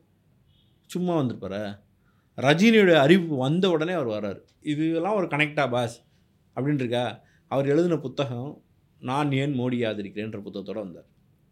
[0.86, 1.78] சும்மா வந்திருப்பாரா?
[2.36, 4.66] ரஜினியோட அறிவிப்பு வந்த உடனே அவர் வர்றாரு.
[4.66, 6.04] இதெல்லாம் ஒரு கனெக்டா பாஸ்
[6.56, 8.62] அப்படின்ட்டுருக்கா அவர் எழுதின புத்தகம்
[9.00, 11.06] நான் ஏன் மோடி ஆதரிக்கிறேன்ற புத்தகத்தோடு வந்தார்.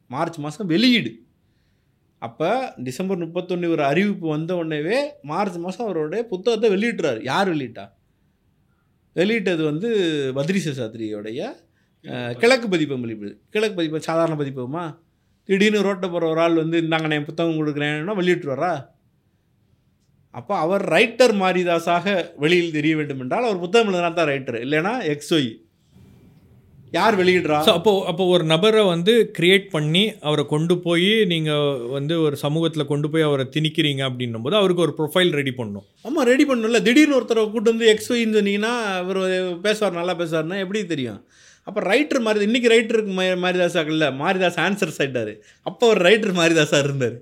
[0.09, 1.23] மார்ச் மாதம் வெளியீடு.
[2.19, 7.93] அப்போ டிசம்பர் முப்பத்தொன்று ஒரு அறிவிப்பு வந்த உடனேவே மார்ச் மாதம் அவருடைய புத்தகத்தை வெளியிட்டுறாரு யார் வெளியிட்டா?
[9.15, 9.89] வெளியிட்டது வந்து
[10.35, 11.55] பத்ரி சாஸ்திரியோடைய
[12.43, 14.85] கிழக்கு பதிப்பகம் வெளியிடுது கிழக்கு பதிப்பு சாதாரண பதிப்பகமா
[15.49, 18.73] திடீர்னு ரோட்டை போகிற ஒரு ஆள் வந்து இந்தாங்க நான் புத்தகம் கொடுக்குறேன்னா வெளியிட்டுருவாரா?
[20.35, 22.07] அப்போ அவர் ரைட்டர் மாரிதாஸாக
[22.45, 25.51] வெளியில் தெரிய வேண்டும் என்றால் அவர் புத்தகம் எழுதினா தான் ரைட்டர் இல்லைன்னா எக்ஸ்ஒய்
[26.93, 27.59] யார் வெளியிடுறா?
[27.67, 32.91] ஸோ அப்போ அப்போ ஒரு நபரை வந்து கிரியேட் பண்ணி அவரை கொண்டு போய் நீங்கள் வந்து ஒரு சமூகத்தில்
[32.93, 36.81] கொண்டு போய் அவரை திணிக்கிறீங்க அப்படின்னும் போது அவருக்கு ஒரு ப்ரொஃபைல் ரெடி பண்ணும் ஆமாம் ரெடி பண்ணணும்ல.
[36.89, 39.21] திடீர்னு ஒருத்தரை கூட்டு வந்து எக்ஸ்ஒய்ன்னு சொன்னீங்கன்னா அவர்
[39.67, 41.21] பேசுவார் நல்லா பேசுவார்னா எப்படி தெரியும்?
[41.67, 43.13] அப்போ ரைட்டர் மாதிரி இன்றைக்கி ரைட்டருக்கு
[43.45, 45.33] மாரிதாஸாக இல்லை மாரிதாஸ் ஆன்சர்ஸ் ஆகிட்டார்
[45.69, 47.17] அப்போ அவர் ரைட்டர் மாரிதாஸாக இருந்தார்.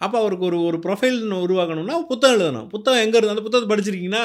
[0.00, 2.68] அப்போ அவருக்கு ஒரு ஒரு ப்ரொஃபைல் உருவாக்கணும்னா புத்தகம் எழுதணும்.
[2.74, 4.24] புத்தகம் எங்கே இருந்தால் அந்த புத்தகத்தை படிச்சிருக்கீங்கன்னா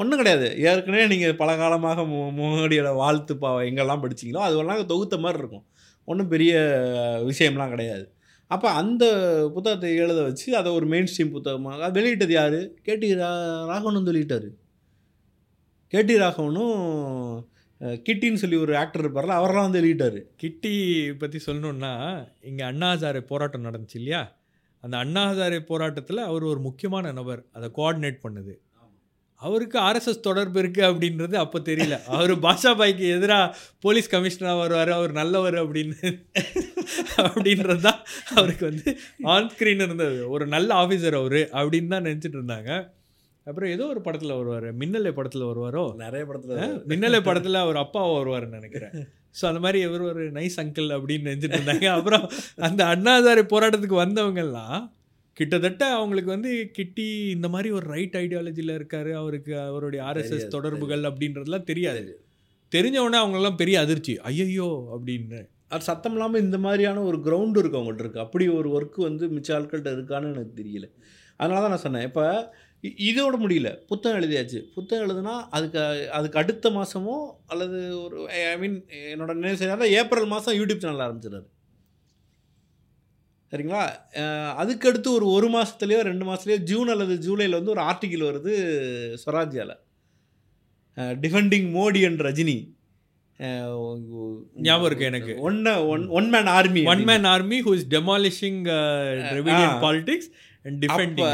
[0.00, 0.48] ஒன்றும் கிடையாது.
[0.68, 5.64] ஏற்கனவே நீங்கள் பல காலமாக மோ மோடியோட வாழ்த்து பா எங்கெல்லாம் படிச்சீங்களோ அதுவெல்லாம் தொகுத்த மாதிரி இருக்கும்.
[6.08, 6.52] ஒன்றும் பெரிய
[7.30, 8.04] விஷயம்லாம் கிடையாது.
[8.50, 9.04] அப்போ அந்த
[9.54, 12.58] புத்தகத்தை எழுத வச்சு அதை ஒரு மெயின் ஸ்ட்ரீம் புத்தகமாக வெளியிட்டது யார்?
[12.86, 13.30] கேடி ரா
[13.70, 14.48] ராகவனும் சொல்லிட்டார் வெளியிட்டார்
[15.92, 16.76] கேடி ராகவனும்
[18.06, 20.20] கிட்டின்னு சொல்லி ஒரு ஆக்டர் இருப்பார்ல அவரெல்லாம் வந்து எழுதிட்டார்.
[20.42, 20.74] கிட்டி
[21.22, 21.94] பற்றி சொல்லணுன்னா
[22.50, 24.22] இங்கே அண்ணா ஹசாரே போராட்டம் நடந்துச்சு இல்லையா?
[24.84, 28.54] அந்த அண்ணா ஹசாரே போராட்டத்தில் அவர் ஒரு முக்கியமான நபர் அதை கோஆர்டினேட் பண்ணுது.
[29.40, 31.96] அவருக்கு ஆர்எஸ்எஸ் தொடர்பு இருக்குது அப்படின்றது அப்போ தெரியல.
[32.16, 36.10] அவர் பாஷா பாய்க்கு எதிராக போலீஸ் கமிஷனராக வருவார் அவர் நல்லவர் அப்படின்னு
[37.26, 38.00] அப்படின்றது தான்
[38.36, 38.90] அவருக்கு வந்து
[39.32, 40.16] ஆன் ஸ்க்ரீன் இருந்தது.
[40.34, 42.70] ஒரு நல்ல ஆஃபீஸர் அவர் அப்படின்னு தான் நினச்சிட்டு இருந்தாங்க.
[43.46, 44.66] அப்புறம் ஏதோ ஒரு படத்தில் வருவார்.
[44.80, 45.82] மின்னலை படத்தில் வருவாரோ?
[46.00, 46.54] நிறைய படத்தில்
[46.90, 48.94] மின்னலை படத்தில் அவர் அப்பாவை வருவாருன்னு நினைக்கிறேன்.
[49.34, 51.86] ஸோ அந்த மாதிரி இவர் ஒரு நைஸ் அங்கிள் அப்படின்னு நினச்சிட்டு இருந்தாங்க.
[51.96, 52.24] அப்புறம்
[52.66, 54.78] அந்த அண்ணாதாரி போராட்டத்துக்கு வந்தவங்கெல்லாம்
[55.36, 59.10] கிட்டத்தட்ட அவங்களுக்கு வந்து கிட்டி இந்த மாதிரி ஒரு ரைட் ஐடியாலஜியில் இருக்காரு.
[59.14, 62.02] அவருக்கு அவருடைய ஆர்எஸ்எஸ் தொடர்புகள் அப்படின்றதுலாம் தெரியாது.
[62.72, 64.14] தெரிஞ்ச உடனே அவங்களெல்லாம் பெரிய அதிர்ச்சி.
[64.30, 64.70] ஐயையோ!
[64.94, 65.40] அப்படின்னு.
[65.70, 69.50] அது சத்தம் இல்லாமல் இந்த மாதிரியான ஒரு கிரவுண்டு இருக்கு அவங்கள்ட்ட இருக்குது அப்படி ஒரு ஒர்க்கு வந்து மிச்ச
[69.56, 70.86] ஆட்கள்கிட்ட இருக்கான்னு எனக்கு தெரியல.
[71.40, 72.06] அதனால தான் நான் சொன்னேன்.
[72.10, 72.24] இப்போ
[73.08, 73.70] இதோட முடியல.
[73.90, 74.60] புத்தகம் எழுதியாச்சு.
[74.76, 75.80] புத்தகம் எழுதுனா அதுக்கு
[76.18, 77.16] அதுக்கு அடுத்த மாதமோ
[77.46, 78.18] அல்லது ஒரு
[78.52, 78.78] ஐ மீன்
[79.12, 81.48] என்னோட நினைவு சரியாக ஏப்ரல் மாதம் யூடியூப் சேனல் ஆரம்பிச்சிடுறாரு.
[83.52, 83.82] சரிங்களா?
[84.62, 88.54] அதுக்கடுத்து ஒரு ஒரு மாதத்துலேயோ ரெண்டு மாதத்துலேயோ ஜூன் அல்லது ஜூலையில் வந்து ஒரு ஆர்டிக்கிள் வருது
[89.24, 89.74] ஸ்வராஜ்யால.
[91.24, 92.56] டிஃபெண்டிங் மோடி அண்ட் ரஜினி
[94.66, 95.32] ஞாபகம் இருக்கு எனக்கு.
[95.46, 95.58] One
[95.92, 98.60] one one man army one man army who is demolishing.
[99.84, 100.30] Politics
[100.88, 101.26] அப்போ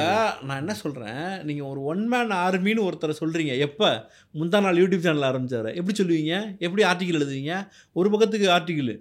[0.42, 4.10] நான் என்ன சொல்கிறேன் நீங்கள் ஒரு ஒன் மேன் ஆர்மின்னு ஒருத்தரை சொல்கிறீங்க எப்போ?
[4.34, 5.70] முந்தா நாள் யூடியூப் சேனல் ஆரம்பிச்சாரு.
[5.74, 6.58] எப்படி சொல்லுவீங்க?
[6.58, 7.68] எப்படி ஆர்டிக்கிள் எழுதுவீங்க?
[7.92, 8.92] ஒரு பக்கத்துக்கு ஆர்டிக்கிள்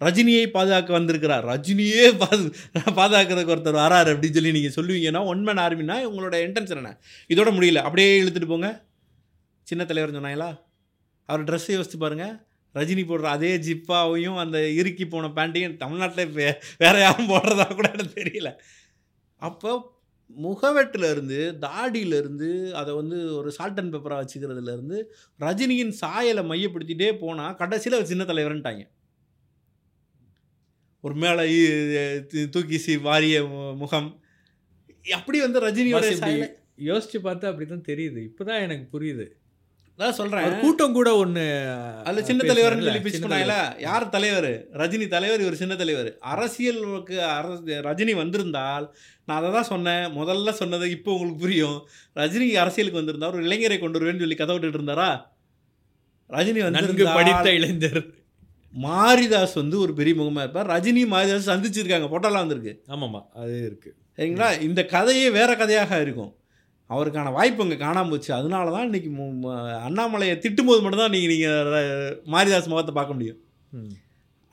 [0.00, 1.44] ரஜினியை பாதுகாக்க வந்திருக்கிறார்.
[1.46, 2.44] ரஜினியே பாது
[3.00, 7.00] பாதுகாக்கிறதுக்கு ஒருத்தர் வராரு அப்படின்னு சொல்லி நீங்கள் சொல்லுவீங்கன்னா ஒன் மேன் ஆர்மினா உங்களோட இன்டென்ஷன் என்ன?
[7.28, 7.76] இதோட முடியல.
[7.76, 8.84] அப்படியே இழுத்துட்டு போங்க.
[9.62, 10.60] சின்ன தலைவர் சொன்னாங்களா?
[11.26, 12.46] அவர் ட்ரெஸ்ஸை யோசிச்சு பாருங்க.
[12.74, 16.32] ரஜினி போடுற அதே ஜிப்பாவையும் அந்த இறுக்கி போன பேண்ட்டையும் தமிழ்நாட்டில்
[16.78, 18.50] வேற யாரும் போடுறதா கூட எனக்கு தெரியல.
[19.48, 19.72] அப்போ
[20.30, 22.48] முகவெட்டுல இருந்து தாடியில இருந்து
[22.80, 24.98] அதை வந்து ஒரு சால்ட் அண்ட் பெப்பராக வச்சுக்கிறதுல இருந்து
[25.40, 28.84] ரஜினியின் சாயலை மையப்படுத்திட்டே போனால் கடைசியில் அவர் சின்ன தலைவர்ன்ட்டாங்க.
[31.04, 31.44] ஒரு மேலே
[32.54, 33.38] தூக்கி சி வாரிய
[33.82, 34.10] முகம்.
[35.18, 36.06] அப்படி வந்து ரஜினியோட
[36.90, 38.20] யோசிச்சு பார்த்தா அப்படி தான் தெரியுது.
[38.28, 39.26] இப்போதான் எனக்கு புரியுது.
[39.98, 41.44] அதான் சொல்கிறேன் கூட்டம் கூட ஒண்ணு
[42.04, 44.48] அதுல சின்ன தலைவர்னு சொல்லி பிச் பண்ணாங்களா யார் தலைவர்?
[44.72, 46.18] ரஜினி தலைவர் இவர் சின்ன தலைவர்.
[46.18, 50.04] அரசியலுக்கு அரசு ரஜினி வந்திருந்தால் நான் அதை தான் சொன்னேன்.
[50.16, 51.88] முதல்ல சொன்னது இப்போ உங்களுக்கு புரியும்.
[52.16, 55.10] ரஜினி அரசியலுக்கு வந்திருந்தா ஒரு இளைஞரை கொண்டு வருவேன்னு சொல்லி கதை விட்டுட்டு இருந்தாரா?
[56.30, 58.02] ரஜினி நன்கு படித்த வந்து இளைஞர்.
[58.74, 60.70] மாரிதாஸ் வந்து ஒரு பெரிய முகமா இருப்பார்.
[60.70, 62.08] ரஜினி மாரிதாஸ் சந்திச்சிருக்காங்க.
[62.14, 62.82] போட்டோலாம் வந்திருக்கு.
[62.88, 63.94] ஆமாமா அது இருக்கு.
[64.16, 64.60] சரிங்களா?
[64.60, 66.32] இந்த கதையே வேற கதையாக இருக்கும்.
[66.90, 68.34] அவருக்கான வாய்ப்பு அங்கே காணாம போச்சு.
[68.34, 69.52] அதனால தான் ம-
[69.88, 73.36] அண்ணாமலையை திட்டும்போது மட்டும்தான் நீங்கள் நீங்கள் மாரிதாஸ் முகத்தை பார்க்க முடியும்.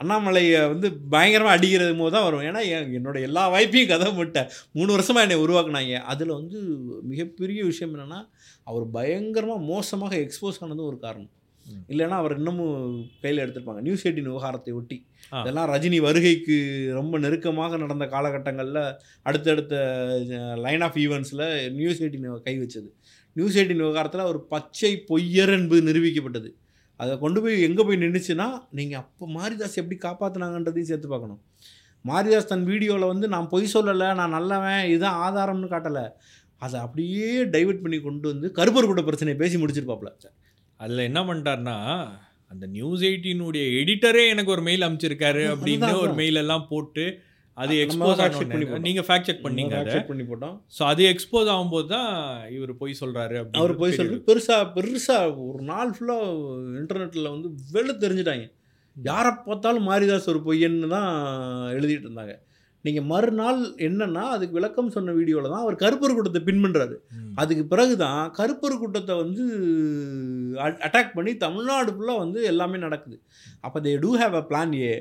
[0.03, 2.41] அண்ணாமலையை வந்து பயங்கரமாக அடிக்கிறது போது தான் வரும்.
[2.41, 5.99] ஏன்னா என் என்னோட எல்லா வாய்ப்பையும் கதை முட்டேன் மூணு வருஷமாக என்னை உருவாக்குனாங்க.
[5.99, 6.61] அதில் வந்து
[7.01, 8.29] மிகப்பெரிய விஷயம் என்னென்னா
[8.63, 11.29] அவர் பயங்கரமாக மோசமாக எக்ஸ்போஸ் ஆனதும் ஒரு காரணம்.
[11.91, 12.77] இல்லைன்னா அவர் இன்னமும்
[13.23, 13.81] கையில் எடுத்திருப்பாங்க.
[13.87, 14.97] நியூஸ் எயிட்டின் விவகாரத்தை ஒட்டி.
[15.41, 16.55] இதெல்லாம் ரஜினி வருகைக்கு
[16.99, 18.81] ரொம்ப நெருக்கமாக நடந்த காலகட்டங்களில்
[19.29, 19.75] அடுத்தடுத்த
[20.65, 21.45] லைன் ஆஃப் ஈவெண்ட்ஸில்
[21.79, 22.89] நியூஸ் எயிட்டின் கை வச்சது.
[23.35, 26.51] நியூஸ் எயிட்டின் விவகாரத்தில் ஒரு பச்சை பொய்யர் என்பது நிரூபிக்கப்பட்டது.
[26.99, 28.47] அதை கொண்டு போய் எங்கே போய் நின்றுச்சுன்னா
[28.79, 31.41] நீங்கள் அப்போ மாரிதாஸ் எப்படி காப்பாற்றினாங்கன்றதையும் சேர்த்து பார்க்கணும்.
[32.09, 36.05] மாரிதாஸ் தன் வீடியோவில் வந்து நான் பொய் சொல்லலை நான் நல்லவன் இதுதான் ஆதாரம்னு காட்டலை.
[36.65, 40.09] அதை அப்படியே டைவர்ட் பண்ணி கொண்டு வந்து கருப்பர் கூட பிரச்சனையை பேசி முடிச்சிருப்பாப்ல.
[40.83, 41.77] அதுல என்ன பண்ணிட்டாருன்னா
[42.53, 46.13] அந்த நியூஸ் எயிட்டினுடைய எடிட்டரே எனக்கு ஒரு மெயில் அனுப்பிச்சிருக்காரு அதுதான், அப்படின்னு ஒரு.
[46.21, 47.03] மெயில் எல்லாம் போட்டு
[47.57, 48.85] அது எக்ஸ்போஸ் fact check பண்ணி ஆனோம் போட்டோம்.
[48.87, 50.55] நீங்க ஃபேக்ட் செக் பண்ணீங்க check பண்ணி போட்டோம்.
[50.77, 52.09] ஸோ அது எக்ஸ்போஸ் ஆகும்போது தான்
[52.57, 53.95] இவர் போய் சொல்றாரு அப்படின்னு அவர் போய்.
[53.97, 56.29] சொல்லிட்டு பெருசாக பெருசாக ஒரு நாள் ஃபுல்லாக
[56.81, 58.45] இன்டர்நெட்டில் வந்து வெள்ள தெரிஞ்சுட்டாங்க.
[58.95, 61.11] யாரை பார்த்தாலும் மாரிதாஸ் ஒரு பொய்யன்னு தான்
[61.77, 62.35] எழுதிட்டு இருந்தாங்க.
[62.85, 66.95] நீங்கள் மறுநாள் என்னன்னா அதுக்கு விளக்கம் சொன்ன வீடியோவில் தான் அவர் கருப்பர் கூட்டத்தை பின் பண்ணுறாரு.
[67.41, 69.43] அதுக்கு பிறகு தான் கருப்பர் கூட்டத்தை வந்து
[70.87, 73.17] அட்டாக் பண்ணி தமிழ்நாடு ஃபுல்லாக வந்து எல்லாமே நடக்குது.
[73.65, 74.93] அப்போ they too have a plan A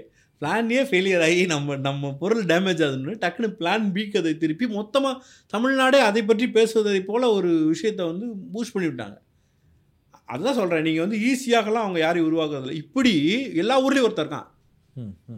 [0.42, 5.16] plan A failure ஆகி நம்ம நம்ம பொருள் டேமேஜ் ஆகுதுன்னு டக்குன்னு பிளான் பிக்கு அதை திருப்பி மொத்தமாக
[5.52, 9.18] தமிழ்நாடே அதை பற்றி பேசுவதை போல் ஒரு விஷயத்தை வந்து பூஸ்ட் பண்ணி விட்டாங்க
[10.32, 12.74] அதுதான் சொல்கிறேன் நீங்கள் வந்து ஈஸியாகலாம் அவங்க யாரையும் உருவாக்குறதில்ல.
[12.84, 13.12] இப்படி
[13.62, 14.48] எல்லா ஊர்லேயும் ஒருத்தர் இருக்கான்.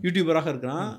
[0.04, 0.90] யூடியூபராக இருக்கிறான்.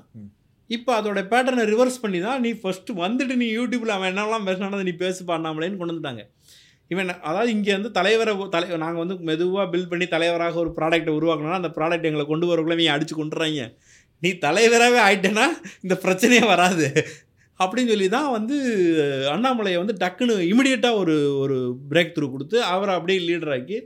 [0.70, 4.94] இப்போ அதோட பேட்டர்னை ரிவர்ஸ் பண்ணி தான் நீ ஃபஸ்ட்டு வந்துட்டு நீ யூடியூப்பில் அவன் என்னெல்லாம் பேசினாலும் நீ
[5.04, 6.22] பேசு பண்ணாமலேன்னு கொண்டு வந்துட்டாங்க.
[6.90, 11.60] இவன் அதாவது இங்கே வந்து தலைவரை தலை நாங்கள் வந்து மெதுவாக பில்ட் பண்ணி தலைவராக ஒரு ப்ராடக்ட்டை உருவாக்கணும்னா
[11.60, 13.62] அந்த ப்ராடக்ட் எங்களை கொண்டு வரக்குள்ளே நீ அடித்து கொண்டுறாங்க.
[14.22, 15.46] நீ தலைவராகவே ஆயிட்டேன்னா
[15.84, 16.88] இந்த பிரச்சனையே வராது.
[17.60, 18.56] அப்படின்னு சொல்லி தான் வந்து
[19.34, 21.56] அண்ணாமலையை வந்து டக்குன்னு இமிடியட்டாக ஒரு ஒரு
[21.90, 23.78] பிரேக் த்ரூ கொடுத்து அவரை அப்படியே லீடராக்கி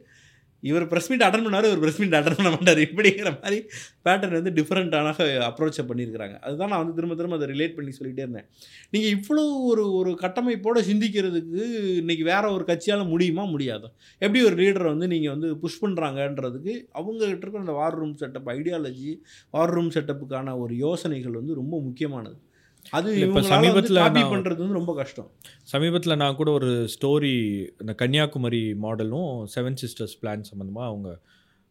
[0.60, 2.78] இவர் ப்ரெஸ் மீட் அட்டன் பண்ணார் இவர் ப்ரெஸ் மீட் அட்டன் பண்ண மாட்டார்.
[2.78, 3.58] இப்படிங்கிற மாதிரி
[4.04, 5.12] பேட்டர்ன் வந்து டிஃப்ரெண்ட்டான
[5.48, 6.38] அப்ரோச்சை பண்ணியிருக்கிறாங்க.
[6.38, 8.48] அதுதான் நான் வந்து திரும்ப திரும்ப அதை ரிலேட் பண்ணி சொல்லிகிட்டே இருந்தேன்.
[8.90, 11.62] நீங்கள் இவ்வளோ ஒரு ஒரு கட்டமைப்போடு சிந்திக்கிறதுக்கு
[12.02, 13.44] இன்றைக்கி வேறு ஒரு கட்சியால் முடியுமா?
[13.44, 13.90] முடியாதோ.
[14.18, 19.20] எப்படி ஒரு லீடரை வந்து நீங்கள் வந்து புஷ் பண்ணுறாங்கன்றதுக்கு அவங்ககிட்ட இருக்கிற அந்த war room setup ideology
[19.50, 22.38] war room செட்டப்புக்கான ஒரு யோசனைகள் வந்து ரொம்ப முக்கியமானது.
[22.86, 24.02] அது இப்ப சமீபத்துல
[24.32, 25.28] பண்ணுறது வந்து ரொம்ப கஷ்டம்.
[25.64, 27.32] சமீபத்தில் நான் கூட ஒரு ஸ்டோரி
[27.80, 31.10] இந்த கன்னியாகுமரி மாடலும் செவன் சிஸ்டர்ஸ் பிளான் சம்மந்தமாக அவங்க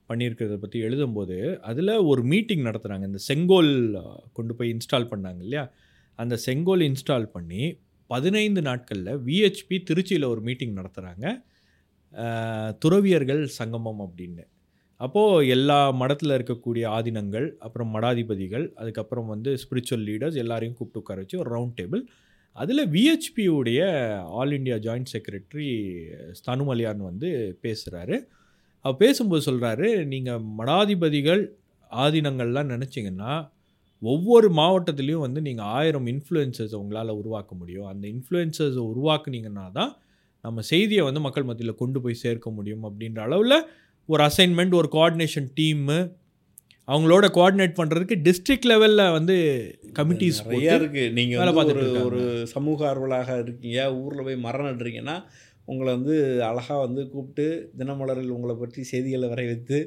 [0.09, 3.71] பண்ணியிருக்கிறத பற்றி எழுதும்போது அதில் ஒரு மீட்டிங் நடத்துகிறாங்க இந்த செங்கோல்
[4.33, 5.63] கொண்டு போய் இன்ஸ்டால் பண்ணாங்க இல்லையா?
[6.19, 7.63] அந்த செங்கோல் இன்ஸ்டால் பண்ணி
[8.09, 11.25] பதினைந்து நாட்களில் விஹெச்பி திருச்சியில் ஒரு மீட்டிங் நடத்துகிறாங்க
[12.83, 14.45] துறவியர்கள் சங்கமம் அப்படின்னு.
[15.01, 21.39] அப்போது எல்லா மடத்தில் இருக்கக்கூடிய ஆதினங்கள் அப்புறம் மடாதிபதிகள் அதுக்கப்புறம் வந்து ஸ்பிரிச்சுவல் லீடர்ஸ் எல்லாரையும் கூப்பிட்டு உட்கார வச்சு
[21.39, 22.01] ஒரு ரவுண்ட் டேபிள்
[22.55, 23.81] அதில் விஹெச்பியுடைய
[24.37, 25.69] All India joint secretary
[26.31, 27.29] Sthanumalayan வந்து
[27.63, 28.15] பேசுகிறாரு
[28.85, 31.43] அவர் பேசும்போது சொல்கிறாரு நீங்கள் மடாதிபதிகள்
[31.91, 33.33] ஆதீனங்கள்லாம் நினச்சிங்கன்னா
[34.01, 37.87] ஒவ்வொரு மாவட்டத்துலேயும் வந்து நீங்கள் ஆயிரம் இன்ஃப்ளூயன்சர்ஸ் உங்களால் உருவாக்க முடியும்.
[37.87, 39.91] அந்த இன்ஃப்ளூயன்சர்ஸை உருவாக்குனீங்கன்னா தான்
[40.43, 42.83] நம்ம செய்தியை வந்து மக்கள் மத்தியில் கொண்டு போய் சேர்க்க முடியும்.
[42.85, 43.57] அப்படின்ற அளவில்
[44.13, 45.97] ஒரு அசைன்மெண்ட் ஒரு கோஆர்டினேஷன் டீமு
[46.91, 49.35] அவங்களோட கோஆர்டினேட் பண்ணுறதுக்கு டிஸ்ட்ரிக்ட் லெவலில் வந்து
[49.97, 52.03] கமிட்டிஸ் நிறையா இருக்குது நீங்கள் வேலை பார்த்துட்டு.
[52.09, 52.21] ஒரு
[52.53, 55.15] சமூக ஆர்வலாக இருக்கீங்க ஊரில் போய் மரம் நடுறீங்கன்னா
[55.71, 56.15] உங்களை வந்து
[56.49, 57.47] அழகாக வந்து கூப்பிட்டு
[57.79, 59.79] தினமலரில் உங்களை பற்றி செய்திகளை வரை வைத்து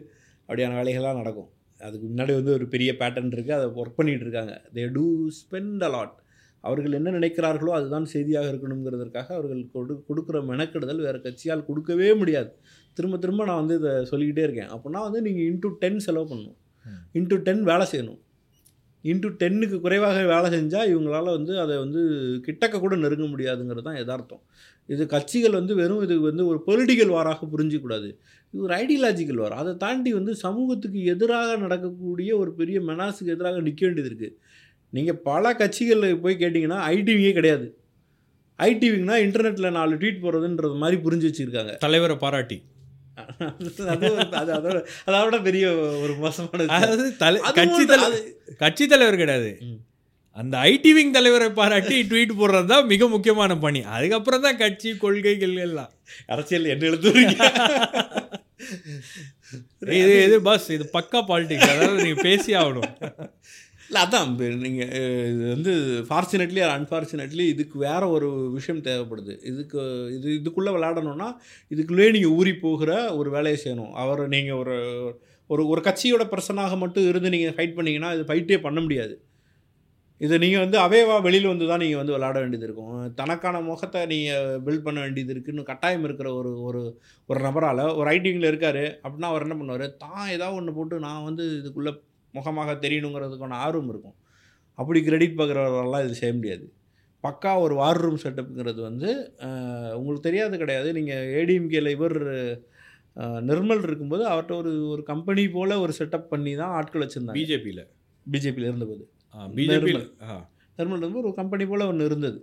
[0.49, 1.51] அப்படியான வேலைகள்லாம் நடக்கும்.
[1.81, 4.55] அதுக்கு முன்னாடி வந்து ஒரு பெரிய பேட்டர்ன் இருக்குது அதை ஒர்க் பண்ணிகிட்டு இருக்காங்க.
[4.75, 5.07] தே டூ
[5.39, 6.17] ஸ்பெண்ட் அலாட்
[6.65, 12.51] அவர்கள் என்ன நினைக்கிறார்களோ அதுதான் செய்தியாக இருக்கணுங்கிறதற்காக அவர்கள் கொடு கொடுக்குற மெனக்கெடுதல் வேறு கட்சியால் கொடுக்கவே முடியாது.
[12.93, 14.69] திரும்ப திரும்ப நான் வந்து இதை சொல்லிக்கிட்டே இருக்கேன்.
[14.69, 16.59] அப்படின்னா வந்து நீங்கள் இன்ட்டு டென் செலவு பண்ணணும்.
[16.85, 17.03] ம்.
[17.15, 18.19] இன்ட்டு டென் வேலை செய்யணும்.
[19.05, 22.01] இன்ட்டு டென்னுக்கு குறைவாக வேலை செஞ்சால் இவங்களால வந்து அதை வந்து
[22.47, 24.43] கிட்டக்க கூட நெருங்க முடியாதுங்கிறது தான் யதார்த்தம்.
[24.87, 28.09] இது கட்சிகள் வந்து வெறும் இது வந்து ஒரு பொலிட்டிக்கல் வாராக புரிஞ்சிக்கூடாது.
[28.51, 33.87] இது ஒரு ஐடியாலஜிக்கல் வார் அதை தாண்டி வந்து சமூகத்துக்கு எதிராக நடக்கக்கூடிய ஒரு பெரிய மெனாஸுக்கு எதிராக நிற்க
[33.87, 34.37] வேண்டியது இருக்குது
[34.91, 37.79] நீங்கள் பல கட்சிகளில் போய் கேட்டிங்கன்னா ஐடிவியே கிடையாது.
[38.59, 41.77] ஐடிவிங்கன்னா இன்டர்நெட்டில் நாலு ட்வீட் போடுறதுன்றது மாதிரி புரிஞ்சு வச்சுருக்காங்க.
[41.77, 42.63] தலைவரை பாராட்டி.
[45.09, 45.65] அதோட பெரிய
[46.05, 46.67] ஒரு மோசமான.
[46.79, 48.27] அதாவது தலை கட்சி தலைவர்
[48.61, 49.53] கட்சி தலைவர் கிடையாது.
[50.37, 55.57] அந்த ஐடி விங் தலைவரை பாராட்டி ட்வீட் போடுறது தான் மிக முக்கியமான பணி அதுக்கப்புறம் தான் கட்சி கொள்கைகள்
[55.65, 55.91] எல்லாம்
[56.35, 57.37] அரசியல் என்ன எழுதுறீங்க
[59.99, 62.91] இது இது பஸ் இது பக்கா பாலிடிக்ஸ் அதாவது நீங்க பேசி ஆகணும்
[63.91, 64.35] இல்லை அதான்
[64.65, 64.91] நீங்கள்
[65.31, 65.73] இது வந்து
[66.09, 69.33] ஃபார்ச்சுனேட்லி ஆர் அன்ஃபார்ச்சுனேட்லி இதுக்கு வேற ஒரு விஷயம் தேவைப்படுது.
[69.51, 69.79] இதுக்கு
[70.17, 71.29] இது இதுக்குள்ளே விளையாடணும்னா
[71.71, 73.91] இதுக்குள்ளேயே நீங்கள் ஊறி போகிற ஒரு வேலையை செய்யணும்.
[74.03, 74.77] அவர் நீங்கள் ஒரு
[75.51, 79.17] ஒரு ஒரு கட்சியோட பர்சனாக மட்டும் இருந்து நீங்கள் ஃபைட் பண்ணிங்கன்னா இது ஃபைட்டே பண்ண முடியாது.
[80.21, 82.95] இதை நீங்கள் வந்து அவேவா வெளியில் வந்து தான் நீங்கள் வந்து விளையாட வேண்டியது இருக்கும்.
[83.21, 86.83] தனக்கான முகத்தை நீங்கள் பில்ட் பண்ண வேண்டியது இருக்குன்னு கட்டாயம் இருக்கிற ஒரு ஒரு
[87.29, 88.85] ஒரு நபரால் ஒரு ரைட்டிங்கில் இருக்கார்.
[89.05, 89.87] அப்படின்னா அவர் என்ன பண்ணுவார்?
[90.05, 91.95] தான் ஏதாவது ஒன்று போட்டு நான் வந்து இதுக்குள்ளே
[92.37, 94.17] முகமாக தெரியணுங்கிறதுக்கான ஆர்வம் இருக்கும்.
[94.79, 96.67] அப்படி கிரெடிட் பார்க்குறவரெல்லாம் இது செய்ய முடியாது.
[97.25, 99.09] பக்கா ஒரு வார் ரூம் செட்டப்புங்கிறது வந்து
[99.97, 100.89] உங்களுக்கு தெரியாது கிடையாது.
[100.99, 102.19] நீங்கள் ஏடிஎம்கேல இவர்
[103.49, 107.39] நிர்மல் இருக்கும்போது அவர்கிட்ட ஒரு ஒரு கம்பெனி போல் ஒரு செட்டப் பண்ணி தான் ஆட்கள் வச்சுருந்தாங்க.
[107.41, 107.83] பிஜேபியில்
[108.27, 109.05] பிஜேபியில் இருந்தபோது.
[109.59, 110.01] பிஜேபியில்
[110.79, 111.03] நிர்மல்.
[111.05, 112.39] வந்து ஒரு கம்பெனி போல் ஒன்று இருந்தது.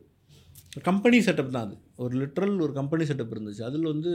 [0.88, 1.75] கம்பெனி செட்டப் தான் அது.
[2.03, 3.63] ஒரு லிட்ரல் ஒரு கம்பெனி செட்டப் இருந்துச்சு.
[3.69, 4.11] அதில் வந்து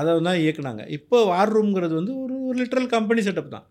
[0.00, 0.82] அதை தான் இயக்குனாங்க.
[0.98, 3.66] இப்போ வார் ரூம்ங்கிறது வந்து ஒரு ஒரு லிட்ரல் கம்பெனி செட்டப் தான்.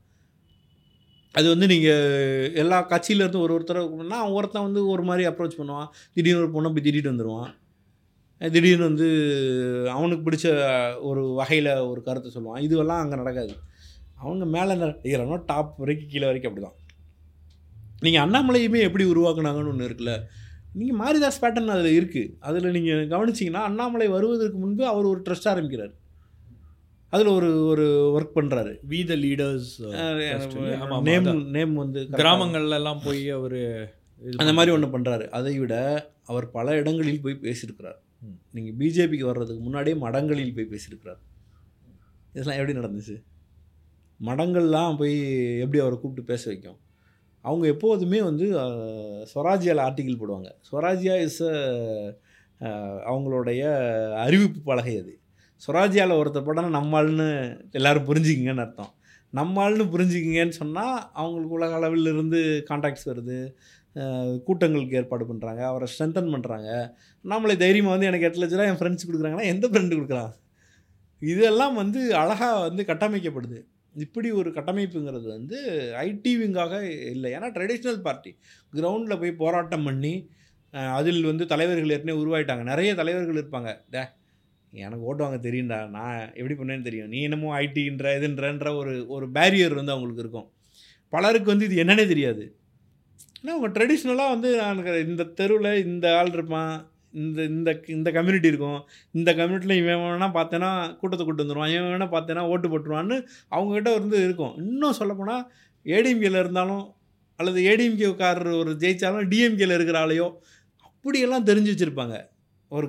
[1.36, 3.82] அது வந்து நீங்கள் எல்லா கட்சியிலேருந்து ஒரு ஒருத்தரை
[4.22, 5.90] அவன் ஒருத்தன் வந்து ஒரு மாதிரி அப்ரோச் பண்ணுவான்.
[6.16, 7.52] திடீர்னு ஒரு பொண்ணை போய் திடீர்னு வந்துடுவான்
[8.42, 9.08] திடீர்னு வந்து
[9.96, 10.48] அவனுக்கு பிடிச்ச
[11.10, 12.62] ஒரு வகையில் ஒரு கருத்தை சொல்லுவான்.
[12.68, 13.54] இதுவெல்லாம் அங்கே நடக்காது.
[14.24, 16.78] அவங்க மேலே இருக்கிறானோ டாப் வரைக்கும் கீழே வரைக்கும் அப்படி தான்
[18.06, 20.14] நீங்கள் அண்ணாமலையுமே எப்படி உருவாக்குனாங்கன்னு ஒன்று இருக்குல்ல.
[20.80, 25.94] நீங்கள் மாரிதாஸ் பேட்டர்ன் அதில் இருக்குது அதில் நீங்கள் கவனிச்சிங்கன்னா அண்ணாமலை வருவதற்கு முன்பு அவர் ஒரு ட்ரஸ்ட் ஆரம்பிக்கிறார்.
[27.14, 27.86] அதில் ஒரு ஒரு
[28.16, 29.70] ஒர்க் பண்ணுறாரு we the leaders
[31.01, 33.57] name name வந்து correct ஆ- கிராமங்கள்ல எல்லாம் போய் அவர்
[34.36, 35.76] அந்த மாதிரி ஒன்று பண்ணுறாரு அதை விட
[36.24, 37.99] அவர் பல இடங்களில் போய் பேசியிருக்கிறார்.
[38.51, 41.22] நீங்கள் பிஜேபிக்கு வர்றதுக்கு முன்னாடியே மடங்களில் போய் பேசியிருக்கிறார்.
[42.34, 43.16] இதெல்லாம் எப்படி நடந்துச்சு?
[44.20, 45.16] மடங்கள்லாம் போய்
[45.59, 46.78] எப்படி அவரை கூப்பிட்டு பேச வைக்கும்?
[47.45, 50.49] அவங்க எப்போதுமே வந்து அஹ், ஸ்வராஜ்யால ஆர்டிகிள் போடுவாங்க.
[50.72, 51.41] ஸ்வராஜ்யா இஸ்
[53.09, 53.62] அவங்களுடைய
[54.16, 55.14] அறிவிப்பு பலகை அது.
[55.66, 57.28] சுராஜியாவில் ஒருத்தர் படம்னா நம்மாள்னு
[57.80, 58.91] எல்லோரும் புரிஞ்சுக்கிங்கன்னு அர்த்தம்.
[59.39, 62.39] நம்மாள்னு புரிஞ்சுக்கிங்கன்னு சொன்னால் அவங்களுக்கு உலக அளவில் இருந்து
[62.70, 63.38] கான்டாக்ட்ஸ் வருது
[64.47, 66.70] கூட்டங்களுக்கு ஏற்பாடு பண்ணுறாங்க அவரை ஸ்ட்ரென்தன் பண்ணுறாங்க
[67.32, 70.32] நம்மளை தைரியமாக வந்து எனக்கு எட்டு லட்ச ரூபா என் ஃப்ரெண்ட்ஸ் கொடுக்குறாங்கன்னா எந்த ஃப்ரெண்டு கொடுக்குறான்
[71.22, 73.59] இதெல்லாம் வந்து அழகாக வந்து கட்டமைக்கப்படுது.
[74.05, 75.57] இப்படி ஒரு கட்டமைப்புங்கிறது வந்து
[76.05, 76.74] ஐடிவிங்காக
[77.14, 77.30] இல்லை.
[77.38, 78.32] ஏன்னா ட்ரெடிஷ்னல் பார்ட்டி
[78.78, 80.14] கிரவுண்டில் போய் போராட்டம் பண்ணி
[80.97, 82.64] அதில் வந்து தலைவர்கள் ஏற்கனவே உருவாயிட்டாங்க.
[82.72, 83.72] நிறைய தலைவர்கள் இருப்பாங்க.
[83.93, 84.03] டே
[84.74, 85.89] எனக்கு ஓட்டு வாங்க தெரியும்டா.
[85.89, 87.07] நான் எப்படி பண்ணேன்னு தெரியும்.
[87.07, 90.51] நீ என்னமோ ஐடின்ற இதுன்றன்ற ஒரு ஒரு பேரியர் வந்து அவங்களுக்கு இருக்கும்.
[91.09, 92.55] பலருக்கு வந்து இது என்னன்னே தெரியாது.
[93.41, 98.88] ஏன்னா அவங்க ட்ரெடிஷ்னலாக வந்து எனக்கு இந்த தெருவில் இந்த ஆள் இருப்பான் இந்த இந்த இந்த கம்யூனிட்டி இருக்கும்.
[99.11, 103.17] இந்த கம்யூனிட்டியில் இவன் வேணால் பார்த்தேன்னா கூட்டத்தை கூட்டு வந்துடுவான் இவன் வேணால் பார்த்தேன்னா ஓட்டு போட்டுருவான்னு
[103.51, 104.57] அவங்ககிட்ட வந்து இருக்கும்.
[104.57, 105.51] இன்னும் சொல்லப்போனால்
[105.86, 106.95] ஏடிஎம்கேல இருந்தாலும்
[107.36, 110.28] அல்லது ஏடிஎம்கேக்காரர் ஒரு ஜெயித்தாலும் டிஎம்கேல இருக்கிற ஆளையோ
[110.84, 112.30] அப்படியெல்லாம் தெரிஞ்சு வச்சுருப்பாங்க.
[112.72, 112.88] ஒரு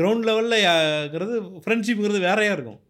[0.00, 0.58] கிரவுண்ட் லெவலில்
[1.02, 2.80] இருக்கிறது ஃப்ரெண்ட்ஷிப்புங்கிறது வேறையாக இருக்கும்.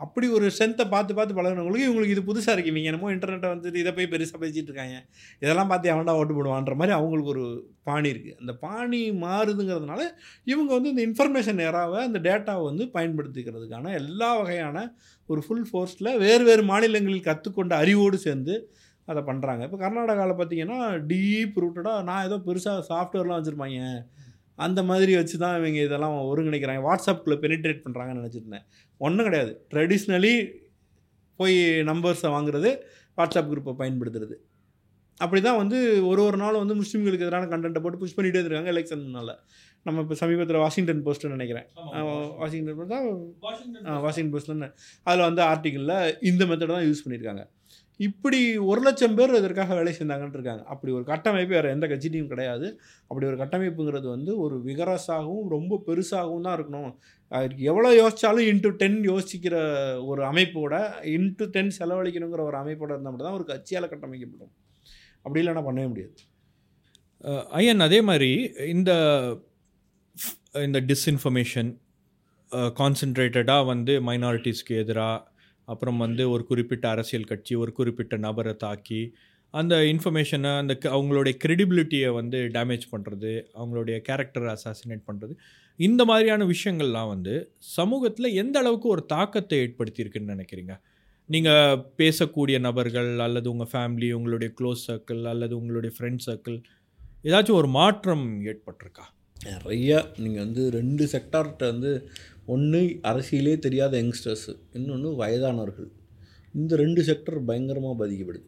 [0.00, 2.70] அப்படி ஒரு ஸ்ட்ரென்த்தை பார்த்து பார்த்து பழகினவங்களுக்கு இவங்களுக்கு இது புதுசாக இருக்கு.
[2.72, 4.98] இவங்க என்னமோ இன்டர்நெட்டை வந்துட்டு இதை போய் பெருசாக பேசிகிட்டு இருக்காங்க.
[5.42, 7.44] இதெல்லாம் பார்த்து அவன்டா ஓட்டு போடுவான்ற மாதிரி அவங்களுக்கு ஒரு
[7.88, 10.02] பாணி இருக்குது அந்த பாணி மாறுதுங்கிறதுனால
[10.52, 14.86] இவங்க வந்து இந்த இன்ஃபர்மேஷன் நேராவை அந்த டேட்டாவை வந்து பயன்படுத்திக்கிறதுக்கான எல்லா வகையான
[15.28, 18.56] ஒரு ஃபுல் ஃபோர்ஸில் வேறு வேறு மாநிலங்களில் கற்றுக்கொண்ட அறிவோடு சேர்ந்து
[19.08, 20.80] அதை பண்ணுறாங்க இப்போ கர்நாடகாவில் பார்த்தீங்கன்னா
[21.12, 23.92] டீப் ரூட்டடாக நான் ஏதோ பெருசாக சாஃப்ட்வேர்லாம் வச்சுருப்பாங்க.
[24.66, 26.82] அந்த மாதிரி வச்சு தான் இவங்க இதெல்லாம் ஒருங்கிணைக்கிறாங்க.
[26.88, 28.64] வாட்ஸ்அப்பில் பெனிட்ரேட் பண்ணுறாங்கன்னு நினச்சிருந்தேன்.
[29.06, 29.52] ஒன்றும் கிடையாது.
[29.72, 30.34] ட்ரெடிஷ்னலி
[31.40, 31.56] போய்
[31.90, 32.70] நம்பர்ஸை வாங்குறது
[33.18, 34.36] வாட்ஸ்அப் குரூப்பை பயன்படுத்துறது.
[35.24, 35.78] அப்படி தான் வந்து
[36.10, 39.32] ஒரு ஒரு நாளும் வந்து முஸ்லீம்களுக்கு எதிரான கண்டென்ட்டை போட்டு புஷ் பண்ணிகிட்டே இருக்காங்க எலெக்ஷன் முன்னால்
[39.86, 41.66] நம்ம இப்போ சமீபத்தில் வாஷிங்டன் போஸ்ட்னு நினைக்கிறேன்.
[42.40, 43.06] வாஷிங்டன் போஸ்ட் தான்
[44.04, 44.68] வாஷிங்டன் போஸ்ட்லன்னு
[45.06, 45.96] அதில் வந்து ஆர்டிக்கிளில்
[46.30, 47.44] இந்த மெத்தட் தான் யூஸ் பண்ணியிருக்காங்க
[48.06, 48.40] இப்படி
[48.70, 50.62] ஒரு லட்சம் பேர் இதற்காக வேலை செஞ்சாங்கன்னு இருக்காங்க.
[50.72, 52.66] அப்படி ஒரு கட்டமைப்பு வேறு எந்த கட்சியிலையும் கிடையாது.
[53.10, 56.92] அப்படி ஒரு கட்டமைப்புங்கிறது வந்து ஒரு விகரஸாகவும் ரொம்ப பெருசாகவும் தான் இருக்கணும்.
[57.32, 59.56] அதுக்கு எவ்வளோ யோசித்தாலும் இன்ட்டு டென் யோசிக்கிற
[60.10, 60.74] ஒரு அமைப்போட
[61.16, 64.52] இன்ட்டு டென் செலவழிக்கணுங்கிற ஒரு அமைப்போட இருந்தால் மட்டும் தான் ஒரு கட்சியால் கட்டமைக்கப்படும்.
[65.24, 66.16] அப்படி இல்லைன்னா பண்ணவே முடியாது.
[67.60, 68.32] ஐயன் அதே மாதிரி
[68.74, 68.92] இந்த
[70.66, 71.70] இந்த டிஸ்இன்ஃபர்மேஷன்
[72.78, 75.18] கான்சென்ட்ரேட்டடாக வந்து மைனாரிட்டிஸ்க்கு எதிராக
[75.70, 79.00] அப்புறம் வந்து ஒரு குறிப்பிட்ட அரசியல் கட்சி ஒரு குறிப்பிட்ட நபரை தாக்கி
[79.54, 85.34] அந்த இன்ஃபர்மேஷனை அந்த க- அவங்களுடைய க்ரெடிபிலிட்டியை வந்து டேமேஜ் பண்ணுறது அவங்களுடைய கேரக்டரை அசாசினேட் பண்ணுறது
[85.80, 87.34] இந்த மாதிரியான விஷயங்கள்லாம் வந்து
[87.72, 90.74] சமூகத்தில் எந்த அளவுக்கு ஒரு தாக்கத்தை ஏற்படுத்தியிருக்குன்னு நினைக்கிறீங்க?
[91.28, 96.58] நீங்கள் பேசக்கூடிய நபர்கள் அல்லது உங்கள் ஃபேமிலி உங்களுடைய க்ளோஸ் சர்க்கிள் அல்லது உங்களுடைய ஃப்ரெண்ட் சர்க்கிள்
[97.24, 99.06] ஏதாச்சும் ஒரு மாற்றம் ஏற்பட்டிருக்கா?
[99.44, 99.90] நிறைய.
[100.16, 101.92] நீங்கள் வந்து ரெண்டு செக்டார்கிட்ட வந்து
[102.54, 102.80] ஒன்று
[103.10, 105.88] அரசியலே தெரியாத யங்ஸ்டர்ஸு இன்னொன்று வயதானவர்கள்.
[106.54, 108.46] இந்த ரெண்டு செக்டர் பயங்கரமாக பாதிக்கப்படுது.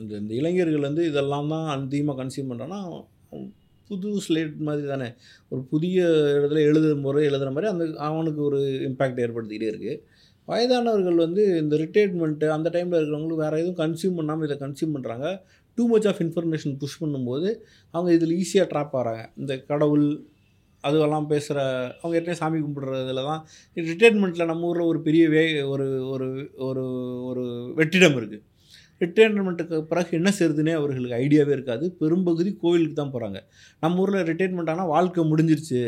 [0.00, 2.80] இந்த இந்த இளைஞர்கள் வந்து இதெல்லாம் தான் அதிகமாக கன்சியூம் பண்ணுறான்னா
[3.90, 5.08] புது ஸ்லேட் மாதிரி தானே.
[5.52, 5.96] ஒரு புதிய
[6.36, 9.96] இடத்துல எழுதுற முறை எழுதுகிற மாதிரி அந்த அவனுக்கு ஒரு இம்பேக்ட் ஏற்படுத்திக்கிட்டே இருக்குது
[10.48, 15.26] வயதானவர்கள் வந்து இந்த ரிட்டையர்மெண்ட்டு அந்த டைமில் இருக்கிறவங்களுக்கு வேறு எதுவும் கன்சியூம் பண்ணாமல் இதை கன்சியூம் பண்ணுறாங்க
[15.78, 17.48] too much of information push பண்ணும்போது
[17.94, 19.22] அவங்க இதில் ஈஸியாக ட்ராப் ஆகிறாங்க.
[19.40, 20.06] இந்த கடவுள்
[20.84, 21.58] அதுவெல்லாம் பேசுகிற
[22.00, 23.42] அவங்க ஏற்கனவே சாமி கும்பிடுறதுல தான்
[23.76, 25.42] ரிட்டைர்மெண்ட்டில் நம்ம ஊரில் ஒரு பெரிய வே
[25.74, 26.28] ஒரு ஒரு
[26.68, 26.84] ஒரு
[27.30, 27.44] ஒரு
[27.80, 28.44] வெற்றிடம் இருக்குது
[29.00, 31.84] ரிட்டைர்மெண்ட்டுக்கு பிறகு என்ன செய்யுதுன்னே அவர்களுக்கு ஐடியாவே இருக்காது.
[32.00, 33.38] பெரும்பகுதி கோவிலுக்கு தான் போகிறாங்க
[33.82, 35.80] நம்ம ஊரில் ரிட்டைர்மெண்ட் ஆனால் வாழ்க்கை முடிஞ்சிருச்சு.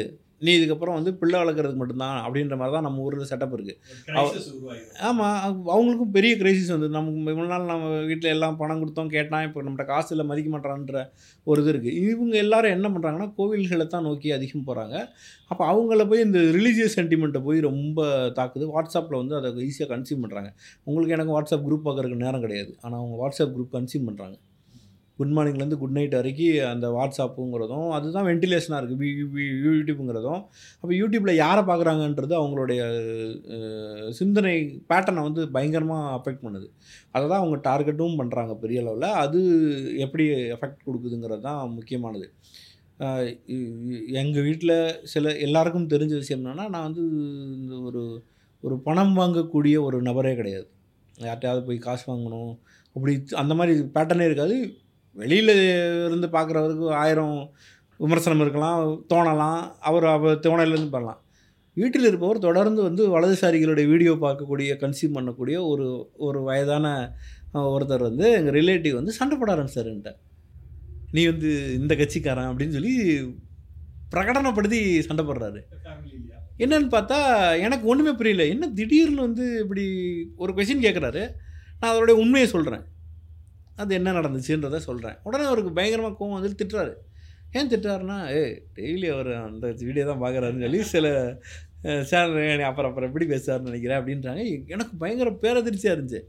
[0.42, 3.78] நீ இதுக்கப்புறம் வந்து பிள்ளை வளர்க்குறதுக்கு மட்டும்தான் அப்படின்ற மாதிரி தான் நம்ம ஊரில் செட்டப் இருக்குது
[5.08, 5.36] ஆமாம்
[5.74, 9.86] அவங்களுக்கும் பெரிய கிரைசிஸ் வந்து நமக்கு இவ்வளோ நாள் நம்ம வீட்டில் எல்லாம் பணம் கொடுத்தோம் கேட்டான் இப்போ நம்மகிட்ட
[9.92, 11.02] காசு இல்லை மதிக்க மாட்டான்ற
[11.46, 14.96] ஒரு இது இருக்குது இவங்க எல்லாரும் என்ன பண்ணுறாங்கன்னா கோவில்களை தான் நோக்கி அதிகம் போகிறாங்க
[15.50, 18.00] அப்போ அவங்கள போய் இந்த ரிலீஜியஸ் சென்டிமெண்ட்டை போய் ரொம்ப
[18.38, 18.64] தாக்குது.
[18.74, 20.50] வாட்ஸ்அப்பில் வந்து அதை ஈஸியாக கன்சியூம் பண்ணுறாங்க
[20.86, 22.72] உங்களுக்கு எனக்கு வாட்ஸ்அப் குரூப் பார்க்குறதுக்கு நேரம் கிடையாது.
[22.82, 24.36] ஆனால் அவங்க வாட்ஸ்அப் குரூப் கன்சியூம் பண்ணுறாங்க
[25.18, 29.08] குட் மார்னிங்லேருந்து குட் நைட் வரைக்கும் அந்த வாட்ஸ்அப்புங்கிறதும் அதுதான் வென்டிலேஷனாக இருக்குது.
[29.66, 30.40] யூடியூப்புங்கிறதும்
[30.80, 32.80] அப்போ யூடியூப்பில் யாரை பார்க்குறாங்கன்றது அவங்களுடைய
[34.20, 34.54] சிந்தனை
[34.92, 36.68] பேட்டர்னை வந்து பயங்கரமாக அஃபெக்ட் பண்ணுது.
[37.14, 39.08] அதை தான் அவங்க டார்கெட்டும் பண்ணுறாங்க பெரிய அளவில்.
[39.24, 39.40] அது
[40.06, 42.28] எப்படி எஃபெக்ட் கொடுக்குதுங்கிறது தான் முக்கியமானது.
[44.20, 44.76] எங்கள் வீட்டில்
[45.12, 47.04] சில எல்லாருக்கும் தெரிஞ்ச விஷயம் என்னென்னா நான் வந்து
[47.62, 48.02] இந்த ஒரு
[48.66, 50.66] ஒரு பணம் வாங்கக்கூடிய ஒரு நபரே கிடையாது.
[51.24, 52.52] யார்கிட்டயாவது போய் காசு வாங்கணும்
[52.96, 54.56] அப்படி அந்த மாதிரி பேட்டர்னே இருக்காது.
[55.20, 55.54] வெளியில்
[56.06, 57.36] இருந்து பார்க்குறவருக்கு ஆயிரம்
[58.00, 58.80] விமர்சனம் இருக்கலாம்
[59.12, 59.60] தோணலாம்.
[59.88, 61.20] அவர் அவர் தோணையிலேருந்து பண்ணலாம்.
[61.76, 65.86] வீட்டில் இருப்பவர் தொடர்ந்து வந்து வலதுசாரிகளுடைய வீடியோ பார்க்கக்கூடிய கன்சியூம் பண்ணக்கூடிய ஒரு
[66.26, 66.86] ஒரு வயதான
[67.72, 70.12] ஒருத்தர் வந்து எங்கள் ரிலேட்டிவ் வந்து சண்டை போட ஆரம்பிச்சாருன்ட்ட
[71.16, 71.50] நீ வந்து
[71.80, 72.94] இந்த கட்சிக்காரன் அப்படின்னு சொல்லி
[74.14, 75.60] பிரகடனப்படுத்தி சண்டை போடுறாரு.
[76.64, 77.18] என்னன்னு பார்த்தா
[77.66, 78.44] எனக்கு ஒன்றுமே புரியல.
[78.54, 79.84] என்ன திடீர்னு வந்து இப்படி
[80.36, 81.22] ஒரு கொஷின் கேட்குறாரு
[81.80, 82.84] நான் அதோடைய உண்மையை சொல்கிறேன்
[83.76, 86.94] அது என்ன நடந்துச்சுன்றதை சொல்கிறேன் உடனே அவருக்கு பயங்கரமாக கோவம் வந்து திட்டுறாரு.
[87.58, 88.42] ஏன் திட்டுறாருன்னா ஏ
[88.76, 91.06] டெய்லி அவர் அந்த வீடியோ தான் பார்க்குறாருன்னு சொல்லி சில
[92.10, 94.42] சேனல் அப்புறம் அப்புறம் எப்படி பேசுறாருன்னு நினைக்கிறேன் அப்படின்றாங்க.
[94.74, 96.22] எனக்கு பயங்கர பேரதிர்ச்சியாக இருந்துச்சு.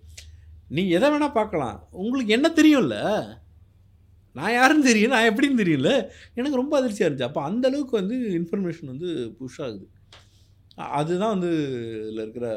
[0.68, 1.78] நீ எதை வேணால் பார்க்கலாம்.
[1.92, 2.98] உங்களுக்கு என்ன தெரியும்ல?
[4.38, 5.14] நான் யாருன்னு தெரியும்.
[5.16, 5.90] நான் எப்படின்னு தெரியல
[6.34, 7.30] எனக்கு ரொம்ப அதிர்ச்சியாக இருந்துச்சு.
[7.30, 9.86] அப்போ அந்தளவுக்கு வந்து இன்ஃபர்மேஷன் வந்து புஷ் ஆகுது.
[10.78, 11.50] அதுதான் வந்து
[12.02, 12.48] இதில் இருக்கிற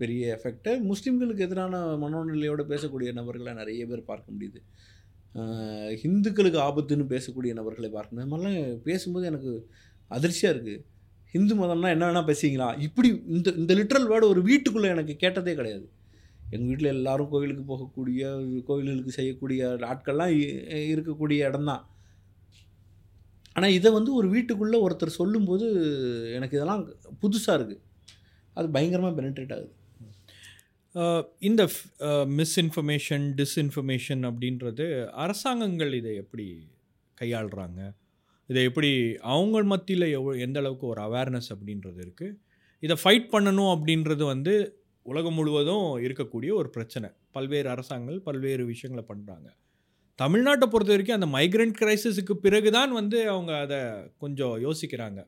[0.00, 4.60] பெரிய எஃபெக்ட்டு முஸ்லீம்களுக்கு எதிரான மனோநிலையோடு பேசக்கூடிய நபர்களை நிறைய பேர் பார்க்க முடியுது.
[6.02, 8.22] ஹிந்துக்களுக்கு ஆபத்துன்னு பேசக்கூடிய நபர்களை பார்க்கணும்.
[8.24, 9.52] இது மாதிரிலாம் பேசும்போது எனக்கு
[10.08, 10.84] அதிர்ச்சியாக இருக்குது
[11.34, 12.68] ஹிந்து மதம்னா என்ன வேணால் பேசுவீங்களா?
[12.86, 15.86] இப்படி இந்த இந்த லிட்ரல் வேர்டு ஒரு வீட்டுக்குள்ளே எனக்கு கேட்டதே கிடையாது.
[16.54, 18.22] எங்கள் வீட்டில் எல்லோரும் கோவிலுக்கு போகக்கூடிய
[18.68, 20.34] கோவில்களுக்கு செய்யக்கூடிய ஆட்கள்லாம்
[20.92, 21.84] இருக்கக்கூடிய இடம்தான்.
[23.56, 25.66] ஆனால் இதை வந்து ஒரு வீட்டுக்குள்ளே ஒருத்தர் சொல்லும்போது
[26.36, 26.82] எனக்கு இதெல்லாம்
[27.22, 27.82] புதுசாக இருக்குது
[28.56, 29.72] அது பயங்கரமாக பெனிட்ரேட் ஆகுது.
[31.48, 31.62] இந்த
[32.38, 34.86] மிஸ்இன்ஃபர்மேஷன் டிஸ்இன்ஃபர்மேஷன் அப்படின்றது
[35.24, 36.46] அரசாங்கங்கள் இதை எப்படி
[37.18, 37.80] கையாளுறாங்க?
[38.50, 38.90] இதை எப்படி
[39.34, 42.36] அவங்க மத்தியில் எவ்வளோ எந்த அளவுக்கு ஒரு அவேர்னஸ் அப்படின்றது இருக்குது
[42.82, 44.54] இதை ஃபைட் பண்ணணும் அப்படின்றது வந்து
[45.06, 47.08] உலகம் முழுவதும் இருக்கக்கூடிய ஒரு பிரச்சனை.
[47.36, 49.48] பல்வேறு அரசாங்கங்கள் பல்வேறு விஷயங்களை பண்ணுறாங்க
[50.18, 53.78] தமிழ்நாட்டை பொறுத்த வரைக்கும் அந்த மைக்ரண்ட் கிரைசிஸுக்கு பிறகு தான் வந்து அவங்க அதை
[54.22, 55.20] கொஞ்சம் யோசிக்கிறாங்க.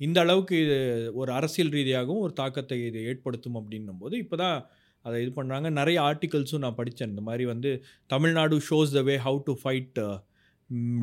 [0.00, 0.76] இந்த அளவுக்கு இது
[1.20, 4.58] ஒரு அரசியல் ரீதியாகவும் ஒரு தாக்கத்தை இது ஏற்படுத்தும் அப்படின்னும் போது இப்போ தான்
[5.04, 7.70] அதை இது பண்ணுறாங்க நிறைய ஆர்டிகல்ஸும் நான் படித்தேன் இந்த மாதிரி வந்து
[8.06, 10.00] Tamil Nadu shows the way how to fight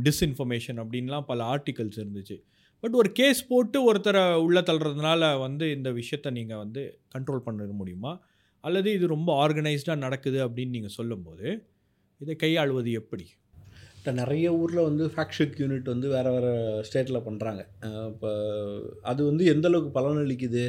[0.07, 2.38] disinformation அப்படின்லாம் பல ஆர்டிகல்ஸ் இருந்துச்சு.
[2.84, 6.84] பட் ஒரு கேஸ் போட்டு ஒருத்தரை உள்ள தள்ளுறதுனால வந்து இந்த விஷயத்தை நீங்கள் வந்து
[7.15, 8.13] கண்ட்ரோல் பண்ண முடியுமா?
[8.63, 11.47] அல்லது இது ரொம்ப ஆர்கனைஸ்டாக நடக்குது அப்படின்னு நீங்கள் சொல்லும்போது
[12.22, 13.26] இதை கையாளுவது எப்படி?
[13.97, 16.51] இப்போ நிறைய ஊரில் வந்து ஃபேக்ஷிக் யூனிட் வந்து வேறு வேறு
[16.88, 17.61] ஸ்டேட்டில் பண்ணுறாங்க
[18.11, 18.30] இப்போ
[19.11, 20.63] அது வந்து எந்தளவுக்கு பலனளிக்குது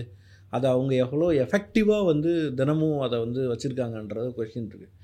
[0.56, 2.30] அதை அவங்க எவ்வளோ எஃபெக்டிவாக வந்து
[2.60, 4.94] தினமும் அதை வந்து வச்சுருக்காங்கன்றது கொஷின் இருக்குது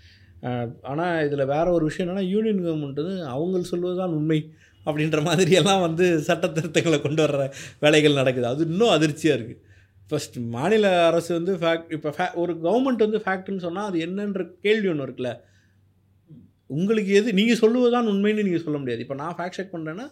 [0.91, 4.41] ஆனால் இதில் வேற ஒரு விஷயம் என்னென்னா யூனியன் கவர்மெண்ட் வந்து அவங்க சொல்வது தான் உண்மை
[4.87, 7.45] அப்படின்ற மாதிரியெல்லாம் வந்து சட்ட திருத்தங்களை கொண்டு வர்ற
[7.85, 8.47] வேலைகள் நடக்குது.
[8.53, 9.61] அது இன்னும் அதிர்ச்சியாக இருக்குது
[10.11, 14.89] ஃபஸ்ட் மாநில அரசு வந்து ஃபேக்ட் இப்போ ஃபே ஒரு கவர்மெண்ட் வந்து ஃபேக்ட்னு சொன்னால் அது என்னன்ற கேள்வி
[14.93, 15.33] ஒன்று இருக்குல்ல.
[16.71, 19.03] உங்களுக்கு எது நீங்கள் சொல்லுவதுதான் உண்மைன்னு நீங்கள் சொல்ல முடியாது.
[19.05, 20.07] இப்போ நான் ஃபேக்ட் செக் பண்ணுறேன்னா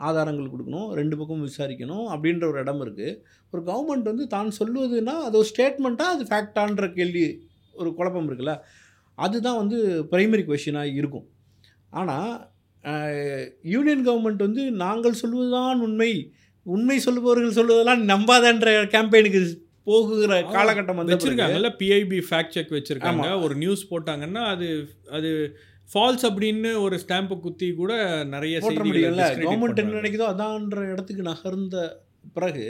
[0.00, 3.12] ஆதாரங்கள் கொடுக்கணும் ரெண்டு பக்கமும் விசாரிக்கணும் அப்படின்ற ஒரு இடம் இருக்குது
[3.52, 7.22] ஒரு கவர்மெண்ட் வந்து தான் சொல்லுவதுன்னா அது ஒரு ஸ்டேட்மெண்ட்டாக அது ஃபேக்டான்ற கேள்வி
[7.80, 8.54] ஒரு குழப்பம் இருக்குல்ல?
[9.18, 9.78] அதுதான் வந்து
[10.12, 11.26] பிரைமரி கொஷினாக இருக்கும்.
[11.98, 12.32] ஆனால்
[13.74, 16.10] யூனியன் கவர்மெண்ட் வந்து நாங்கள் சொல்வதுதான் உண்மை.
[16.66, 19.40] உண்மை சொல்லுபவர்கள் சொல்வதெல்லாம் நம்பாதன்ற கேம்பெயினுக்கு
[19.88, 23.26] போகுகிற காலகட்டம் வந்து வச்சிருக்காங்கல்ல பிஐபி ஃபேக்ட் செக் வச்சிருக்காங்க.
[23.46, 24.68] ஒரு நியூஸ் போட்டாங்கன்னா அது
[25.16, 25.30] அது
[25.92, 27.92] ஃபால்ஸ் அப்படின்னு ஒரு ஸ்டாம்பை குத்தி கூட
[28.34, 29.96] நிறைய போட்ட முடியல கவர்மெண்ட் என்ன.
[30.00, 31.76] நினைக்குதோ அதான்ற இடத்துக்கு நகர்ந்த
[32.36, 32.64] பிறகு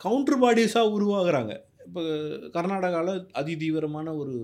[0.00, 1.52] கவுண்டர் பாடிஸாக உருவாகுறாங்க.
[1.86, 2.02] இப்போ
[2.56, 4.34] கர்நாடகாவில் அதிதீவிரமான ஒரு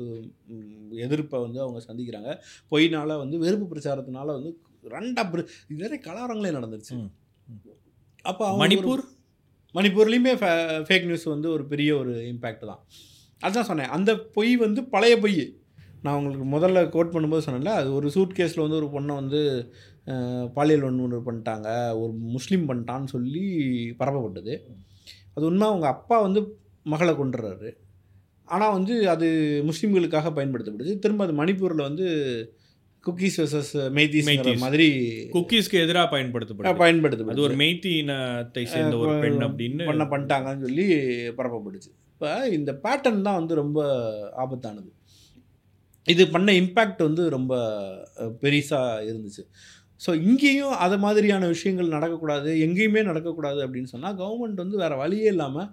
[0.00, 2.30] உம், எதிர்ப்பை வந்து அவங்க சந்திக்கிறாங்க.
[2.70, 4.52] பொய்னால வந்து வெறுப்பு பிரச்சாரத்தினால வந்து
[4.94, 5.24] ரெண்டா
[5.82, 6.96] நிறைய கலவரங்களே நடந்துருச்சு.
[8.24, 9.04] அப்போ மணிப்பூர்?
[9.74, 10.32] மணிப்பூர்லேயுமே
[10.88, 12.82] ஃபேக் நியூஸ் வந்து ஒரு பெரிய ஒரு இம்பேக்ட் தான்.
[13.46, 13.92] அதான் சொன்னேன்.
[13.96, 15.40] அந்த பொய் வந்து பழைய பொய்.
[16.06, 19.40] நான் உங்களுக்கு முதல்ல கோட் பண்ணும்போது சொன்னேன்ல அது ஒரு சூட் கேஸில் வந்து ஒரு பொண்ணை வந்து
[20.56, 21.68] பாலியல் வன்முறை பண்ணிட்டாங்க
[22.02, 23.44] ஒரு முஸ்லீம் பண்ணிட்டான்னு சொல்லி
[24.00, 24.54] பரப்பப்பட்டது.
[25.34, 26.42] அது உண்மை அவங்க அப்பா வந்து
[26.92, 27.70] மகளை கொண்டுறாரு
[28.48, 29.26] ஆனால் வந்து அது
[29.68, 30.92] முஸ்லீம்களுக்காக பயன்படுத்தப்படுது.
[31.04, 32.06] திரும்ப அது மணிப்பூரில் வந்து
[33.06, 34.28] குக்கீஸ் வர்சஸ் மெய்தீஸ்.
[34.64, 34.86] மாதிரி
[35.34, 36.80] குக்கீஸ்க்கு எதிராக பயன்படுத்தப்படுது.
[36.82, 37.34] பயன்படுத்தப்படுது.
[37.34, 40.86] அது ஒரு மெய்த்தி இனத்தை சேர்ந்த ஒரு பெண் அப்படின்னு பண்ண பண்ணிட்டாங்கன்னு சொல்லி
[41.38, 43.80] பரப்பப்படுச்சு இப்போ இந்த பேட்டர்ன் தான் வந்து ரொம்ப
[44.44, 44.90] ஆபத்தானது.
[46.12, 47.54] இது பண்ண இம்பேக்ட் வந்து ரொம்ப
[48.42, 49.42] பெரிசாக இருந்துச்சு.
[50.04, 55.68] ஸோ இங்கேயும் அது மாதிரியான விஷயங்கள் நடக்கக்கூடாது எங்கேயுமே நடக்கக்கூடாது அப்படின்னு சொன்னால் கவர்மெண்ட் வந்து வேறு வழியே இல்லாமல்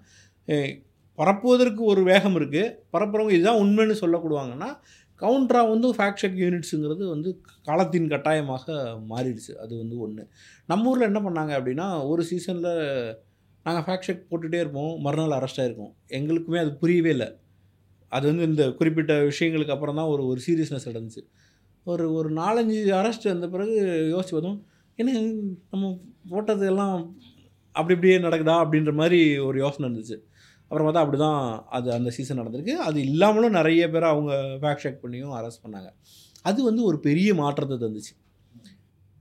[1.18, 4.70] பரப்புவதற்கு ஒரு வேகம் இருக்குது பரப்புறவங்க இதுதான் உண்மைன்னு சொல்லக்கூடுவாங்கன்னா
[5.20, 7.30] கவுண்டராக வந்து ஃபேக்ட் செக் யூனிட்ஸுங்கிறது வந்து
[7.68, 8.66] காலத்தின் கட்டாயமாக
[9.12, 9.52] மாறிடுச்சு.
[9.64, 10.22] அது வந்து ஒன்று
[10.70, 12.72] நம்ம ஊரில் என்ன பண்ணாங்க அப்படின்னா ஒரு சீசனில்
[13.66, 14.92] நாங்கள் ஃபேக்ட் செக் போட்டுகிட்டே இருப்போம்.
[15.04, 17.28] மறுநாள் அரெஸ்ட் ஆகிருக்கோம் எங்களுக்குமே அது புரியவே இல்லை.
[18.12, 21.22] அது வந்து இந்த குறிப்பிட்ட விஷயங்களுக்கு அப்புறம் தான் ஒரு ஒரு சீரியஸ்னஸ் நடந்துச்சு.
[21.86, 23.74] ஒரு ஒரு நாலஞ்சு அரெஸ்ட் வந்த பிறகு
[24.14, 24.60] யோசிச்சு பார்த்தோம்
[24.98, 25.12] என்ன
[25.72, 25.86] நம்ம
[26.30, 26.96] போட்டது எல்லாம்
[27.74, 30.16] அப்படி இப்படியே நடக்குதா அப்படின்ற மாதிரி ஒரு யோசனை இருந்துச்சு.
[30.70, 31.40] அப்புறம் பார்த்தா அப்படி தான்
[31.76, 32.74] அது அந்த சீசன் நடந்திருக்கு.
[32.88, 34.32] அது இல்லாமலும் நிறைய பேர் அவங்க
[34.62, 35.90] ஃபேக்ட் செக் பண்ணியும் அரெஸ்ட் பண்ணாங்க.
[36.42, 38.14] அது வந்து ஒரு பெரிய மாற்றத்தை தந்துச்சு.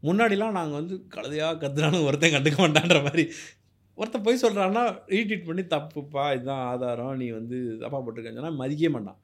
[0.04, 3.24] முன்னாடிலாம் நாங்கள் வந்து கழுதையாக கத்துனாலும் ஒருத்தன் கண்டுக்க மாட்டான்ற மாதிரி
[3.98, 4.84] ஒருத்தன் போய் சொல்கிறான்னா
[5.14, 9.20] ரீட்ரீட் பண்ணி தப்புப்பா இதுதான் ஆதாரம் நீ வந்து தப்பாக போட்டிருக்கேன்னு சொன்னால் மதிக்கவே மாட்டான்.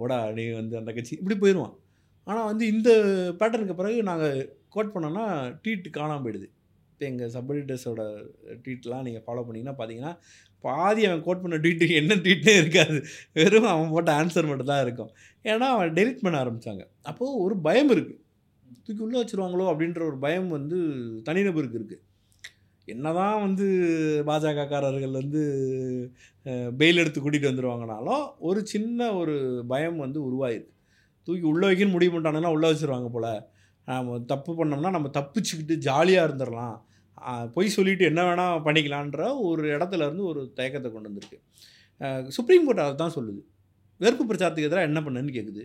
[0.00, 1.74] போடா நீ வந்து அந்த கட்சி இப்படி போயிடுவான்
[2.26, 2.90] ஆனால் வந்து இந்த
[3.40, 4.36] பேட்டர்னுக்கு பிறகு நாங்கள்
[4.74, 5.24] கோட் பண்ணோன்னா
[5.62, 6.48] ட்வீட் காணாமல் போயிடுது.
[6.92, 8.02] இப்போ எங்கள் சப்எடிட்டர்ஸோட
[8.64, 10.12] ட்வீட்லாம் நீங்கள் ஃபாலோ பண்ணிங்கன்னா பார்த்தீங்கன்னா
[10.64, 12.98] பாதி அவன் கோட் பண்ண ட்வீட்டு என்ன ட்வீட்டே இருக்காது.
[13.38, 15.10] வெறும் அவன் போட்ட ஆன்சர் மட்டும் தான் இருக்கும்.
[15.44, 18.20] ஏன்னா அவன் டெலிட் பண்ண ஆரம்பித்தாங்க அப்போது ஒரு பயம் இருக்குது
[18.86, 20.78] தூக்கி உள்ளே வச்சுருவாங்களோ அப்படின்ற ஒரு பயம் வந்து
[21.28, 22.02] தனிநபருக்கு இருக்குது
[22.92, 23.66] என்னதான் வந்து
[24.28, 25.42] பாஜகக்காரர்கள் வந்து
[26.80, 29.34] பெயில் எடுத்து கூட்டிகிட்டு வந்துடுவாங்கனாலும் ஒரு சின்ன ஒரு
[29.72, 30.72] பயம் வந்து உருவாயிருக்கு.
[31.28, 33.30] தூக்கி உள்ளே வைக்கணும்னு முடிவு பண்ணிட்டாங்கன்னா உள்ளே வச்சுருவாங்க போல்.
[33.88, 36.76] நம்ம தப்பு பண்ணோம்னா நம்ம தப்பிச்சுக்கிட்டு ஜாலியாக இருந்துடலாம்
[37.54, 41.38] பொய் சொல்லிவிட்டு என்ன வேணால் பண்ணிக்கலான்ற ஒரு இடத்துல இருந்து ஒரு தயக்கத்தை கொண்டு வந்திருக்கு.
[42.36, 43.40] சுப்ரீம் கோர்ட் அதை தான் சொல்லுது.
[44.00, 45.64] வெறுப்பு பிரச்சாரத்துக்கு எதிராக என்ன பண்ணுன்னு கேட்குது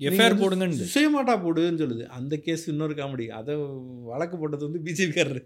[0.00, 2.04] எஃப்ஐஆர் போடுங்கன்னு சுயமாட்டா போடுன்னு சொல்லுது.
[2.06, 3.54] அந்த கேஸ் இன்னொரு காமெடி அதை
[4.02, 5.42] வழக்கு போட்டது வந்து பிஜேபிக்காரர்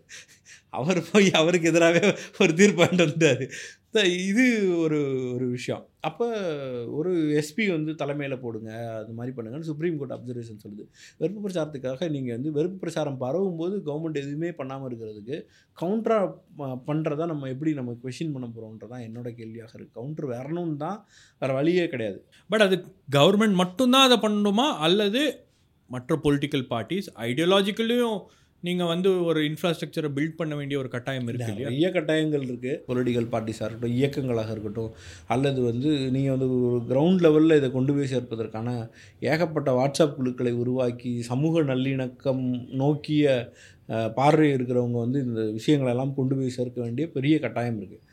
[0.68, 3.50] அவர் போய் அவருக்கு எதிராகவே ஒரு தீர்ப்பாண்டு வந்துட்டார்.
[3.94, 4.98] இது ஒரு
[5.34, 5.88] ஒரு விஷயம்.
[6.00, 6.26] அப்போ
[6.86, 10.84] ஒரு எஸ்பி வந்து தலைமையில் போடுங்க அது மாதிரி பண்ணுங்கன்னு சுப்ரீம் கோர்ட் அப்சர்வேஷன் சொல்லுது.
[11.18, 15.42] வெறுப்பு பிரச்சாரத்துக்காக நீங்கள் வந்து வெறுப்பு பிரச்சாரம் பரவும் போது கவர்மெண்ட் எதுவுமே பண்ணாமல் இருக்கிறதுக்கு
[15.80, 16.34] கவுண்டரா
[16.86, 21.06] பண்ணுறதா நம்ம எப்படி நம்ம கொஷின் பண்ண போகிறோன்றதான் என்னோட கேள்வியாக இருக்குது கவுண்டர் வரணும்னு தான்
[21.38, 22.24] வேறு வழியே கிடையாது.
[22.48, 24.76] பட் அது கவர்மெண்ட் மட்டும்தான் அதை பண்ணணுமா?
[24.78, 25.46] அல்லது
[25.86, 28.18] மற்ற பொலிட்டிக்கல் பார்ட்டிஸ் ஐடியாலஜிக்கலையும்
[28.62, 31.68] நீங்கள் வந்து ஒரு இன்ஃப்ராஸ்ட்ரக்சரை பில்ட் பண்ண வேண்டிய ஒரு கட்டாயம் இருக்குது இல்லையா?
[31.68, 34.90] நிறைய கட்டாயங்கள் இருக்குது பொலிட்டிக்கல் பார்ட்டிஸாக இருக்கட்டும் இயக்கங்களாக இருக்கட்டும்
[35.28, 38.72] அல்லது வந்து நீங்கள் வந்து ஒரு கிரவுண்ட் லெவலில் இதை கொண்டு போய் சேர்ப்பதற்கான
[39.24, 42.42] ஏகப்பட்ட வாட்ஸ்அப் குழுக்களை உருவாக்கி சமூக நல்லிணக்கம்
[42.82, 43.26] நோக்கிய
[44.16, 48.04] பார்வை இருக்கிறவங்க வந்து இந்த விஷயங்களெல்லாம் கொண்டு போய் சேர்க்க வேண்டிய பெரிய கட்டாயம் இருக்குது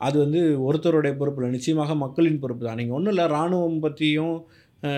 [0.00, 4.36] அது வந்து ஒருத்தருடைய பொறுப்பில் நிச்சயமாக மக்களின் பொறுப்பு தான் நீங்கள் ஒன்றும் இல்லை இராணுவம் பற்றியும்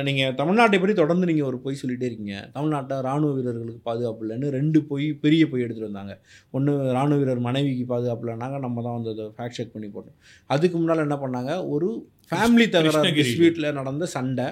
[0.06, 2.34] நீங்கள் தமிழ்நாட்டை பற்றி தொடர்ந்து நீங்கள் ஒரு பொய் சொல்லிகிட்டே இருக்கீங்க.
[2.56, 6.14] தமிழ்நாட்டை ராணுவ வீரர்களுக்கு பாதுகாப்பு இல்லைன்னு ரெண்டு பொய் பெரிய பொய் எடுத்துகிட்டு வந்தாங்க.
[6.56, 10.18] ஒன்று ராணுவ வீரர் மனைவிக்கு பாதுகாப்பு இல்லைனாங்க நம்ம தான் வந்து அதை ஃபேக்ட் செக் பண்ணி போட்டோம்
[10.54, 11.54] அதுக்கு முன்னால் என்ன பண்ணாங்க?
[11.74, 11.88] ஒரு
[12.32, 13.14] ஃபேமிலி தகராறு.
[13.20, 14.48] டிஸ்பியூட்டில் நடந்த சண்டை.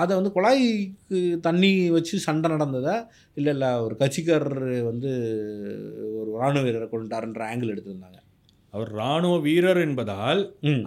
[0.00, 2.94] அதை வந்து குழாய்க்கு தண்ணி வச்சு சண்டை நடந்ததை
[3.38, 5.10] இல்லை இல்லை ஒரு கட்சிக்காரர் வந்து
[6.20, 8.18] ஒரு ராணுவ வீரரை கொண்டுட்டாருன்ற ஆங்கிள் எடுத்திருந்தாங்க.
[8.74, 10.40] அவர் ராணுவ வீரர் என்பதால்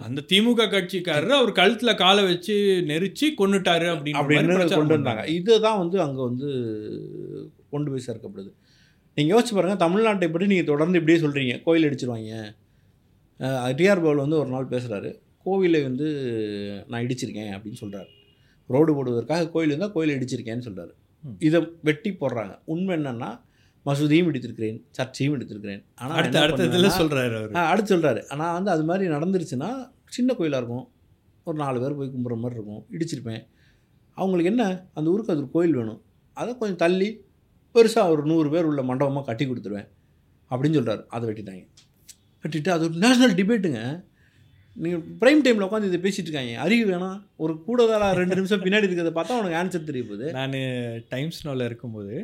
[0.06, 2.54] அந்த திமுக கட்சிக்காரர் அவர் கழுத்துல காலை வச்சு
[2.90, 5.24] நெரிச்சு கொன்னுட்டாரு அப்படின்னு அப்படின்னு கொண்டு வந்தாங்க.
[5.38, 6.48] இதுதான் வந்து அங்கே வந்து
[7.72, 8.50] கொண்டு போய் சேர்க்கப்படுது.
[9.16, 12.42] நீங்கள் யோசிச்சு பாருங்கள் தமிழ்நாட்டை பற்றி நீங்கள் தொடர்ந்து இப்படியே சொல்கிறீங்க கோயில் அடிச்சிருவாங்க.
[13.78, 15.10] டிஆர் பவுல் வந்து ஒரு நாள் பேசுகிறாரு
[15.46, 16.06] கோவிலை வந்து
[16.90, 18.10] நான் இடிச்சிருக்கேன் அப்படின்னு சொல்கிறாரு
[18.74, 20.92] ரோடு போடுவதற்காக கோயில் இருந்தால் கோயில் இடிச்சிருக்கேன்னு சொல்கிறாரு.
[21.48, 21.58] இதை
[21.88, 22.54] வெட்டி போடுறாங்க.
[22.72, 23.30] உண்மை என்னன்னா
[23.86, 25.82] மசூதியும் இடித்திருக்கிறேன் சர்ச்சையும் இடித்திருக்கிறேன்.
[26.00, 27.52] ஆனால் அடுத்த அடுத்த இதுல சொல்றாரு அவர்.
[27.72, 29.70] அடுத்து சொல்கிறாரு ஆனால் வந்து அது மாதிரி நடந்துருச்சுன்னா
[30.16, 30.86] சின்ன கோயிலாக இருக்கும்.
[31.48, 32.82] ஒரு நாலு பேர் போய் கும்பிட்ற மாதிரி இருக்கும்.
[32.94, 33.42] இடிச்சிருப்பேன்.
[34.18, 34.64] அவங்களுக்கு என்ன?
[34.98, 36.00] அந்த ஊருக்கு அது ஒரு கோயில் வேணும்.
[36.40, 37.08] அதை கொஞ்சம் தள்ளி
[37.74, 39.88] பெருசாக ஒரு நூறு பேர் உள்ள மண்டபமாக கட்டி கொடுத்துருவேன்.
[40.50, 41.64] அப்படின்னு சொல்கிறாரு அதை வெட்டிட்டாங்க.
[42.44, 43.82] வெட்டிட்டு அது ஒரு நேஷ்னல் டிபேட்டுங்க
[44.76, 46.54] நீங்கள் ப்ரைம் டைமில் உட்காந்து இதை பேசிட்டு இருக்காங்க.
[46.64, 50.26] அறிவு வேணாம் ஒரு கூடுதலாக ரெண்டு நிமிஷம் பின்னாடி இருக்கிறத பார்த்தா உனக்கு ஆன்சர் தெரிய போகுது.
[50.38, 50.56] நான்
[51.12, 52.16] டைம்ஸ் நோவில் இருக்கும்போது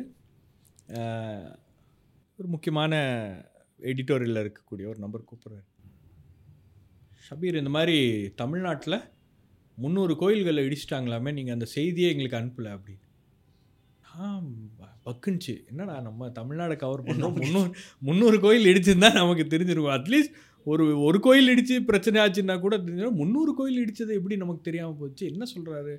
[2.37, 2.93] ஒரு முக்கியமான
[3.79, 5.65] எடிட்டோரியலில் இருக்கக்கூடிய ஒரு நம்பர் கூப்பிட்றாரு.
[7.25, 7.97] ஷபீர் இந்த மாதிரி
[8.41, 8.97] தமிழ்நாட்டில்
[9.77, 13.05] முந்நூறு கோயில்களை இடிச்சிட்டாங்களாமே நீங்கள் அந்த செய்தியை எங்களுக்கு அனுப்பலை அப்படின்னு.
[14.19, 14.43] ஆ
[15.05, 15.53] பக்குன்ச்சு.
[15.67, 17.35] என்னடா நம்ம தமிழ்நாடு கவர் பண்ணோம்?
[17.41, 19.95] முந்நூறு முந்நூறு கோயில் இடிச்சிருந்தா நமக்கு தெரிஞ்சிருக்கும்.
[19.97, 23.19] அட்லீஸ்ட் ஒரு ஒரு கோயில் இடித்து பிரச்சனை ஆச்சுன்னா கூட தெரிஞ்சிடும்.
[23.21, 25.23] முந்நூறு கோயில் இடித்தது எப்படி நமக்கு தெரியாமல் போச்சு?
[25.31, 25.95] என்ன சொல்கிறாரு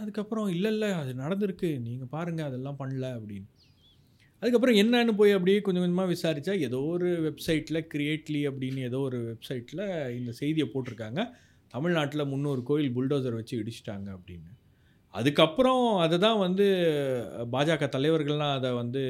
[0.00, 1.80] அதுக்கப்புறம் இல்லை இல்லை அது நடந்திருக்கு.
[1.80, 3.48] நீங்கள் பாருங்கள் அதெல்லாம் பண்ணல அப்படின்னு.
[4.40, 10.16] அதுக்கப்புறம் என்னன்னு போய் அப்படியே கொஞ்சம் கொஞ்சமாக விசாரித்தா ஏதோ ஒரு வெப்சைட்டில் கிரியேட்லி அப்படின்னு ஏதோ ஒரு வெப்சைட்டில்
[10.18, 11.30] இந்த செய்தியை போட்டிருக்காங்க.
[11.68, 14.50] தமிழ்நாட்டில் முந்நூறு கோயில் புல்டோசர் வச்சு இடிச்சிட்டாங்க அப்படின்னு.
[15.10, 16.66] அதுக்கப்புறம் அதை தான் வந்து
[17.52, 19.02] பாஜக தலைவர்கள்லாம் அதை வந்து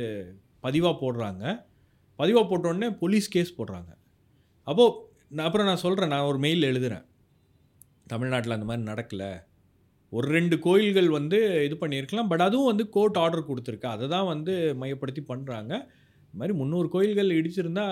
[0.62, 1.44] பதிவாக போடுறாங்க.
[2.18, 3.90] பதிவாக போட்டோடனே போலீஸ் கேஸ் போடுறாங்க.
[4.64, 4.94] அப்போது
[5.28, 7.06] நான் அப்புறம் நான் சொல்கிறேன் நான் ஒரு மெயில் எழுதுகிறேன்
[8.06, 9.30] தமிழ்நாட்டில் அந்த மாதிரி நடக்கலை.
[10.16, 12.28] ஒரு ரெண்டு கோயில்கள் வந்து இது பண்ணியிருக்கலாம்.
[12.32, 13.88] பட் அதுவும் வந்து கோர்ட் ஆர்டர் கொடுத்துருக்கு.
[13.94, 15.72] அதை தான் வந்து மையப்படுத்தி பண்ணுறாங்க
[16.22, 17.84] இந்த மாதிரி முந்நூறு கோயில்கள் இடிச்சிருந்தா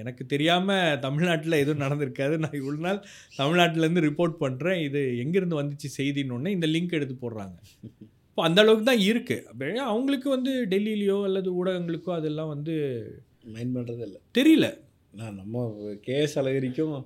[0.00, 2.34] எனக்கு தெரியாமல் தமிழ்நாட்டில் எதுவும் நடந்திருக்காது.
[2.44, 2.98] நான் இவ்வளோ நாள்
[3.38, 7.56] தமிழ்நாட்டிலேருந்து ரிப்போர்ட் பண்ணுறேன் இது எங்கேருந்து வந்துச்சு செய்தின்னு ஒன்று இந்த லிங்க் எடுத்து போடுறாங்க.
[8.30, 12.74] இப்போ அந்த அளவுக்கு தான் இருக்குது அவங்களுக்கு வந்து டெல்லியிலையோ அல்லது ஊடகங்களுக்கோ அதெல்லாம் வந்து
[13.54, 14.20] மைண்ட் பண்ணுறது இல்லை.
[14.38, 14.68] தெரியல.
[15.20, 15.64] நான் நம்ம
[16.06, 16.98] கேஎஸ் அழகிரிக்கும்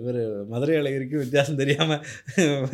[0.00, 0.20] இவர்
[0.52, 2.02] மதுரை அழகிரிக்கும் வித்தியாசம் தெரியாமல்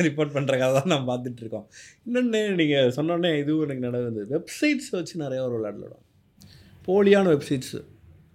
[0.07, 1.65] ரிப்போர்ட் பண்ணுற கதை தான் நான் பார்த்துட்ருக்கோம்
[2.07, 6.03] இன்னொன்று நீங்கள் சொன்னோடனே இதுவும் எனக்கு நடந்தது வெப்சைட்ஸ் வச்சு நிறைய ஒரு விளையாடலாம்.
[6.87, 7.79] போலியான வெப்சைட்ஸு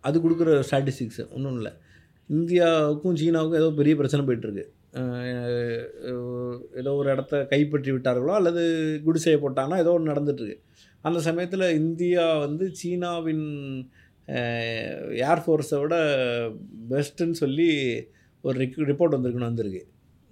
[0.09, 1.73] அது கொடுக்குற ஸ்டாட்டிஸ்டிக்ஸு ஒன்றும் இல்லை.
[2.31, 4.65] இந்தியாவுக்கும் சீனாவுக்கும் ஏதோ பெரிய பிரச்சனை போயிட்டுருக்கு.
[6.81, 8.63] ஏதோ ஒரு இடத்த கைப்பற்றி விட்டார்களோ அல்லது
[9.07, 10.59] குடிசையை போட்டாங்கன்னா ஏதோ ஒன்று நடந்துட்டுருக்கு.
[11.05, 13.47] அந்த சமயத்தில் இந்தியா வந்து சீனாவின்
[15.31, 15.95] ஏர்ஃபோர்ஸை விட
[16.91, 17.71] பெஸ்ட்டுன்னு சொல்லி
[18.45, 19.83] ஒரு ரிக் ரிப்போர்ட் வந்திருக்குன்னு வந்திருக்கு.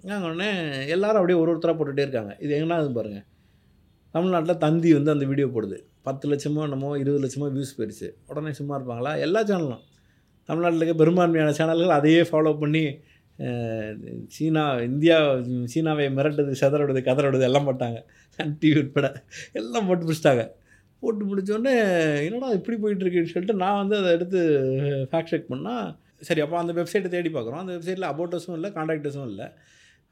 [0.09, 0.49] நாங்கள் உடனே
[0.95, 2.31] எல்லாரும் அப்படியே ஒரு ஒருத்தராக போட்டுகிட்டே இருக்காங்க.
[2.43, 3.25] இது எங்கன்னா அது பாருங்கள்
[4.15, 5.77] தமிழ்நாட்டில் தந்தி வந்து அந்த வீடியோ போடுது.
[6.07, 9.11] பத்து லட்சமோ என்னமோ இருபது லட்சமோ வியூஸ் போயிடுச்சு உடனே சும்மா இருப்பாங்களா?
[9.25, 9.83] எல்லா சேனலும்
[10.49, 12.83] தமிழ்நாட்டில் இருக்க பெரும்பான்மையான சேனல்கள் அதையே ஃபாலோ பண்ணி
[14.35, 15.17] சீனா இந்தியா
[15.73, 17.99] சீனாவை மிரட்டுது செதறவிடுது கதறவிடுது எல்லாம் போட்டாங்க.
[18.35, 19.07] சன் டிவி உட்பட
[19.59, 20.43] எல்லாம் போட்டு பிடிச்சிட்டாங்க
[21.03, 21.73] போட்டு முடிச்சோடனே
[22.25, 24.39] என்னடா இப்படி போயிட்டுருக்குன்னு சொல்லிட்டு நான் வந்து அதை எடுத்து
[25.11, 25.87] ஃபேக்ட் செக் பண்ணால்
[26.27, 27.61] சரி அப்போ அந்த வெப்சைட்டை தேடி பார்க்குறோம்.
[27.63, 29.47] அந்த வெப்சைட்டில் அபோட்டஸும் இல்லை காண்டாக்டர்ஸும் இல்லை.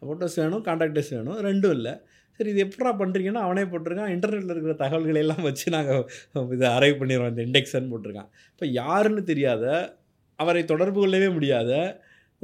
[0.04, 1.94] அபோட்டஸ் வேணும் காண்டாக்டர்ஸ் வேணும் ரெண்டும் இல்லை.
[2.40, 4.12] சரி இது எப்படா பண்ணுறீங்கன்னா அவனே போட்டிருக்கான்.
[4.16, 6.04] இன்டர்நெட்டில் இருக்கிற தகவல்களை எல்லாம் வச்சு நாங்கள்
[6.56, 7.32] இதை அரைவ் பண்ணிடுறோம்.
[7.34, 8.30] இந்த இண்டெக்ஸ்ன்னு போட்டிருக்கான்.
[8.54, 9.66] இப்போ யாருன்னு தெரியாத
[10.44, 11.72] அவரை தொடர்பு கொள்ளவே முடியாத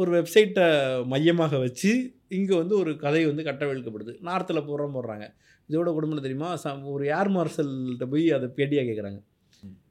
[0.01, 0.65] ஒரு வெப்சைட்டை
[1.11, 1.91] மையமாக வச்சு
[2.37, 4.13] இங்கே வந்து ஒரு கதை வந்து கட்டவிழ்க்கப்படுது.
[4.29, 5.25] நார்த்தில் போடுறோம் போடுறாங்க.
[5.69, 6.49] இதோட குடும்பம் தெரியுமா?
[6.95, 9.19] ஒரு ஏர் மார்ஷல்கிட்ட போய் அதை பேட்டியாக கேட்குறாங்க.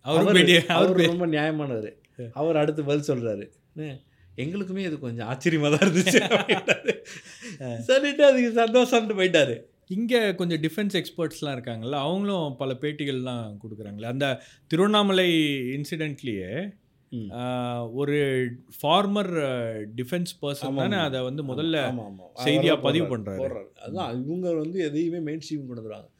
[0.09, 1.92] அவரு அவர் ரொம்ப நியாயமானவர்.
[2.40, 3.44] அவர் அடுத்து பதில் சொல்கிறாரு
[4.38, 6.20] எங்களுக்குமே இது கொஞ்சம் ஆச்சரியமாக தான் இருந்துச்சு.
[7.88, 9.55] சொல்லிட்டு அதுக்கு சந்தோஷம்னு போயிட்டாரு
[9.88, 14.28] இங்கே கொஞ்சம் டிஃபென்ஸ் எக்ஸ்பர்ட்ஸ்லாம் இருக்காங்கல்ல அவங்களும் பல பேட்டிகள்லாம் கொடுக்குறாங்களே அந்த
[14.70, 15.28] திருவண்ணாமலை
[15.76, 16.51] இன்சிடென்ட்லேயே.
[17.92, 18.16] ஒரு
[18.78, 19.30] ஃபார்மர்
[19.98, 20.98] டிஃபென்ஸ் பர்சன் தானே.
[21.09, 22.24] அதை வந்து முதல்ல ஆமா, ஆமா.
[22.46, 23.06] செய்தியா அதெல்லாம் பதிவு.
[23.12, 23.60] போடுறாரு.
[23.84, 26.10] அதுதான் இவங்க வந்து எதையுமே மெயின் ஸ்ட்ரீம் கொண்டு வந்துடுறாங்க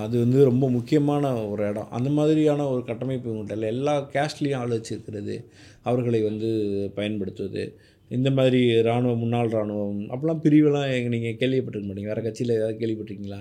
[0.00, 5.36] அது வந்து ரொம்ப முக்கியமான ஒரு இடம் அந்த மாதிரியான ஒரு கட்டமைப்பு இல்லை எல்லா கேஸ்ட்லேயும் ஆள் வச்சிருக்கிறது
[5.88, 6.50] அவர்களை வந்து
[6.98, 7.64] பயன்படுத்துவது.
[8.16, 12.10] இந்த மாதிரி இராணுவ முன்னாள் இராணுவம் அப்போலாம் பிரிவெல்லாம் நீங்கள் கேள்விப்பட்டிருக்க மாட்டீங்க.
[12.12, 13.40] வேறு கட்சியில் ஏதாவது கேள்விப்பட்டிருக்கீங்களா?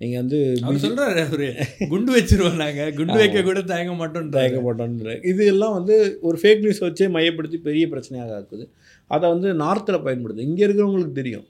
[0.00, 1.48] நீங்கள் வந்து அவர் சொல்றாரு அவரு
[1.90, 2.82] குண்டு வச்சிருவோம் நாங்க.
[2.98, 5.94] குண்டு வைக்க கூட தயங்க மாட்டோம் தயக்க மாட்டோன்ற இது எல்லாம் வந்து
[6.28, 8.64] ஒரு ஃபேக் நியூஸ் வச்சே மையப்படுத்தி பெரிய பிரச்சனையாக ஆக்குது.
[9.10, 10.46] அதை வந்து நார்த்தில் பயன்படுது.
[10.48, 11.46] இங்கே இருக்கிறவங்களுக்கு தெரியும்.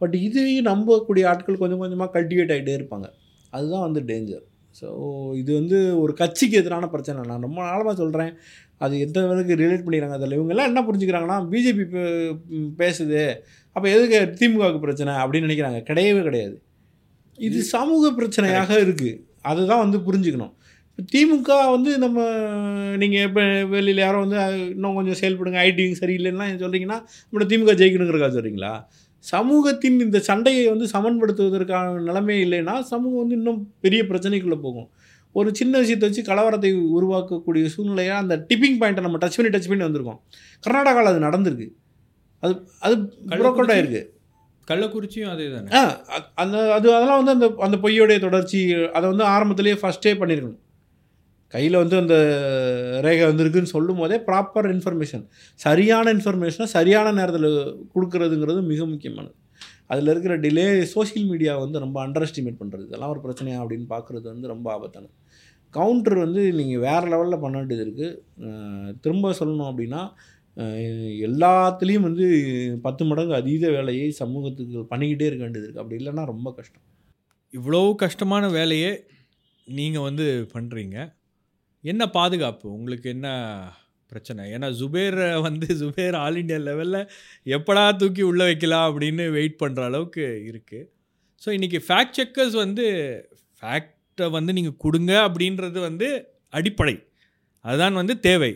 [0.00, 3.08] பட் இதையும் நம்பக்கூடிய ஆட்கள் கொஞ்சம் கொஞ்சமாக கல்டிவேட் ஆகிட்டே இருப்பாங்க.
[3.56, 4.46] அதுதான் வந்து டேஞ்சர்
[4.78, 4.88] ஸோ
[5.40, 7.22] இது வந்து ஒரு கட்சிக்கு எதிரான பிரச்சனை.
[7.30, 8.32] நான் ரொம்ப நாளமாக சொல்கிறேன்
[8.80, 11.84] அது எந்த அளவுக்கு ரிலேட் பண்ணிக்கிறாங்க அதில் இவங்கெல்லாம் என்ன புரிஞ்சுக்கிறாங்கன்னா பிஜேபி
[12.82, 13.22] பேசுது.
[13.76, 15.80] அப்போ எதுக்கு திமுகவுக்கு பிரச்சனை அப்படின்னு நினைக்கிறாங்க.
[15.90, 16.56] கிடையவே கிடையாது.
[17.38, 19.12] இது சமூக பிரச்சனையாக இருக்குது
[19.50, 20.54] அதுதான் வந்து புரிஞ்சுக்கணும்.
[20.90, 22.18] இப்ப திமுக வந்து நம்ம
[23.02, 23.42] நீங்கள் இப்போ
[23.74, 24.38] வெளியில் யாரோ வந்து
[24.74, 26.98] இன்னும் கொஞ்சம் செயல்படுங்க ஐடி சரியில்லைன்னா சொல்கிறீங்கன்னா
[27.30, 28.72] நம்ம திமுக ஜெயிக்கணுங்கிறக்கா சொல்கிறீங்களா
[29.24, 34.88] சமூகத்தின் இந்த சண்டையை வந்து சமன்படுத்துவதற்கான நிலைமை இல்லைன்னா சமூகம் வந்து இன்னும் பெரிய பிரச்சனைக்குள்ளே போகும்.
[35.38, 39.84] ஒரு சின்ன விஷயத்தை வச்சு கலவரத்தை உருவாக்கக்கூடிய சூழ்நிலையாக அந்த டிப்பிங் பாயிண்ட்டை நம்ம டச் பண்ணி டச் பண்ணி
[39.88, 40.20] வந்திருக்கோம்.
[40.64, 41.68] கர்நாடகாவில் அது நடந்திருக்கு.
[42.42, 42.52] அது
[42.86, 42.94] அது
[43.40, 44.02] ப்ரோக் அவுட் ஆயிருக்கு.
[44.68, 45.80] கள்ளக்குறிச்சியும் அதே தானே ஆ
[46.42, 48.58] அந்த அது அதெல்லாம் வந்து அந்த அந்த பொய்யோடைய தொடர்ச்சி
[48.96, 50.60] அதை வந்து ஆரம்பத்திலேயே ஃபஸ்ட்டே பண்ணியிருக்கணும்
[51.54, 52.16] கையில் வந்து அந்த
[53.06, 55.24] ரேகை வந்திருக்குன்னு சொல்லும் போதே ப்ராப்பர் இன்ஃபர்மேஷன்
[55.64, 57.48] சரியான இன்ஃபர்மேஷனை சரியான நேரத்தில்
[57.94, 59.34] கொடுக்கறதுங்கிறது மிக முக்கியமானது.
[59.92, 64.26] அதில் இருக்கிற டிலே சோஷியல் மீடியா வந்து ரொம்ப அண்டர் எஸ்டிமேட் பண்ணுறது இதெல்லாம் ஒரு பிரச்சனையா அப்படின்னு பார்க்குறது
[64.32, 65.14] வந்து ரொம்ப ஆபத்தானது.
[65.74, 70.02] கவுண்டர் வந்து நீங்கள் வேறு லெவலில் பண்ண வேண்டியது இருக்குது திரும்ப சொல்லணும் அப்படின்னா
[71.26, 72.26] எல்லாத்துலேயும் வந்து
[72.86, 76.84] பத்து மடங்கு அதீத வேலையை சமூகத்துக்கு பண்ணிக்கிட்டே இருக்க வேண்டியது இருக்குது அப்படி இல்லைன்னா ரொம்ப கஷ்டம்.
[77.54, 78.90] இவ்வளோ கஷ்டமான வேலையை
[79.68, 80.96] நீங்கள் வந்து பண்ணுறீங்க
[81.84, 82.66] என்ன பாதுகாப்பு?
[82.78, 83.28] உங்களுக்கு என்ன
[84.12, 84.42] பிரச்சனை?
[84.54, 87.08] ஏன்னா ஜுபேரை வந்து ஜுபேர் ஆல் இண்டியா லெவலில்
[87.56, 90.88] எப்படா தூக்கி உள்ளே வைக்கலாம் அப்படின்னு வெயிட் பண்ணுற அளவுக்கு இருக்குது
[91.42, 92.86] ஸோ இன்றைக்கி ஃபேக்ட் செக்கர்ஸ் வந்து
[93.62, 93.94] ஃபேக்ட்
[94.28, 96.08] வந்து நீங்கள் கொடுங்க அப்படின்றது வந்து
[96.48, 97.02] அடிப்படை.
[97.64, 98.52] அதுதான் வந்து தேவை.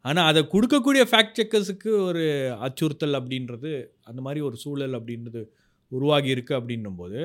[0.00, 2.24] ஆனால் அதை கொடுக்கக்கூடிய ஃபேக்ட் செக்கர்ஸுக்கு ஒரு
[2.60, 5.42] அச்சுறுத்தல் அப்படின்றது அந்த மாதிரி ஒரு சூழல் அப்படின்றது
[5.88, 7.20] உருவாகி இருக்கு அப்படின்னும் போது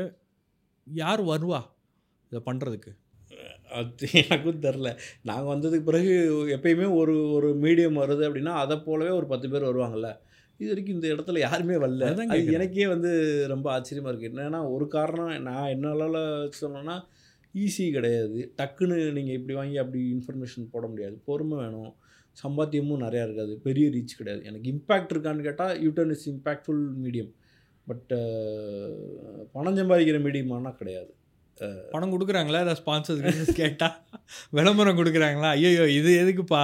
[0.88, 1.62] யார் வருவா
[2.32, 2.92] இதை பண்ணுறதுக்கு
[3.70, 4.90] அது எனக்கும் தெரில
[5.22, 6.14] நாங்கள் வந்ததுக்கு பிறகு
[6.50, 10.18] எப்பயுமே ஒரு ஒரு மீடியம் வருது அப்படின்னா அதை போலவே ஒரு பத்து பேர் வருவாங்கல்ல.
[10.58, 12.08] இது வரைக்கும் இந்த இடத்துல யாருமே வரல.
[12.26, 12.54] அது.
[12.54, 13.12] எனக்கே வந்து
[13.48, 16.96] ரொம்ப ஆச்சரியமாக இருக்குது என்னன்னா ஒரு காரணம் நான் என்ன அளவில் சொன்னேன்னா
[17.54, 18.54] ஈஸி கிடையாது.
[18.58, 21.22] டக்குன்னு நீங்கள் இப்படி வாங்கி அப்படி இன்ஃபர்மேஷன் போட முடியாது.
[21.26, 21.96] பொறுமை வேணும்.
[22.44, 23.54] சம்பாத்தியமும் நிறையா இருக்காது.
[23.64, 24.46] பெரிய ரீச் கிடையாது.
[24.50, 27.32] எனக்கு இம்பேக்ட் இருக்கான்னு கேட்டால் YouTurn is impactful medium
[27.88, 28.12] but
[29.52, 31.12] பணம் சம்பாதிக்கிற மீடியமானா கிடையாது.
[31.92, 32.60] பணம் கொடுக்குறாங்களா?
[32.66, 33.96] அதை ஸ்பான்சர்ஸ் கேட்டால்
[34.58, 35.50] விளம்பரம் கொடுக்குறாங்களா?
[35.56, 36.64] ஐயோ இது எதுக்குப்பா?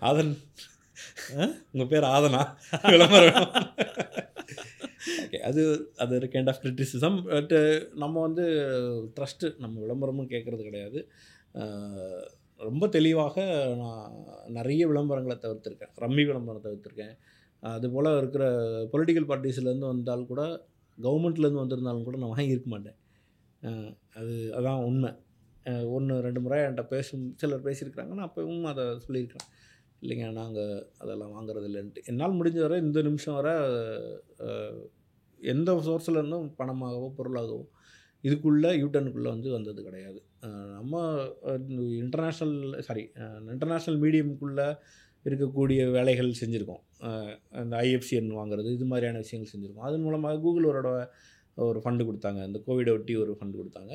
[0.00, 0.34] ஆதன்.
[1.72, 2.42] உங்கள் பேர் ஆதனா?
[2.92, 3.48] விளம்பரம்.
[5.28, 8.44] ஓகே அது அது ஒரு கைண்ட் ஆஃப் கிரிட்டிசிசம் பட் நம்ம வந்து
[9.20, 11.08] ட்ரஸ்ட்டு நம்ம விளம்பரமும் கேட்குறது கிடையாது.
[11.54, 12.22] Uh,
[12.56, 13.44] ரொம்ப தெளிவாக
[13.78, 14.12] நான்
[14.48, 15.90] நிறைய விளம்பரங்களை தவிர்த்துருக்கேன்.
[16.00, 17.18] ரம்மி விளம்பரம் தவிர்த்துருக்கேன்.
[17.60, 20.66] அதுபோல் இருக்கிற பொலிட்டிக்கல் பார்ட்டிஸ்லேருந்து வந்தால் கூட
[21.02, 22.96] கவர்மெண்ட்லேருந்து வந்திருந்தாலும் கூட நான் வாங்கியிருக்க மாட்டேன்.
[23.62, 25.12] Uh, அது அதான் உண்மை.
[25.64, 28.06] Uh, ஒன்று ரெண்டு முறை என்கிட்ட பேசும் சிலர் பேசியிருக்கிறாங்க.
[28.06, 29.48] நான் அப்பவும் அதை சொல்லியிருக்கிறேன்.
[30.00, 33.52] இல்லைங்க நாங்கள் அதெல்லாம் வாங்குறது இல்லைன்ட்டு என்னால் முடிஞ்ச வரை இந்த நிமிஷம் வரை
[35.52, 37.64] எந்த சோர்ஸில் இருந்தும் பணமாகவோ பொருளாகவோ
[38.26, 40.20] இதுக்குள்ளே யூட்டனுக்குள்ளே வந்து வந்தது கிடையாது.
[40.76, 41.02] நம்ம
[42.02, 42.56] இன்டர்நேஷ்னல்
[42.86, 43.04] சாரி
[43.54, 44.68] இன்டர்நேஷ்னல் மீடியமுக்குள்ளே
[45.28, 46.82] இருக்கக்கூடிய வேலைகள் செஞ்சுருக்கோம்.
[47.60, 49.86] அந்த ஐஎஃப்சிஎன் வாங்குறது இது மாதிரியான விஷயங்கள் செஞ்சுருக்கோம்.
[49.88, 50.68] அதன் மூலமாக கூகுள்
[51.66, 52.40] ஒரு ஃபண்டு கொடுத்தாங்க.
[52.48, 53.94] அந்த கோவிடை ஒட்டி ஒரு ஃபண்டு கொடுத்தாங்க.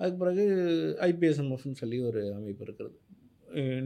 [0.00, 0.44] அதுக்கு பிறகு
[1.08, 2.96] ஐபிஎஸ்எம்எஃப்னு சொல்லி ஒரு அமைப்பு இருக்கிறது.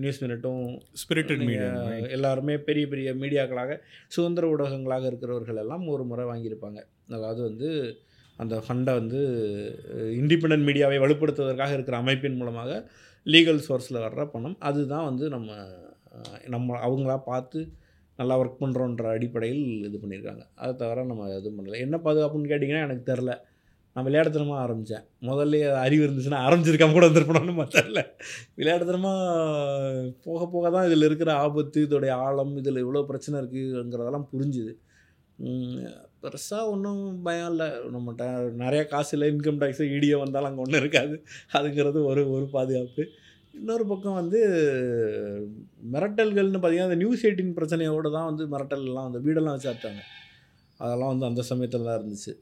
[0.03, 0.65] நியூஸ் மினிட்டும்
[1.03, 1.69] ஸ்பிரிட்டட் மீடியா
[2.17, 3.79] எல்லாருமே பெரிய பெரிய மீடியாக்களாக
[4.15, 6.81] சுதந்திர ஊடகங்களாக இருக்கிறவர்கள் எல்லாம் ஒரு முறை வாங்கியிருப்பாங்க.
[7.09, 7.97] அதாவது வந்து
[8.37, 9.21] அந்த ஃபண்டை வந்து
[10.21, 12.91] இண்டிபெண்ட் மீடியாவை வலுப்படுத்துவதற்காக இருக்கிற அமைப்பின் மூலமாக
[13.27, 14.57] லீகல் சோர்ஸில் வர்ற பணம்.
[14.59, 15.57] அதுதான் வந்து நம்ம
[16.49, 17.73] நம்ம அவங்களா பார்த்து
[18.19, 20.47] நல்லா ஒர்க் பண்ணுறோன்ற அடிப்படையில் இது பண்ணியிருக்காங்க.
[20.55, 21.79] அதை தவிர நம்ம எதுவும் பண்ணல.
[21.79, 23.33] என்ன பாதுகாப்புன்னு கேட்டிங்கன்னா எனக்கு தெரில.
[23.97, 28.01] நான் விளையாட்டுத்தனமாக ஆரம்பித்தேன் முதல்ல அறிவு இருந்துச்சுன்னா ஆரம்பிச்சிருக்காம கூட வந்திருப்பணும்னு தெரில.
[28.59, 34.75] விளையாட்டுத்தனமாக போக போக தான் இதில் இருக்கிற ஆபத்து இதோடைய ஆழம் இதில் இவ்வளோ பிரச்சனை இருக்குங்கிறதெல்லாம் புரிஞ்சுது.
[36.25, 37.69] பெருசாக ஒன்றும் பயம் இல்லை.
[37.95, 38.25] நம்மகிட்ட
[38.63, 39.29] நிறைய காசு இல்லை.
[39.35, 41.17] இன்கம் டேக்ஸு இடியோ வந்தாலும் அங்கே ஒன்றும் இருக்காது.
[41.59, 43.05] அதுங்கிறது ஒரு ஒரு பாதுகாப்பு.
[43.55, 44.39] இன்னொரு பக்கம் வந்து
[45.95, 50.03] மிரட்டல்கள்னு பார்த்தீங்கன்னா அந்த நியூஸ் எயிட்டின் பிரச்சனையோடு தான் வந்து மிரட்டல்லாம் அந்த வீடெல்லாம் வச்சாட்டாங்க
[50.81, 52.33] அதெல்லாம் வந்து அந்த சமயத்தில் தான் இருந்துச்சு.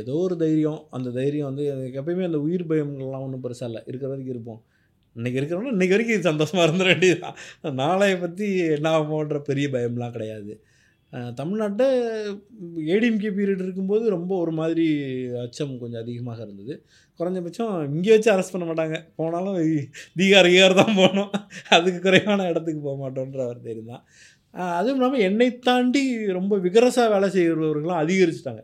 [0.00, 0.80] ஏதோ ஒரு தைரியம்.
[0.96, 3.82] அந்த தைரியம் வந்து எனக்கு எப்பயுமே அந்த உயிர் பயங்கள்லாம் ஒன்றும் பெருசாக இல்லை.
[3.90, 4.60] இருக்கிற வரைக்கும் இருப்போம்.
[5.16, 7.36] இன்றைக்கி இருக்கிறோம்னா இன்றைக்கி வரைக்கும் சந்தோஷமாக இருந்துட வேண்டியதுதான்.
[7.82, 10.54] நாளையை பற்றி என்ன ஆகுமோன்ற பெரிய பயம்லாம் கிடையாது.
[11.38, 11.86] தமிழ்நாட்டை
[12.94, 14.86] ஏடிஎம்கே பீரியட் இருக்கும்போது ரொம்ப ஒரு மாதிரி
[15.44, 16.74] அச்சம் கொஞ்சம் அதிகமாக இருந்தது.
[17.20, 18.96] குறைஞ்சபட்சம் இங்கே வச்சு அரெஸ்ட் பண்ண மாட்டாங்க.
[19.20, 19.58] போனாலும்
[20.20, 21.30] பீகார் ஈகார் தான் போனோம்
[21.76, 24.04] அதுக்கு குறைவான இடத்துக்கு போக மாட்டோன்ற ஒரு தைரியம் தான்.
[24.78, 26.02] அதுவும் இல்லாமல் என்னை தாண்டி
[26.38, 28.62] ரொம்ப விகரசாக வேலை செய்கிறவர்கள்லாம் அதிகரிச்சிட்டாங்க.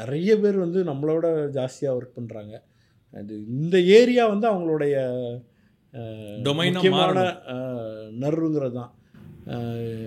[0.00, 1.26] நிறைய பேர் வந்து நம்மளோட
[1.58, 2.54] ஜாஸ்தியாக ஒர்க் பண்ணுறாங்க
[3.20, 4.94] அது இந்த ஏரியா வந்து அவங்களுடைய
[6.56, 7.38] முக்கியமான மாறணும்.
[8.22, 8.90] நர்ருங்கிறது தான்.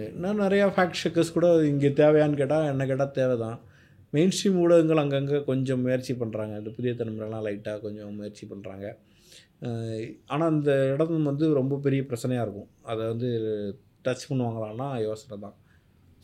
[0.10, 3.58] இன்னும் நிறையா ஃபேக்ட் செக்கர்ஸ் கூட இங்கே தேவையான்னு கேட்டால் என்ன கேட்டால் தேவை தான்
[4.16, 8.86] மெயின் ஸ்ட்ரீம் ஊடகங்கள் அங்கங்கே கொஞ்சம் முயற்சி பண்ணுறாங்க இந்த புதிய தலைமுறைலாம் லைட்டாக கொஞ்சம் முயற்சி பண்ணுறாங்க
[10.34, 12.70] ஆனால் அந்த இடம் வந்து ரொம்ப பெரிய பிரச்சனையாக இருக்கும்.
[12.92, 13.30] அதை வந்து
[14.06, 15.56] டச் பண்ணுவாங்களான்னா யோசனை தான்.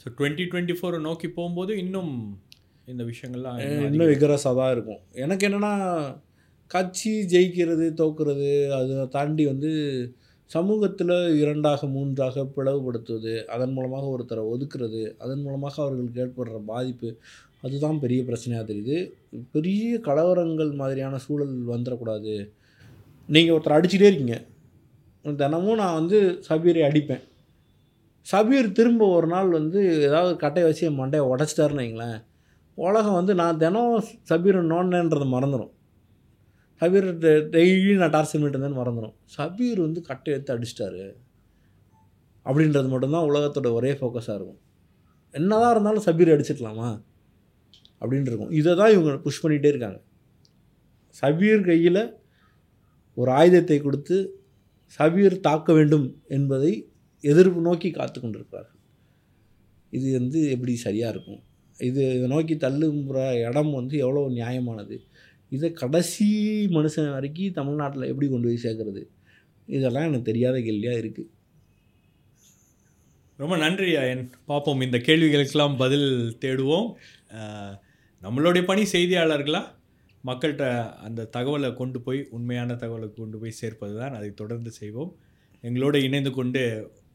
[0.02, 2.12] ஸோ டுவெண்ட்டி டுவெண்ட்டி ஃபோரை நோக்கி போகும்போது இன்னும்
[2.94, 4.12] இந்த விஷயங்கள்லாம் இன்னும்.
[4.14, 5.02] விகரஸாக தான் இருக்கும்.
[5.24, 5.74] எனக்கு என்னென்னா
[6.72, 9.72] கட்சி ஜெயிக்கிறது தோக்குறது அதை தாண்டி வந்து
[10.54, 17.10] சமூகத்தில் இரண்டாக மூன்றாக பிளவுபடுத்துவது அதன் மூலமாக ஒருத்தரை ஒதுக்குறது அதன் மூலமாக அவர்களுக்கு ஏற்படுற பாதிப்பு
[17.66, 18.98] அதுதான் பெரிய பிரச்சனையாக தெரியுது.
[19.56, 22.34] பெரிய கலவரங்கள் மாதிரியான சூழல் வந்துடக்கூடாது.
[23.30, 24.38] நீங்கள் ஒருத்தர் அடிச்சுட்டே இருக்கீங்க.
[25.26, 26.20] தினமும் நான் வந்து
[26.50, 27.24] சபீரை அடிப்பேன்.
[28.32, 32.20] சபீர் திரும்ப ஒரு நாள் வந்து ஏதாவது கட்டையை வச்சு என் மண்டையை உடச்சிட்டாருன்னு வைங்களேன்.
[32.88, 33.94] உலகம் வந்து நான் தினம்
[34.32, 35.74] சபீரை நோண்டேன்றதை மறந்துடும்
[36.82, 37.08] சபீர்
[37.56, 41.16] டெய்லி நான் டார்ச்சர் பண்ணிட்டு இருந்தேன்னு மறந்துடும் சபீர் வந்து கட்டை எடுத்து அடிச்சிட்டாரு.
[42.46, 44.60] அப்படின்றது மட்டும்தான் உலகத்தோட ஒரே ஃபோக்கஸாக இருக்கும்.
[45.32, 46.90] என்னதான் இருந்தாலும் சபீர் அடிச்சிடலாமா?
[48.02, 48.52] அப்படின்னு இருக்கும்.
[48.52, 50.02] இதை தான் இவங்க புஷ் பண்ணிகிட்டே இருக்காங்க.
[51.22, 52.20] சபீர் கையில்
[53.14, 54.18] ஒரு ஆயுதத்தை கொடுத்து
[55.00, 56.72] சபீர் தாக்க வேண்டும் என்பதை
[57.24, 58.80] எதிர்ப்பு நோக்கி காத்து கொண்டிருக்கிறார்கள்.
[59.90, 61.42] இது வந்து எப்படி சரியாக இருக்கும்?
[61.80, 64.98] இது இதை நோக்கி தள்ளுகிற இடம் வந்து எவ்வளோ நியாயமானது?
[65.50, 66.28] இதை கடைசி
[66.78, 69.04] மனுஷன் வரைக்கும் தமிழ்நாட்டில் எப்படி கொண்டு போய் சேர்க்கறது?
[69.66, 71.30] இதெல்லாம் எனக்கு தெரியாத கேள்வியாக இருக்குது
[73.40, 74.24] ரொம்ப நன்றி அயன்.
[74.46, 76.10] பார்ப்போம் இந்த கேள்விகளுக்கெல்லாம் பதில்
[76.44, 76.88] தேடுவோம்.
[78.22, 79.62] நம்மளுடைய பணி செய்தியாளர்களா?
[80.26, 80.66] மக்கள்கிட்ட
[81.08, 85.12] அந்த தகவலை கொண்டு போய் உண்மையான தகவலை கொண்டு போய் சேர்ப்பது தான் அதை தொடர்ந்து செய்வோம்.
[85.64, 86.62] எங்களோடு இணைந்து கொண்டு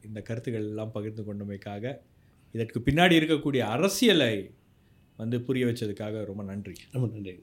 [0.08, 1.94] இந்த கருத்துக்கள் எல்லாம் பகிர்ந்து கொண்டமைக்காக
[2.54, 4.34] இதற்கு பின்னாடி இருக்கக்கூடிய அரசியலை
[5.16, 6.74] வந்து புரிய வச்சதுக்காக ரொம்ப நன்றி.
[6.92, 7.34] ரொம்ப நன்றி.